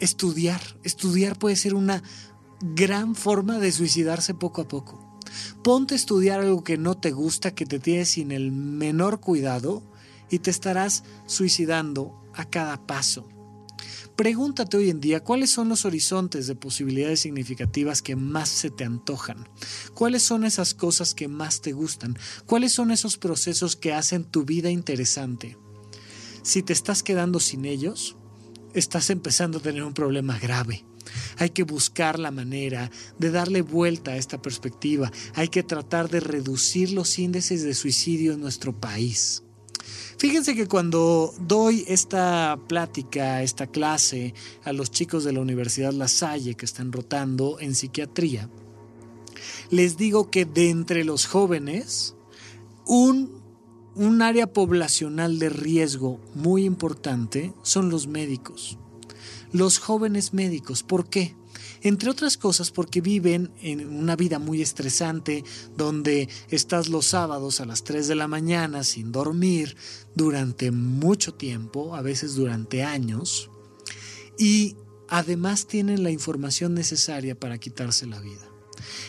estudiar, 0.00 0.60
estudiar 0.82 1.38
puede 1.38 1.54
ser 1.54 1.74
una 1.74 2.02
gran 2.60 3.14
forma 3.14 3.58
de 3.58 3.70
suicidarse 3.70 4.34
poco 4.34 4.62
a 4.62 4.68
poco. 4.68 5.01
Ponte 5.62 5.94
a 5.94 5.96
estudiar 5.96 6.40
algo 6.40 6.64
que 6.64 6.78
no 6.78 6.96
te 6.96 7.10
gusta, 7.10 7.54
que 7.54 7.66
te 7.66 7.78
tiene 7.78 8.04
sin 8.04 8.32
el 8.32 8.52
menor 8.52 9.20
cuidado 9.20 9.82
y 10.30 10.38
te 10.38 10.50
estarás 10.50 11.04
suicidando 11.26 12.20
a 12.34 12.44
cada 12.44 12.86
paso. 12.86 13.28
Pregúntate 14.16 14.76
hoy 14.76 14.90
en 14.90 15.00
día 15.00 15.24
cuáles 15.24 15.50
son 15.50 15.68
los 15.68 15.84
horizontes 15.84 16.46
de 16.46 16.54
posibilidades 16.54 17.20
significativas 17.20 18.02
que 18.02 18.14
más 18.14 18.48
se 18.50 18.70
te 18.70 18.84
antojan. 18.84 19.48
¿Cuáles 19.94 20.22
son 20.22 20.44
esas 20.44 20.74
cosas 20.74 21.14
que 21.14 21.28
más 21.28 21.62
te 21.62 21.72
gustan? 21.72 22.18
¿Cuáles 22.44 22.72
son 22.72 22.90
esos 22.90 23.16
procesos 23.16 23.74
que 23.74 23.94
hacen 23.94 24.24
tu 24.24 24.44
vida 24.44 24.70
interesante? 24.70 25.56
Si 26.42 26.62
te 26.62 26.72
estás 26.72 27.02
quedando 27.02 27.40
sin 27.40 27.64
ellos, 27.64 28.16
estás 28.74 29.10
empezando 29.10 29.58
a 29.58 29.62
tener 29.62 29.82
un 29.82 29.94
problema 29.94 30.38
grave. 30.38 30.84
Hay 31.38 31.50
que 31.50 31.62
buscar 31.62 32.18
la 32.18 32.30
manera 32.30 32.90
de 33.18 33.30
darle 33.30 33.62
vuelta 33.62 34.12
a 34.12 34.16
esta 34.16 34.40
perspectiva. 34.40 35.10
Hay 35.34 35.48
que 35.48 35.62
tratar 35.62 36.08
de 36.08 36.20
reducir 36.20 36.92
los 36.92 37.18
índices 37.18 37.62
de 37.62 37.74
suicidio 37.74 38.32
en 38.32 38.40
nuestro 38.40 38.72
país. 38.78 39.42
Fíjense 40.18 40.54
que 40.54 40.68
cuando 40.68 41.34
doy 41.40 41.84
esta 41.88 42.56
plática, 42.68 43.42
esta 43.42 43.66
clase 43.66 44.34
a 44.62 44.72
los 44.72 44.90
chicos 44.90 45.24
de 45.24 45.32
la 45.32 45.40
Universidad 45.40 45.92
La 45.92 46.06
Salle 46.06 46.54
que 46.54 46.64
están 46.64 46.92
rotando 46.92 47.58
en 47.58 47.74
psiquiatría, 47.74 48.48
les 49.70 49.96
digo 49.96 50.30
que 50.30 50.44
de 50.44 50.70
entre 50.70 51.04
los 51.04 51.26
jóvenes, 51.26 52.14
un, 52.86 53.42
un 53.96 54.22
área 54.22 54.52
poblacional 54.52 55.38
de 55.38 55.48
riesgo 55.48 56.20
muy 56.34 56.64
importante 56.64 57.52
son 57.62 57.90
los 57.90 58.06
médicos 58.06 58.78
los 59.52 59.78
jóvenes 59.78 60.32
médicos. 60.32 60.82
¿Por 60.82 61.08
qué? 61.08 61.34
Entre 61.82 62.10
otras 62.10 62.36
cosas 62.36 62.70
porque 62.70 63.00
viven 63.00 63.52
en 63.60 63.86
una 63.88 64.14
vida 64.14 64.38
muy 64.38 64.62
estresante, 64.62 65.44
donde 65.76 66.28
estás 66.48 66.88
los 66.88 67.06
sábados 67.06 67.60
a 67.60 67.66
las 67.66 67.82
3 67.82 68.08
de 68.08 68.14
la 68.14 68.28
mañana 68.28 68.84
sin 68.84 69.10
dormir 69.10 69.76
durante 70.14 70.70
mucho 70.70 71.34
tiempo, 71.34 71.96
a 71.96 72.02
veces 72.02 72.36
durante 72.36 72.84
años, 72.84 73.50
y 74.38 74.76
además 75.08 75.66
tienen 75.66 76.02
la 76.02 76.10
información 76.10 76.74
necesaria 76.74 77.38
para 77.38 77.58
quitarse 77.58 78.06
la 78.06 78.20
vida. 78.20 78.51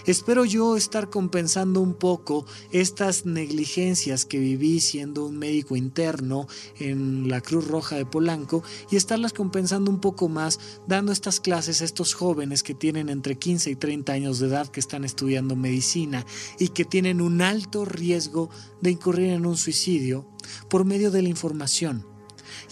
Espero 0.05 0.45
yo 0.45 0.75
estar 0.75 1.09
compensando 1.09 1.81
un 1.81 1.93
poco 1.93 2.45
estas 2.71 3.25
negligencias 3.25 4.25
que 4.25 4.39
viví 4.39 4.79
siendo 4.79 5.25
un 5.25 5.37
médico 5.37 5.75
interno 5.75 6.47
en 6.79 7.29
la 7.29 7.41
Cruz 7.41 7.67
Roja 7.67 7.95
de 7.95 8.05
Polanco 8.05 8.63
y 8.91 8.95
estarlas 8.95 9.33
compensando 9.33 9.91
un 9.91 9.99
poco 9.99 10.29
más 10.29 10.59
dando 10.87 11.11
estas 11.11 11.39
clases 11.39 11.81
a 11.81 11.85
estos 11.85 12.13
jóvenes 12.13 12.63
que 12.63 12.73
tienen 12.73 13.09
entre 13.09 13.37
15 13.37 13.71
y 13.71 13.75
30 13.75 14.13
años 14.13 14.39
de 14.39 14.47
edad 14.47 14.67
que 14.67 14.79
están 14.79 15.03
estudiando 15.03 15.55
medicina 15.55 16.25
y 16.59 16.69
que 16.69 16.85
tienen 16.85 17.21
un 17.21 17.41
alto 17.41 17.85
riesgo 17.85 18.49
de 18.81 18.91
incurrir 18.91 19.29
en 19.29 19.45
un 19.45 19.57
suicidio 19.57 20.27
por 20.69 20.85
medio 20.85 21.11
de 21.11 21.21
la 21.21 21.29
información 21.29 22.12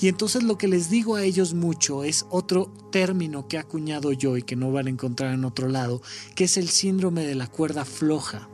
y 0.02 0.08
entonces 0.08 0.42
lo 0.42 0.58
que 0.58 0.68
les 0.68 0.90
digo 0.90 1.16
a 1.16 1.24
ellos 1.24 1.54
mucho 1.54 2.04
es 2.04 2.26
otro 2.32 2.74
término 2.92 3.48
que 3.48 3.58
he 3.58 3.60
acuñado 3.60 4.12
yo 4.12 4.36
y 4.36 4.42
que 4.42 4.56
no 4.56 4.72
van 4.72 4.88
a 4.88 4.90
encontrar 4.90 5.32
en 5.32 5.46
otro 5.46 5.70
lado, 5.70 6.02
que 6.36 6.46
es 6.46 6.58
el 6.58 6.70
síndrome 6.70 7.24
de 7.24 7.36
la 7.36 7.46
cuerda 7.46 7.86
floja. 7.86 8.50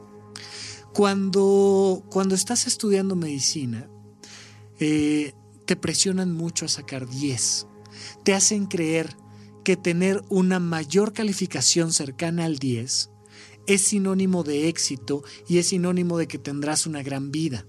Cuando, 0.94 2.04
cuando 2.10 2.36
estás 2.36 2.68
estudiando 2.68 3.16
medicina, 3.16 3.90
eh, 4.80 5.34
te 5.66 5.78
presionan 5.78 6.34
mucho 6.34 6.66
a 6.66 6.70
sacar 6.70 7.08
10. 7.08 7.68
Te 8.24 8.34
hacen 8.34 8.66
creer 8.66 9.16
que 9.64 9.78
tener 9.78 10.22
una 10.28 10.60
mayor 10.60 11.14
calificación 11.14 11.94
cercana 11.94 12.44
al 12.44 12.58
10 12.58 13.10
es 13.68 13.82
sinónimo 13.82 14.44
de 14.44 14.68
éxito 14.68 15.24
y 15.48 15.60
es 15.60 15.68
sinónimo 15.68 16.18
de 16.18 16.28
que 16.28 16.40
tendrás 16.40 16.88
una 16.88 17.04
gran 17.04 17.32
vida. 17.32 17.66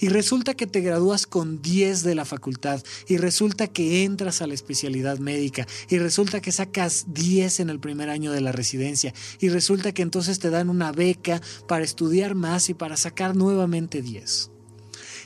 Y 0.00 0.08
resulta 0.08 0.54
que 0.54 0.66
te 0.66 0.80
gradúas 0.80 1.26
con 1.26 1.62
10 1.62 2.02
de 2.02 2.14
la 2.14 2.24
facultad 2.24 2.82
y 3.08 3.16
resulta 3.16 3.68
que 3.68 4.04
entras 4.04 4.42
a 4.42 4.46
la 4.46 4.54
especialidad 4.54 5.18
médica 5.18 5.66
y 5.88 5.98
resulta 5.98 6.40
que 6.40 6.52
sacas 6.52 7.06
10 7.08 7.60
en 7.60 7.70
el 7.70 7.80
primer 7.80 8.10
año 8.10 8.32
de 8.32 8.40
la 8.40 8.52
residencia 8.52 9.14
y 9.40 9.48
resulta 9.48 9.92
que 9.92 10.02
entonces 10.02 10.38
te 10.38 10.50
dan 10.50 10.68
una 10.68 10.92
beca 10.92 11.40
para 11.66 11.84
estudiar 11.84 12.34
más 12.34 12.68
y 12.68 12.74
para 12.74 12.96
sacar 12.96 13.36
nuevamente 13.36 14.02
10. 14.02 14.50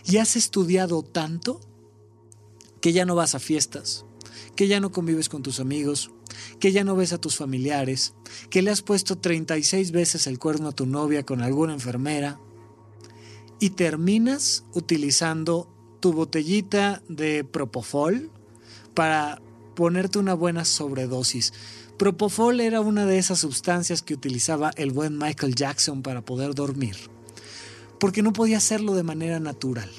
Y 0.04 0.18
has 0.18 0.36
estudiado 0.36 1.02
tanto 1.02 1.60
que 2.80 2.92
ya 2.92 3.04
no 3.04 3.14
vas 3.14 3.34
a 3.34 3.40
fiestas, 3.40 4.04
que 4.54 4.68
ya 4.68 4.80
no 4.80 4.92
convives 4.92 5.28
con 5.28 5.42
tus 5.42 5.60
amigos, 5.60 6.10
que 6.60 6.72
ya 6.72 6.84
no 6.84 6.96
ves 6.96 7.12
a 7.12 7.18
tus 7.18 7.36
familiares, 7.36 8.14
que 8.50 8.62
le 8.62 8.70
has 8.70 8.82
puesto 8.82 9.18
36 9.18 9.90
veces 9.90 10.26
el 10.26 10.38
cuerno 10.38 10.68
a 10.68 10.72
tu 10.72 10.86
novia 10.86 11.24
con 11.24 11.42
alguna 11.42 11.72
enfermera, 11.72 12.40
y 13.60 13.70
terminas 13.70 14.64
utilizando 14.74 15.68
tu 16.00 16.12
botellita 16.12 17.02
de 17.08 17.44
propofol 17.44 18.30
para 18.94 19.40
ponerte 19.74 20.18
una 20.18 20.34
buena 20.34 20.64
sobredosis. 20.64 21.52
Propofol 21.98 22.60
era 22.60 22.80
una 22.80 23.06
de 23.06 23.18
esas 23.18 23.40
sustancias 23.40 24.02
que 24.02 24.14
utilizaba 24.14 24.70
el 24.76 24.92
buen 24.92 25.18
Michael 25.18 25.54
Jackson 25.54 26.02
para 26.02 26.22
poder 26.22 26.54
dormir, 26.54 26.96
porque 27.98 28.22
no 28.22 28.32
podía 28.32 28.58
hacerlo 28.58 28.94
de 28.94 29.02
manera 29.02 29.40
natural. 29.40 29.90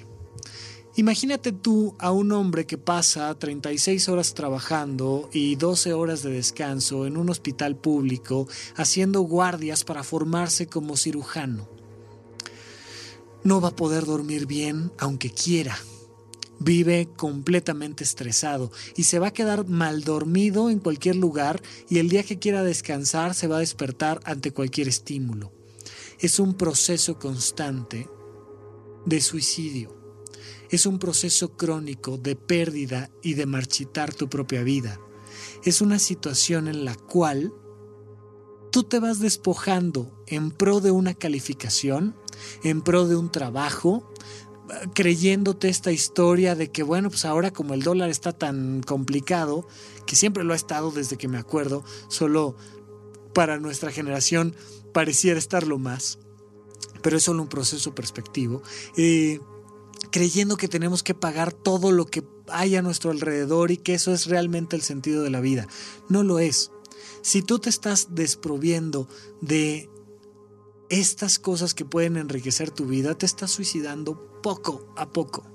Imagínate 0.96 1.52
tú 1.52 1.96
a 2.00 2.12
un 2.12 2.32
hombre 2.32 2.66
que 2.66 2.78
pasa 2.78 3.34
36 3.38 4.10
horas 4.10 4.34
trabajando 4.34 5.30
y 5.32 5.56
12 5.56 5.94
horas 5.94 6.24
de 6.24 6.32
descanso 6.32 7.06
en 7.06 7.16
un 7.16 7.30
hospital 7.30 7.78
público 7.78 8.48
haciendo 8.76 9.22
guardias 9.22 9.84
para 9.86 10.04
formarse 10.04 10.68
como 10.68 10.98
cirujano 10.98 11.79
no 13.44 13.62
va 13.62 13.70
a 13.70 13.76
poder 13.76 14.06
dormir 14.06 14.46
bien 14.46 14.92
aunque 14.98 15.30
quiera. 15.30 15.78
Vive 16.60 17.08
completamente 17.16 18.04
estresado 18.04 18.70
y 18.98 19.04
se 19.04 19.18
va 19.18 19.28
a 19.28 19.34
quedar 19.34 19.68
mal 19.68 20.04
dormido 20.04 20.70
en 20.70 20.80
cualquier 20.80 21.16
lugar 21.16 21.62
y 21.90 22.00
el 22.00 22.10
día 22.10 22.24
que 22.24 22.38
quiera 22.38 22.64
descansar 22.64 23.34
se 23.34 23.48
va 23.48 23.58
a 23.58 23.62
despertar 23.62 24.20
ante 24.26 24.52
cualquier 24.52 24.90
estímulo. 24.90 25.54
Es 26.20 26.38
un 26.38 26.56
proceso 26.56 27.18
constante 27.18 28.10
de 29.06 29.22
suicidio. 29.22 29.98
Es 30.70 30.86
un 30.86 31.00
proceso 31.00 31.56
crónico 31.56 32.18
de 32.18 32.36
pérdida 32.36 33.10
y 33.24 33.36
de 33.36 33.46
marchitar 33.46 34.14
tu 34.14 34.30
propia 34.30 34.62
vida. 34.62 35.00
Es 35.64 35.82
una 35.82 35.98
situación 35.98 36.68
en 36.68 36.84
la 36.86 36.96
cual 36.96 37.54
tú 38.72 38.84
te 38.84 39.00
vas 39.00 39.20
despojando 39.20 40.24
en 40.28 40.52
pro 40.52 40.80
de 40.80 40.92
una 40.92 41.14
calificación, 41.14 42.16
en 42.64 42.82
pro 42.82 43.08
de 43.08 43.16
un 43.16 43.32
trabajo, 43.32 44.12
creyéndote 44.94 45.70
esta 45.70 45.92
historia 45.92 46.56
de 46.56 46.72
que, 46.72 46.84
bueno, 46.84 47.10
pues 47.10 47.26
ahora 47.26 47.52
como 47.52 47.74
el 47.74 47.84
dólar 47.84 48.10
está 48.10 48.32
tan 48.32 48.82
complicado, 48.82 49.68
que 50.06 50.16
siempre 50.16 50.44
lo 50.44 50.54
ha 50.54 50.56
estado 50.56 50.92
desde 50.92 51.18
que 51.18 51.28
me 51.28 51.38
acuerdo, 51.38 51.84
solo 52.08 52.56
para 53.34 53.60
nuestra 53.60 53.92
generación 53.92 54.56
pareciera 54.94 55.40
estarlo 55.40 55.78
más, 55.78 56.20
pero 57.02 57.18
es 57.18 57.24
solo 57.24 57.44
un 57.44 57.50
proceso 57.50 57.94
perspectivo, 57.96 58.62
eh, 58.98 59.40
creyendo 60.12 60.58
que 60.58 60.68
tenemos 60.68 61.04
que 61.04 61.14
pagar 61.14 61.54
todo 61.54 61.92
lo 61.92 62.06
que 62.06 62.24
hay 62.48 62.76
a 62.76 62.82
nuestro 62.82 63.12
alrededor 63.12 63.72
y 63.72 63.78
que 63.78 63.94
eso 63.94 64.14
es 64.14 64.26
realmente 64.26 64.76
el 64.76 64.82
sentido 64.82 65.24
de 65.24 65.30
la 65.30 65.42
vida. 65.42 65.68
No 66.08 66.24
lo 66.24 66.40
es. 66.40 66.72
Si 67.22 67.42
tú 67.42 67.60
te 67.60 67.70
estás 67.70 68.16
desproviendo 68.16 69.08
de 69.42 69.90
estas 70.90 71.40
cosas 71.40 71.74
que 71.74 71.86
pueden 71.86 72.18
enriquecer 72.18 72.72
tu 72.72 72.86
vida, 72.86 73.18
te 73.18 73.26
estás 73.26 73.52
suicidando 73.52 74.42
poco 74.42 74.92
a 74.98 75.10
poco. 75.10 75.46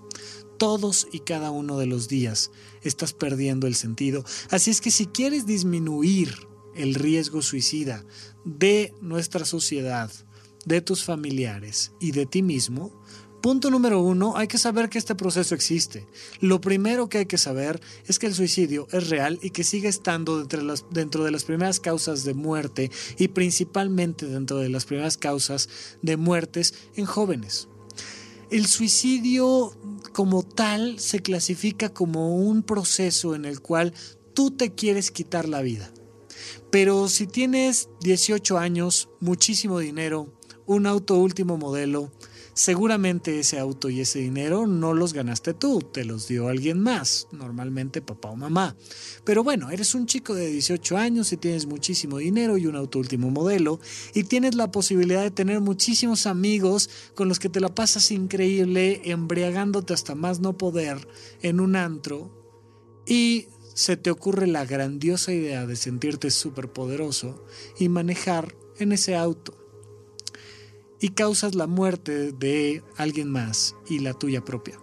Todos 0.58 1.08
y 1.12 1.20
cada 1.20 1.50
uno 1.50 1.78
de 1.78 1.86
los 1.86 2.08
días 2.08 2.50
estás 2.82 3.12
perdiendo 3.12 3.66
el 3.66 3.74
sentido. 3.74 4.24
Así 4.50 4.70
es 4.70 4.80
que 4.80 4.90
si 4.90 5.06
quieres 5.06 5.46
disminuir 5.46 6.46
el 6.76 6.94
riesgo 6.94 7.42
suicida 7.42 8.04
de 8.44 8.94
nuestra 9.00 9.44
sociedad, 9.44 10.10
de 10.64 10.80
tus 10.80 11.04
familiares 11.04 11.92
y 12.00 12.12
de 12.12 12.26
ti 12.26 12.42
mismo, 12.42 13.02
Punto 13.44 13.70
número 13.70 14.00
uno, 14.00 14.38
hay 14.38 14.48
que 14.48 14.56
saber 14.56 14.88
que 14.88 14.96
este 14.96 15.14
proceso 15.14 15.54
existe. 15.54 16.06
Lo 16.40 16.62
primero 16.62 17.10
que 17.10 17.18
hay 17.18 17.26
que 17.26 17.36
saber 17.36 17.78
es 18.06 18.18
que 18.18 18.26
el 18.26 18.34
suicidio 18.34 18.88
es 18.90 19.10
real 19.10 19.38
y 19.42 19.50
que 19.50 19.64
sigue 19.64 19.88
estando 19.88 20.46
dentro 20.46 21.24
de 21.24 21.30
las 21.30 21.44
primeras 21.44 21.78
causas 21.78 22.24
de 22.24 22.32
muerte 22.32 22.90
y 23.18 23.28
principalmente 23.28 24.24
dentro 24.24 24.56
de 24.60 24.70
las 24.70 24.86
primeras 24.86 25.18
causas 25.18 25.68
de 26.00 26.16
muertes 26.16 26.72
en 26.96 27.04
jóvenes. 27.04 27.68
El 28.50 28.64
suicidio 28.64 29.76
como 30.14 30.42
tal 30.42 30.98
se 30.98 31.20
clasifica 31.20 31.90
como 31.90 32.34
un 32.38 32.62
proceso 32.62 33.34
en 33.34 33.44
el 33.44 33.60
cual 33.60 33.92
tú 34.32 34.52
te 34.52 34.72
quieres 34.72 35.10
quitar 35.10 35.50
la 35.50 35.60
vida. 35.60 35.92
Pero 36.70 37.10
si 37.10 37.26
tienes 37.26 37.90
18 38.00 38.56
años, 38.56 39.10
muchísimo 39.20 39.80
dinero, 39.80 40.32
un 40.64 40.86
auto 40.86 41.18
último 41.18 41.58
modelo, 41.58 42.10
Seguramente 42.54 43.40
ese 43.40 43.58
auto 43.58 43.90
y 43.90 44.00
ese 44.00 44.20
dinero 44.20 44.68
no 44.68 44.94
los 44.94 45.12
ganaste 45.12 45.54
tú, 45.54 45.80
te 45.80 46.04
los 46.04 46.28
dio 46.28 46.46
alguien 46.46 46.78
más, 46.78 47.26
normalmente 47.32 48.00
papá 48.00 48.30
o 48.30 48.36
mamá. 48.36 48.76
Pero 49.24 49.42
bueno, 49.42 49.70
eres 49.70 49.96
un 49.96 50.06
chico 50.06 50.34
de 50.34 50.46
18 50.46 50.96
años 50.96 51.32
y 51.32 51.36
tienes 51.36 51.66
muchísimo 51.66 52.18
dinero 52.18 52.56
y 52.56 52.68
un 52.68 52.76
auto 52.76 53.00
último 53.00 53.28
modelo 53.30 53.80
y 54.14 54.22
tienes 54.22 54.54
la 54.54 54.70
posibilidad 54.70 55.24
de 55.24 55.32
tener 55.32 55.60
muchísimos 55.60 56.28
amigos 56.28 56.88
con 57.16 57.28
los 57.28 57.40
que 57.40 57.48
te 57.48 57.60
la 57.60 57.74
pasas 57.74 58.12
increíble 58.12 59.02
embriagándote 59.04 59.92
hasta 59.92 60.14
más 60.14 60.38
no 60.38 60.56
poder 60.56 61.08
en 61.42 61.58
un 61.58 61.74
antro 61.74 62.30
y 63.04 63.48
se 63.74 63.96
te 63.96 64.12
ocurre 64.12 64.46
la 64.46 64.64
grandiosa 64.64 65.32
idea 65.32 65.66
de 65.66 65.74
sentirte 65.74 66.30
súper 66.30 66.72
poderoso 66.72 67.44
y 67.80 67.88
manejar 67.88 68.54
en 68.78 68.92
ese 68.92 69.16
auto 69.16 69.63
y 71.00 71.10
causas 71.10 71.54
la 71.54 71.66
muerte 71.66 72.32
de 72.32 72.82
alguien 72.96 73.30
más 73.30 73.76
y 73.88 73.98
la 73.98 74.14
tuya 74.14 74.44
propia. 74.44 74.78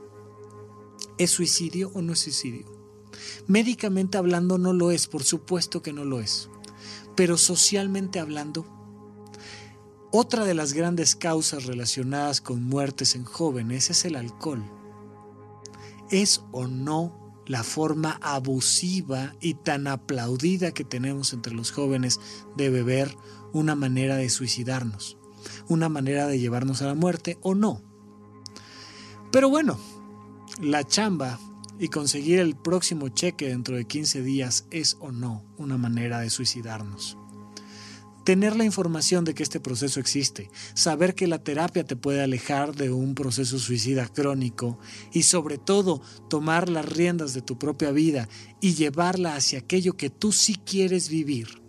¿Es 1.18 1.32
suicidio 1.32 1.92
o 1.94 2.02
no 2.02 2.14
es 2.14 2.20
suicidio? 2.20 2.66
Médicamente 3.48 4.18
hablando 4.18 4.58
no 4.58 4.74
lo 4.74 4.92
es, 4.92 5.08
por 5.08 5.24
supuesto 5.24 5.82
que 5.82 5.94
no 5.94 6.06
lo 6.06 6.20
es, 6.20 6.50
pero 7.16 7.38
socialmente 7.38 8.20
hablando, 8.20 8.66
otra 10.12 10.44
de 10.44 10.54
las 10.54 10.74
grandes 10.74 11.16
causas 11.16 11.66
relacionadas 11.66 12.42
con 12.42 12.64
muertes 12.64 13.16
en 13.16 13.24
jóvenes 13.24 13.90
es 13.90 14.04
el 14.04 14.18
alcohol. 14.18 14.64
¿Es 16.10 16.42
o 16.52 16.68
no 16.68 17.44
la 17.48 17.64
forma 17.64 18.20
abusiva 18.22 19.36
y 19.40 19.54
tan 19.54 19.88
aplaudida 19.88 20.74
que 20.74 20.84
tenemos 20.84 21.32
entre 21.32 21.54
los 21.54 21.72
jóvenes 21.72 22.20
de 22.58 22.70
beber 22.70 23.16
una 23.54 23.76
manera 23.76 24.18
de 24.18 24.30
suicidarnos? 24.30 25.18
Una 25.68 25.90
manera 25.90 26.28
de 26.28 26.40
llevarnos 26.40 26.82
a 26.82 26.88
la 26.88 26.96
muerte 26.96 27.38
o 27.42 27.56
no. 27.56 27.82
Pero 29.32 29.50
bueno, 29.50 29.80
la 30.62 30.86
chamba 30.86 31.40
y 31.80 31.88
conseguir 31.88 32.40
el 32.40 32.56
próximo 32.56 33.10
cheque 33.10 33.48
dentro 33.48 33.76
de 33.76 33.86
15 33.86 34.22
días 34.22 34.66
es 34.70 34.98
o 35.00 35.12
no 35.12 35.44
una 35.58 35.78
manera 35.78 36.20
de 36.20 36.30
suicidarnos. 36.30 37.18
Tener 38.24 38.56
la 38.56 38.66
información 38.66 39.26
de 39.26 39.34
que 39.34 39.42
este 39.42 39.60
proceso 39.60 40.00
existe, 40.00 40.52
saber 40.76 41.16
que 41.16 41.26
la 41.26 41.44
terapia 41.44 41.84
te 41.84 41.96
puede 41.96 42.22
alejar 42.22 42.76
de 42.76 42.92
un 42.92 43.16
proceso 43.16 43.58
suicida 43.58 44.08
crónico 44.08 44.78
y 45.12 45.24
sobre 45.24 45.58
todo 45.58 46.04
tomar 46.30 46.70
las 46.70 46.86
riendas 46.86 47.34
de 47.34 47.42
tu 47.42 47.58
propia 47.58 47.90
vida 47.90 48.30
y 48.60 48.76
llevarla 48.76 49.36
hacia 49.36 49.60
aquello 49.60 49.94
que 49.94 50.12
tú 50.12 50.32
sí 50.32 50.56
quieres 50.64 51.10
vivir 51.10 51.61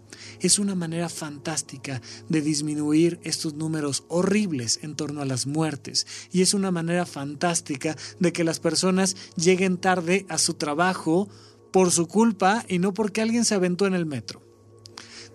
es 0.43 0.59
una 0.59 0.75
manera 0.75 1.09
fantástica 1.09 2.03
de 2.29 2.43
disminuir 2.43 3.21
estos 3.23 3.55
números 3.55 4.05
horribles 4.09 4.81
en 4.83 4.97
torno 4.97 5.23
a 5.23 5.25
las 5.25 5.47
muertes 5.47 6.07
y 6.33 6.43
es 6.43 6.53
una 6.53 6.71
manera 6.71 7.07
fantástica 7.07 7.97
de 8.19 8.33
que 8.33 8.45
las 8.45 8.59
personas 8.59 9.17
lleguen 9.37 9.79
tarde 9.79 10.27
a 10.29 10.39
su 10.39 10.55
trabajo 10.55 11.29
por 11.71 11.93
su 11.93 12.09
culpa 12.09 12.65
y 12.69 12.81
no 12.81 12.93
porque 12.93 13.23
alguien 13.23 13.45
se 13.45 13.55
aventó 13.55 13.87
en 13.87 13.95
el 13.95 14.05
metro. 14.05 14.43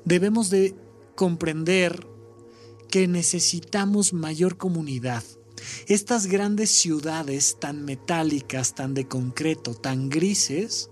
Debemos 0.03 0.49
de 0.49 0.75
comprender 1.15 2.05
que 2.89 3.07
necesitamos 3.07 4.13
mayor 4.13 4.57
comunidad. 4.57 5.23
Estas 5.87 6.27
grandes 6.27 6.69
ciudades 6.69 7.57
tan 7.59 7.83
metálicas, 7.83 8.75
tan 8.75 8.93
de 8.93 9.07
concreto, 9.07 9.73
tan 9.73 10.09
grises, 10.09 10.89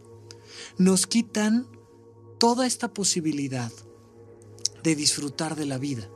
nos 0.77 1.05
quitan 1.05 1.67
toda 2.39 2.65
esta 2.65 2.93
posibilidad 2.93 3.71
de 4.85 4.95
disfrutar 4.95 5.55
de 5.55 5.65
la 5.65 5.79
vida. 5.79 6.07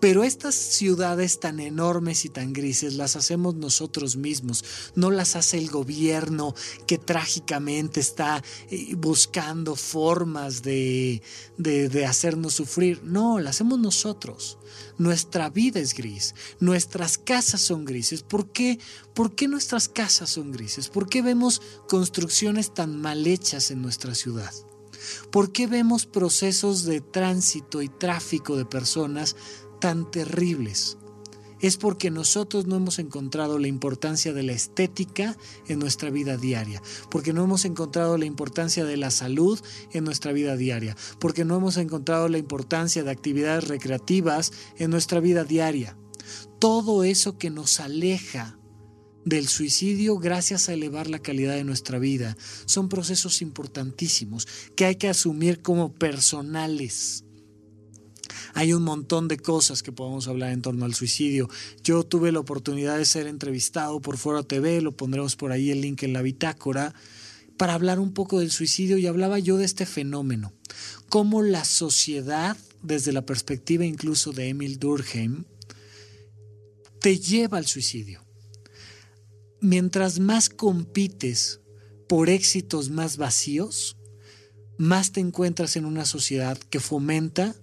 Pero 0.00 0.24
estas 0.24 0.54
ciudades 0.54 1.38
tan 1.38 1.60
enormes 1.60 2.24
y 2.24 2.28
tan 2.28 2.52
grises 2.52 2.94
las 2.94 3.14
hacemos 3.14 3.54
nosotros 3.54 4.16
mismos, 4.16 4.64
no 4.94 5.10
las 5.10 5.36
hace 5.36 5.58
el 5.58 5.70
gobierno 5.70 6.54
que 6.86 6.98
trágicamente 6.98 8.00
está 8.00 8.42
eh, 8.70 8.94
buscando 8.96 9.76
formas 9.76 10.62
de, 10.62 11.22
de, 11.56 12.06
hacernos 12.06 12.54
sufrir, 12.54 13.02
no, 13.04 13.38
las 13.38 13.56
hacemos 13.56 13.78
nosotros. 13.78 14.58
Nuestra 14.98 15.50
vida 15.50 15.78
es 15.78 15.94
gris, 15.94 16.34
nuestras 16.58 17.18
casas 17.18 17.60
son 17.60 17.84
grises. 17.84 18.22
¿Por 18.22 18.50
qué? 18.50 18.78
¿Por 19.14 19.34
qué 19.34 19.46
nuestras 19.46 19.88
casas 19.88 20.30
son 20.30 20.52
grises? 20.52 20.88
¿Por 20.88 21.08
qué 21.08 21.22
vemos 21.22 21.60
construcciones 21.88 22.72
tan 22.74 23.00
mal 23.00 23.26
hechas 23.26 23.70
en 23.70 23.82
nuestra 23.82 24.14
ciudad? 24.14 24.52
¿Por 25.30 25.52
qué 25.52 25.66
vemos 25.66 26.06
procesos 26.06 26.84
de 26.84 27.00
tránsito 27.00 27.82
y 27.82 27.88
tráfico 27.88 28.56
de 28.56 28.64
personas 28.64 29.36
tan 29.80 30.10
terribles? 30.10 30.98
Es 31.60 31.76
porque 31.76 32.10
nosotros 32.10 32.66
no 32.66 32.76
hemos 32.76 32.98
encontrado 32.98 33.58
la 33.58 33.68
importancia 33.68 34.32
de 34.32 34.42
la 34.42 34.52
estética 34.52 35.36
en 35.68 35.78
nuestra 35.78 36.08
vida 36.08 36.38
diaria, 36.38 36.82
porque 37.10 37.34
no 37.34 37.44
hemos 37.44 37.66
encontrado 37.66 38.16
la 38.16 38.24
importancia 38.24 38.84
de 38.84 38.96
la 38.96 39.10
salud 39.10 39.60
en 39.92 40.04
nuestra 40.04 40.32
vida 40.32 40.56
diaria, 40.56 40.96
porque 41.18 41.44
no 41.44 41.56
hemos 41.56 41.76
encontrado 41.76 42.28
la 42.28 42.38
importancia 42.38 43.04
de 43.04 43.10
actividades 43.10 43.68
recreativas 43.68 44.52
en 44.78 44.90
nuestra 44.90 45.20
vida 45.20 45.44
diaria. 45.44 45.98
Todo 46.58 47.04
eso 47.04 47.36
que 47.36 47.50
nos 47.50 47.78
aleja 47.78 48.59
del 49.24 49.48
suicidio 49.48 50.18
gracias 50.18 50.68
a 50.68 50.72
elevar 50.72 51.08
la 51.08 51.18
calidad 51.18 51.54
de 51.54 51.64
nuestra 51.64 51.98
vida. 51.98 52.36
Son 52.66 52.88
procesos 52.88 53.42
importantísimos 53.42 54.46
que 54.76 54.86
hay 54.86 54.96
que 54.96 55.08
asumir 55.08 55.62
como 55.62 55.92
personales. 55.92 57.24
Hay 58.54 58.72
un 58.72 58.82
montón 58.82 59.28
de 59.28 59.38
cosas 59.38 59.82
que 59.82 59.92
podemos 59.92 60.28
hablar 60.28 60.52
en 60.52 60.62
torno 60.62 60.84
al 60.84 60.94
suicidio. 60.94 61.48
Yo 61.82 62.04
tuve 62.04 62.32
la 62.32 62.40
oportunidad 62.40 62.98
de 62.98 63.04
ser 63.04 63.26
entrevistado 63.26 64.00
por 64.00 64.16
Foro 64.16 64.44
TV, 64.44 64.80
lo 64.80 64.96
pondremos 64.96 65.36
por 65.36 65.52
ahí 65.52 65.70
el 65.70 65.80
link 65.80 66.02
en 66.02 66.12
la 66.12 66.22
bitácora, 66.22 66.94
para 67.56 67.74
hablar 67.74 67.98
un 68.00 68.12
poco 68.12 68.40
del 68.40 68.50
suicidio 68.50 68.96
y 68.98 69.06
hablaba 69.06 69.38
yo 69.38 69.58
de 69.58 69.66
este 69.66 69.84
fenómeno, 69.84 70.52
cómo 71.08 71.42
la 71.42 71.64
sociedad, 71.64 72.56
desde 72.82 73.12
la 73.12 73.26
perspectiva 73.26 73.84
incluso 73.84 74.32
de 74.32 74.48
Emil 74.48 74.78
Durkheim, 74.78 75.44
te 77.00 77.18
lleva 77.18 77.58
al 77.58 77.66
suicidio. 77.66 78.29
Mientras 79.60 80.20
más 80.20 80.48
compites 80.48 81.60
por 82.08 82.30
éxitos 82.30 82.88
más 82.88 83.18
vacíos, 83.18 83.98
más 84.78 85.12
te 85.12 85.20
encuentras 85.20 85.76
en 85.76 85.84
una 85.84 86.06
sociedad 86.06 86.56
que 86.56 86.80
fomenta 86.80 87.54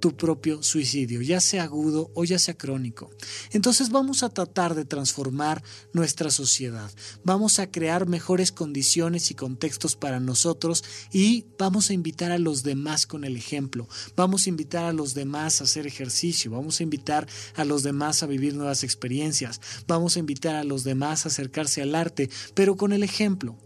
tu 0.00 0.16
propio 0.16 0.62
suicidio, 0.62 1.22
ya 1.22 1.40
sea 1.40 1.64
agudo 1.64 2.10
o 2.14 2.24
ya 2.24 2.38
sea 2.38 2.54
crónico. 2.54 3.10
Entonces 3.52 3.90
vamos 3.90 4.22
a 4.22 4.28
tratar 4.28 4.74
de 4.74 4.84
transformar 4.84 5.62
nuestra 5.92 6.30
sociedad, 6.30 6.90
vamos 7.24 7.58
a 7.58 7.70
crear 7.70 8.06
mejores 8.06 8.52
condiciones 8.52 9.30
y 9.30 9.34
contextos 9.34 9.96
para 9.96 10.20
nosotros 10.20 10.84
y 11.12 11.46
vamos 11.58 11.90
a 11.90 11.94
invitar 11.94 12.32
a 12.32 12.38
los 12.38 12.62
demás 12.62 13.06
con 13.06 13.24
el 13.24 13.36
ejemplo, 13.36 13.88
vamos 14.16 14.46
a 14.46 14.50
invitar 14.50 14.84
a 14.84 14.92
los 14.92 15.14
demás 15.14 15.60
a 15.60 15.64
hacer 15.64 15.86
ejercicio, 15.86 16.50
vamos 16.50 16.80
a 16.80 16.82
invitar 16.82 17.26
a 17.54 17.64
los 17.64 17.82
demás 17.82 18.22
a 18.22 18.26
vivir 18.26 18.54
nuevas 18.54 18.84
experiencias, 18.84 19.60
vamos 19.86 20.16
a 20.16 20.20
invitar 20.20 20.54
a 20.54 20.64
los 20.64 20.84
demás 20.84 21.24
a 21.24 21.28
acercarse 21.28 21.82
al 21.82 21.94
arte, 21.94 22.30
pero 22.54 22.76
con 22.76 22.92
el 22.92 23.02
ejemplo 23.02 23.58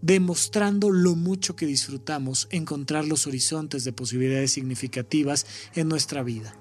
demostrando 0.00 0.90
lo 0.90 1.16
mucho 1.16 1.56
que 1.56 1.66
disfrutamos 1.66 2.48
encontrar 2.50 3.04
los 3.04 3.26
horizontes 3.26 3.84
de 3.84 3.92
posibilidades 3.92 4.52
significativas 4.52 5.46
en 5.74 5.88
nuestra 5.88 6.22
vida. 6.22 6.54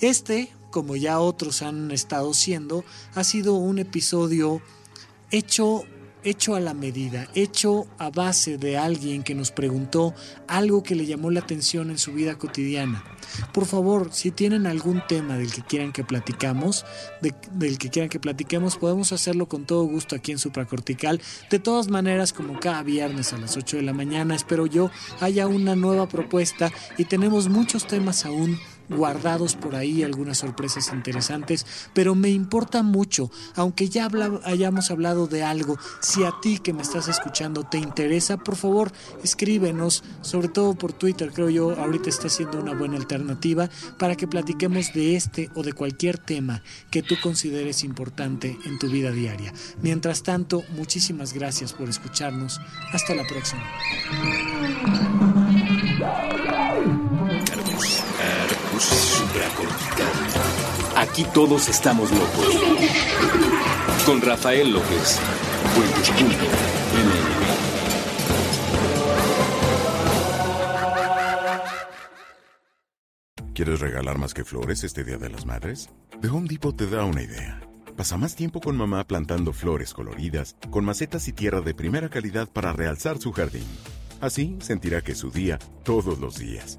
Este, 0.00 0.52
como 0.70 0.96
ya 0.96 1.20
otros 1.20 1.62
han 1.62 1.90
estado 1.90 2.34
siendo, 2.34 2.84
ha 3.14 3.24
sido 3.24 3.54
un 3.54 3.78
episodio 3.78 4.60
hecho 5.30 5.84
hecho 6.24 6.54
a 6.54 6.60
la 6.60 6.74
medida, 6.74 7.28
hecho 7.34 7.86
a 7.98 8.10
base 8.10 8.58
de 8.58 8.76
alguien 8.76 9.22
que 9.22 9.34
nos 9.34 9.50
preguntó 9.50 10.14
algo 10.46 10.82
que 10.82 10.94
le 10.94 11.06
llamó 11.06 11.30
la 11.30 11.40
atención 11.40 11.90
en 11.90 11.98
su 11.98 12.12
vida 12.12 12.36
cotidiana. 12.36 13.04
Por 13.52 13.66
favor, 13.66 14.08
si 14.12 14.30
tienen 14.30 14.66
algún 14.66 15.02
tema 15.06 15.36
del 15.36 15.52
que 15.52 15.62
quieran 15.62 15.92
que 15.92 16.04
platicamos, 16.04 16.84
del 17.20 17.78
que 17.78 17.90
quieran 17.90 18.08
que 18.08 18.20
platiquemos, 18.20 18.76
podemos 18.76 19.12
hacerlo 19.12 19.46
con 19.46 19.64
todo 19.64 19.84
gusto 19.84 20.16
aquí 20.16 20.32
en 20.32 20.38
Supracortical. 20.38 21.20
De 21.50 21.58
todas 21.58 21.88
maneras, 21.88 22.32
como 22.32 22.58
cada 22.58 22.82
viernes 22.82 23.32
a 23.32 23.38
las 23.38 23.56
8 23.56 23.78
de 23.78 23.82
la 23.82 23.92
mañana, 23.92 24.34
espero 24.34 24.66
yo 24.66 24.90
haya 25.20 25.46
una 25.46 25.76
nueva 25.76 26.08
propuesta 26.08 26.72
y 26.98 27.04
tenemos 27.04 27.48
muchos 27.48 27.86
temas 27.86 28.24
aún 28.26 28.58
guardados 28.90 29.56
por 29.56 29.76
ahí, 29.76 30.02
algunas 30.02 30.38
sorpresas 30.38 30.92
interesantes, 30.92 31.66
pero 31.94 32.14
me 32.14 32.30
importa 32.30 32.82
mucho, 32.82 33.30
aunque 33.54 33.88
ya 33.88 34.08
hayamos 34.44 34.90
hablado 34.90 35.26
de 35.26 35.42
algo, 35.42 35.78
si 36.00 36.24
a 36.24 36.32
ti 36.42 36.58
que 36.58 36.72
me 36.72 36.82
estás 36.82 37.08
escuchando 37.08 37.64
te 37.64 37.78
interesa, 37.78 38.36
por 38.36 38.56
favor 38.56 38.92
escríbenos, 39.22 40.02
sobre 40.20 40.48
todo 40.48 40.74
por 40.74 40.92
Twitter, 40.92 41.32
creo 41.32 41.50
yo, 41.50 41.70
ahorita 41.80 42.10
está 42.10 42.28
siendo 42.28 42.60
una 42.60 42.74
buena 42.74 42.96
alternativa 42.96 43.70
para 43.98 44.16
que 44.16 44.26
platiquemos 44.26 44.92
de 44.92 45.16
este 45.16 45.50
o 45.54 45.62
de 45.62 45.72
cualquier 45.72 46.18
tema 46.18 46.62
que 46.90 47.02
tú 47.02 47.14
consideres 47.22 47.84
importante 47.84 48.58
en 48.64 48.78
tu 48.78 48.88
vida 48.88 49.10
diaria. 49.10 49.52
Mientras 49.82 50.22
tanto, 50.22 50.62
muchísimas 50.76 51.32
gracias 51.32 51.72
por 51.72 51.88
escucharnos. 51.88 52.60
Hasta 52.92 53.14
la 53.14 53.24
próxima. 53.26 53.62
Aquí 61.00 61.24
todos 61.32 61.66
estamos 61.70 62.10
locos. 62.10 62.60
Con 64.04 64.20
Rafael 64.20 64.70
López. 64.70 65.18
¿Quieres 73.54 73.80
regalar 73.80 74.18
más 74.18 74.34
que 74.34 74.44
flores 74.44 74.84
este 74.84 75.02
Día 75.02 75.16
de 75.16 75.30
las 75.30 75.46
Madres? 75.46 75.88
The 76.20 76.28
Home 76.28 76.46
Depot 76.46 76.76
te 76.76 76.86
da 76.86 77.06
una 77.06 77.22
idea. 77.22 77.62
Pasa 77.96 78.18
más 78.18 78.36
tiempo 78.36 78.60
con 78.60 78.76
mamá 78.76 79.02
plantando 79.04 79.54
flores 79.54 79.94
coloridas, 79.94 80.54
con 80.68 80.84
macetas 80.84 81.26
y 81.28 81.32
tierra 81.32 81.62
de 81.62 81.72
primera 81.72 82.10
calidad 82.10 82.46
para 82.46 82.74
realzar 82.74 83.16
su 83.16 83.32
jardín. 83.32 83.64
Así 84.20 84.58
sentirá 84.60 85.00
que 85.00 85.12
es 85.12 85.18
su 85.18 85.30
día 85.30 85.58
todos 85.82 86.18
los 86.18 86.36
días. 86.36 86.78